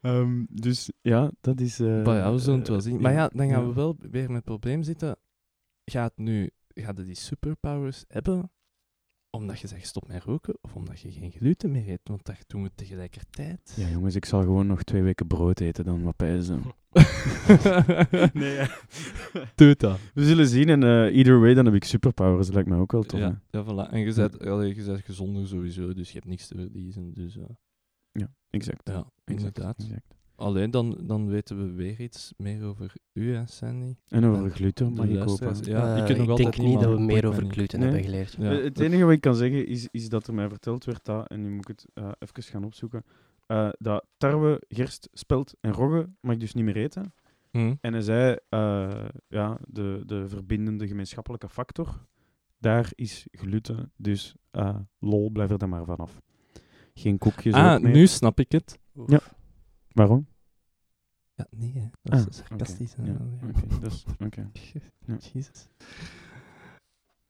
Ehm, 0.02 0.46
dus 0.50 0.92
ja, 1.02 1.32
dat 1.42 1.60
is... 1.60 1.80
eh, 1.80 2.04
Maar 2.04 2.16
ja, 2.16 2.32
we 2.32 2.38
zullen 2.40 2.60
het 2.60 2.68
wel 2.68 2.78
eh, 2.78 2.84
zien. 2.84 3.02
Maar 3.02 3.14
ja, 3.14 3.28
dan 3.34 3.50
gaan 3.50 3.68
we 3.68 3.74
wel 3.74 3.96
weer 4.00 4.26
met 4.28 4.36
het 4.36 4.44
probleem 4.44 4.84
zitten. 4.84 5.16
Gaat 5.86 6.14
nu, 6.16 6.50
gaat 6.68 6.98
je 6.98 7.04
die 7.04 7.16
superpowers 7.16 8.04
hebben 8.08 8.52
omdat 9.32 9.60
je 9.60 9.68
zegt 9.68 9.86
stop 9.88 10.08
met 10.08 10.24
roken 10.24 10.58
of 10.62 10.76
omdat 10.76 11.00
je 11.00 11.12
geen 11.12 11.32
gluten 11.32 11.72
meer 11.72 11.90
eet? 11.90 12.00
Want 12.04 12.26
dat 12.26 12.44
doen 12.48 12.64
we 12.64 12.72
tegelijkertijd. 12.76 13.74
Ja, 13.76 13.88
jongens, 13.90 14.16
ik 14.16 14.26
zal 14.26 14.42
gewoon 14.42 14.68
nog 14.68 14.84
twee 14.84 15.02
weken 15.02 15.28
brood 15.28 15.60
eten, 15.60 15.86
dan 15.86 16.04
wat 16.04 16.16
pijzen. 16.16 16.64
nee, 18.34 18.54
ja. 18.54 18.70
Doe 19.56 19.76
dat. 19.78 20.00
We 20.14 20.26
zullen 20.26 20.48
zien 20.48 20.70
en 20.70 20.84
eh 20.84 21.16
either 21.18 21.40
way, 21.40 21.54
dan 21.54 21.66
heb 21.66 21.74
ik 21.74 21.84
superpowers. 21.84 22.46
Dat 22.46 22.54
lijkt 22.56 22.70
mij 22.70 22.78
ook 22.78 22.92
wel 22.92 23.04
tof. 23.04 23.20
hè. 23.20 23.26
Ja, 23.26 23.42
ja, 23.50 23.64
voilà. 23.64 23.92
En 23.92 24.00
je 24.00 24.14
bent, 24.14 24.40
allee, 24.46 24.76
je 24.76 24.84
bent 24.84 25.02
gezonder 25.02 25.48
sowieso, 25.48 25.94
dus 25.94 26.08
je 26.08 26.14
hebt 26.14 26.28
niks 26.28 26.48
te 26.48 26.56
verliezen. 26.56 27.14
Dus 27.14 27.38
eh, 27.38 27.44
Exact. 28.50 28.88
ja, 28.88 28.94
exact, 29.24 29.58
inderdaad. 29.58 29.80
exact. 29.80 30.16
Alleen 30.42 30.72
dan, 30.72 30.98
dan 31.04 31.28
weten 31.30 31.58
we 31.66 31.72
weer 31.74 32.00
iets 32.00 32.34
meer 32.38 32.64
over 32.66 32.94
u, 33.14 33.36
hè, 33.36 33.46
Sandy. 33.48 33.96
En 34.08 34.26
over 34.26 34.44
Ja. 34.44 34.50
gluten 34.50 34.94
mag 34.94 35.08
De 35.08 35.14
ik 35.14 35.20
hopen. 35.20 35.56
Ja, 35.64 35.96
Eh, 35.96 36.10
ik 36.10 36.18
nog 36.18 36.30
ik 36.30 36.36
denk 36.44 36.58
niet 36.58 36.80
dat 36.80 36.90
we 36.90 36.96
maar 36.98 37.06
meer 37.06 37.28
over 37.28 37.46
gluten 37.48 37.80
Nee. 37.80 37.88
hebben 37.90 38.06
geleerd. 38.10 38.36
Ja, 38.40 38.52
Eh, 38.58 38.64
het 38.64 38.80
enige 38.80 39.04
wat 39.04 39.14
ik 39.14 39.22
kan 39.22 39.36
zeggen 39.36 39.68
is, 39.68 39.88
is 39.92 40.10
dat 40.10 40.28
er 40.28 40.34
mij 40.34 40.50
verteld 40.50 40.86
werd 40.86 41.06
dat, 41.06 41.28
en 41.30 41.42
nu 41.42 41.50
moet 41.50 41.70
ik 41.70 41.76
het 41.78 41.86
eh, 41.94 42.12
even 42.20 42.44
gaan 42.44 42.64
opzoeken, 42.64 43.04
eh, 43.46 43.70
dat 43.80 44.06
tarwe, 44.18 44.62
gerst, 44.68 45.10
spelt 45.14 45.54
en 45.62 45.74
rogge 45.74 46.10
mag 46.22 46.34
ik 46.34 46.40
dus 46.40 46.54
niet 46.54 46.66
meer 46.66 46.78
eten. 46.78 47.14
Hm. 47.52 47.74
En 47.82 47.94
hij 47.94 48.02
zei, 48.02 48.38
eh, 48.50 49.06
ja, 49.28 49.58
de, 49.68 50.04
de 50.06 50.28
verbindende 50.28 50.88
gemeenschappelijke 50.88 51.50
factor, 51.50 52.06
daar 52.58 52.92
is 52.96 53.28
gluten. 53.32 53.92
Dus 53.98 54.36
eh, 54.52 54.76
lol, 55.00 55.30
blijf 55.30 55.50
er 55.52 55.58
dan 55.58 55.70
maar 55.70 55.86
vanaf. 55.86 56.22
Geen 56.94 57.18
koekjes 57.18 57.54
Ah, 57.54 57.74
ook 57.74 57.82
meer. 57.82 57.94
nu 57.94 58.08
snap 58.08 58.40
ik 58.40 58.52
het. 58.52 58.80
Waarom? 59.94 60.28
Ja, 61.36 61.46
nee, 61.50 61.72
hè. 61.76 61.88
dat 62.02 62.20
is 62.20 62.26
Ah, 62.40 62.46
sarcastisch. 62.48 62.94
oké. 63.00 63.12
hè. 63.12 63.12
Ja, 65.08 65.16
is-. 65.18 65.30
Jezus. 65.34 65.68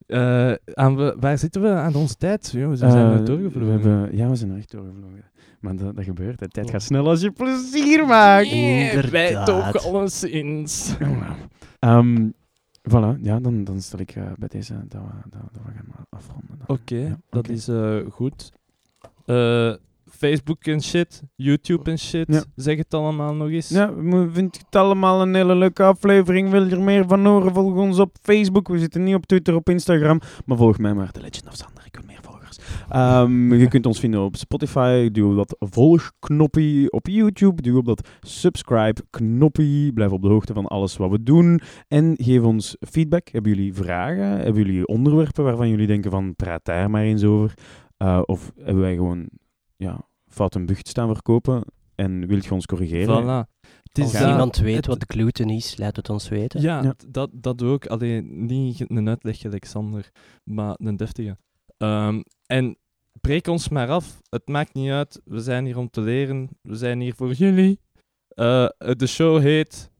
Eh, 0.05 0.53
aan 0.73 0.95
we, 0.95 1.15
waar 1.19 1.37
zitten 1.37 1.61
we 1.61 1.69
aan 1.69 1.95
onze 1.95 2.15
tijd? 2.15 2.51
We 2.51 2.75
zijn 2.75 2.91
Eh, 2.91 3.13
er 3.13 3.25
doorgevlogen. 3.25 3.65
we 3.81 3.89
hebben- 3.89 4.15
ja, 4.17 4.29
we 4.29 4.35
zijn 4.35 4.57
echt 4.57 4.71
doorgevlogen. 4.71 5.23
Maar 5.59 5.75
dat, 5.75 5.95
dat 5.95 6.03
gebeurt. 6.05 6.39
De 6.39 6.47
tijd 6.47 6.69
gaat 6.69 6.81
snel 6.81 7.07
als 7.07 7.21
je 7.21 7.31
plezier 7.31 8.05
maakt. 8.05 8.51
Nee, 8.51 9.01
wij 9.01 9.45
toch 9.45 9.85
alleszins. 9.85 10.95
Ehm 11.79 12.29
voilà, 12.89 13.19
ja, 13.21 13.39
dan, 13.39 13.63
dan 13.63 13.81
stel 13.81 13.99
ik 13.99 14.11
eh, 14.15 14.31
bij 14.37 14.47
deze 14.47 14.87
dat 14.87 15.01
we, 15.01 15.29
dat, 15.29 15.41
dat 15.53 15.61
we 15.65 15.71
gaan 15.71 16.05
afronden. 16.09 16.57
Oké, 16.67 16.95
Ja, 16.95 17.17
dat 17.29 17.49
is 17.49 17.67
eh, 17.67 17.97
goed. 18.09 18.51
Facebook 20.17 20.63
en 20.65 20.81
shit, 20.81 21.21
YouTube 21.35 21.91
en 21.91 21.97
shit. 21.99 22.25
Ja. 22.27 22.43
Zeg 22.55 22.77
het 22.77 22.93
allemaal 22.93 23.33
nog 23.35 23.49
eens. 23.49 23.69
Ja, 23.69 23.91
mo- 23.91 24.29
vind 24.31 24.55
je 24.55 24.61
het 24.65 24.75
allemaal 24.75 25.21
een 25.21 25.35
hele 25.35 25.55
leuke 25.55 25.83
aflevering? 25.83 26.49
Wil 26.49 26.63
je 26.65 26.71
er 26.75 26.81
meer 26.81 27.07
van 27.07 27.25
horen? 27.25 27.53
Volg 27.53 27.75
ons 27.75 27.99
op 27.99 28.15
Facebook. 28.21 28.67
We 28.67 28.79
zitten 28.79 29.03
niet 29.03 29.15
op 29.15 29.25
Twitter, 29.25 29.55
op 29.55 29.69
Instagram. 29.69 30.19
Maar 30.45 30.57
volg 30.57 30.77
mij 30.77 30.93
maar, 30.93 31.11
The 31.11 31.21
Legend 31.21 31.47
of 31.47 31.55
Sander. 31.55 31.83
Ik 31.85 31.95
wil 31.95 32.03
meer 32.07 32.19
volgers. 32.21 32.57
Ehm, 32.89 33.53
je 33.53 33.67
kunt 33.67 33.85
ons 33.85 33.99
vinden 33.99 34.21
op 34.21 34.35
Spotify. 34.35 35.09
Duw 35.11 35.29
op 35.29 35.35
dat 35.35 35.55
volgknoppie. 35.71 36.91
Op 36.91 37.07
YouTube. 37.07 37.61
Duw 37.61 37.77
op 37.77 37.85
dat 37.85 38.07
subscribe-knoppie. 38.21 39.93
Blijf 39.93 40.11
op 40.11 40.21
de 40.21 40.27
hoogte 40.27 40.53
van 40.53 40.65
alles 40.67 40.97
wat 40.97 41.09
we 41.09 41.23
doen. 41.23 41.59
En 41.87 42.15
geef 42.17 42.41
ons 42.41 42.75
feedback. 42.79 43.27
Hebben 43.29 43.55
jullie 43.55 43.73
vragen? 43.73 44.25
Hebben 44.25 44.65
jullie 44.65 44.87
onderwerpen 44.87 45.43
waarvan 45.43 45.69
jullie 45.69 45.87
denken 45.87 46.11
van 46.11 46.35
praat 46.35 46.65
daar 46.65 46.89
maar 46.89 47.01
eens 47.03 47.23
over? 47.23 47.53
Eh, 47.97 48.21
of 48.25 48.51
hebben 48.57 48.81
wij 48.83 48.95
gewoon 48.95 49.29
ja, 49.81 50.07
fout 50.27 50.55
en 50.55 50.65
bucht 50.65 50.87
staan 50.87 51.13
verkopen? 51.13 51.63
En 51.95 52.27
wilt 52.27 52.45
je 52.45 52.53
ons 52.53 52.65
corrigeren? 52.65 53.23
Voilà. 53.23 53.49
Het 53.83 53.97
is 53.97 54.03
Als 54.03 54.13
dat- 54.13 54.29
iemand 54.29 54.57
weet 54.57 54.75
het- 54.75 54.85
wat 54.85 55.03
gluten 55.07 55.49
is, 55.49 55.77
laat 55.77 55.95
het 55.95 56.09
ons 56.09 56.29
weten. 56.29 56.61
Ja, 56.61 56.83
Ja. 56.83 56.93
Dat, 57.07 57.29
dat 57.33 57.63
ook. 57.63 57.85
Alleen 57.85 58.45
niet 58.45 58.89
een 58.89 59.07
uitleg 59.09 59.45
Alexander, 59.45 60.09
maar 60.43 60.75
een 60.77 60.97
deftige. 60.97 61.37
Ehm, 61.77 62.21
en 62.45 62.77
breek 63.21 63.47
ons 63.47 63.69
maar 63.69 63.89
af. 63.89 64.21
Het 64.29 64.47
maakt 64.47 64.73
niet 64.73 64.89
uit. 64.91 65.21
We 65.25 65.39
zijn 65.39 65.65
hier 65.65 65.77
om 65.77 65.89
te 65.89 66.01
leren. 66.01 66.49
We 66.61 66.75
zijn 66.75 66.99
hier 66.99 67.13
voor 67.15 67.33
jullie. 67.33 67.79
Eh, 68.27 68.67
de 68.77 69.07
show 69.07 69.39
heet. 69.41 69.91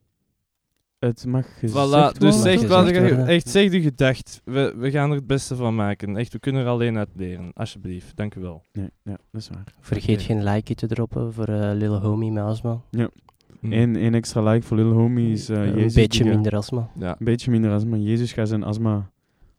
Het 1.06 1.26
mag 1.26 1.60
gezegd 1.60 1.88
Voilà, 1.88 2.18
dus 2.20 2.36
worden. 2.36 2.60
zeg 2.60 2.68
wat 2.68 2.88
je, 2.90 3.16
echt 3.16 3.48
zeg 3.50 3.70
de 3.70 3.82
gedacht. 3.82 4.42
We, 4.44 4.74
we 4.78 4.92
gaan 4.92 5.10
er 5.10 5.16
het 5.16 5.28
beste 5.28 5.56
van 5.56 5.76
maken. 5.76 6.18
Echt, 6.18 6.34
we 6.34 6.40
kunnen 6.40 6.62
er 6.62 6.68
alleen 6.68 6.98
uit 6.98 7.10
leren. 7.16 7.52
Alsjeblieft, 7.54 8.16
dank 8.16 8.36
u 8.36 8.42
wel. 8.42 8.64
Nee, 8.74 8.90
ja, 9.04 9.18
dat 9.32 9.42
is 9.42 9.50
waar. 9.50 9.64
Vergeet 9.80 10.22
geen 10.22 10.44
like 10.44 10.76
te 10.76 10.88
droppen 10.88 11.34
voor 11.34 11.46
eh 11.46 11.72
Lille 11.74 11.98
Homie 12.00 12.32
met 12.32 12.44
astma. 12.44 12.82
Hm. 12.92 13.08
Eén 13.62 13.96
één 13.96 14.14
extra 14.14 14.42
like 14.52 14.68
voor 14.68 14.78
Lil 14.78 14.92
Homie 14.92 15.32
is 15.32 15.50
eh, 15.50 15.58
een 15.66 15.76
Jezus 15.76 15.94
beetje 15.94 16.24
die 16.24 16.32
gaat- 16.32 16.42
minder 16.42 16.56
astma. 16.56 16.90
Ja. 17.00 17.10
Een 17.20 17.26
beetje 17.26 17.52
minder 17.52 17.72
astma. 17.72 17.98
Jezus 17.98 18.34
gaat 18.34 18.48
zijn 18.48 18.64
astma 18.64 19.10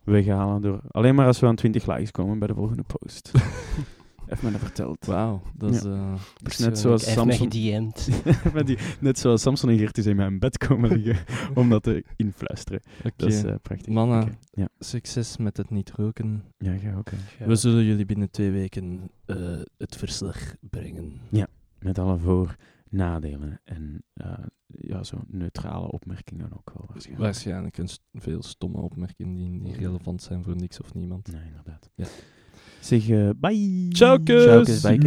weghalen 0.05 0.63
door... 0.63 0.81
Alleen 0.91 1.15
maar 1.15 1.27
als 1.27 1.41
we 1.41 1.47
aan 1.47 1.57
20 1.57 1.87
likes 1.87 2.11
komen 2.11 2.39
bij 2.39 2.49
de 2.49 2.55
volgende 2.55 2.83
post. 2.99 3.31
Heeft 4.33 4.43
mij 4.43 4.53
dat 4.53 4.61
verteld. 4.61 5.07
Wauw, 5.07 5.43
dat 5.55 5.71
is... 5.75 5.85
eh, 5.85 6.15
Dus 6.43 6.59
net 6.59 6.75
eh, 6.77 6.81
zoals 6.83 7.13
Samson... 7.13 7.49
die, 8.65 8.79
net 9.01 9.19
zoals 9.19 9.43
Samson 9.43 9.71
en 9.71 9.79
Geert 9.79 9.99
is 9.99 10.07
in 10.07 10.17
mijn 10.17 10.39
bed 10.39 10.59
komen 10.59 10.91
liggen 11.01 11.27
om 11.61 11.69
dat 11.69 11.83
te 11.83 12.05
influisteren. 12.17 12.81
Oké. 12.99 13.11
Dat 13.17 13.29
is 13.33 13.43
eh, 13.45 13.55
prachtig. 13.63 13.87
Mannen. 13.93 14.39
Ja, 14.51 14.69
Succes 14.79 15.37
met 15.37 15.57
het 15.57 15.71
niet 15.71 15.91
roken. 15.91 16.45
ja 16.59 16.77
ga 16.77 16.95
ook. 16.97 17.11
hè. 17.11 17.47
We 17.47 17.55
zullen 17.57 17.85
jullie 17.85 18.05
binnen 18.07 18.31
twee 18.31 18.51
weken 18.51 19.11
eh, 19.25 19.37
het 19.79 19.97
verslag 19.97 20.55
brengen. 20.61 21.21
Met 21.79 21.99
alle 21.99 22.19
voor, 22.19 22.57
nadelen 22.89 23.61
en 23.65 24.03
eh, 24.15 24.33
ja, 24.67 25.03
zo 25.03 25.19
neutrale 25.27 25.91
opmerkingen 25.91 26.53
ook 26.53 26.71
wel 26.75 26.85
waarschijnlijk. 26.89 27.25
Waarschijnlijk 27.25 27.79
een 27.79 27.89
st- 27.89 28.03
veel 28.13 28.43
stomme 28.43 28.79
opmerkingen 28.81 29.35
die 29.35 29.49
niet 29.49 29.77
relevant 29.77 30.23
zijn 30.23 30.45
voor 30.45 30.57
niks 30.57 30.81
of 30.81 30.95
niemand. 30.95 31.33
Nee, 31.33 31.43
inderdaad. 31.47 31.91
Ja. 31.95 32.07
Zeg, 32.83 33.09
uh, 33.09 33.31
bye. 33.41 33.89
Ciao, 33.93 34.19
kus. 34.19 34.45
Ciao, 34.45 34.63
kus, 34.65 34.81
bye. 34.83 34.99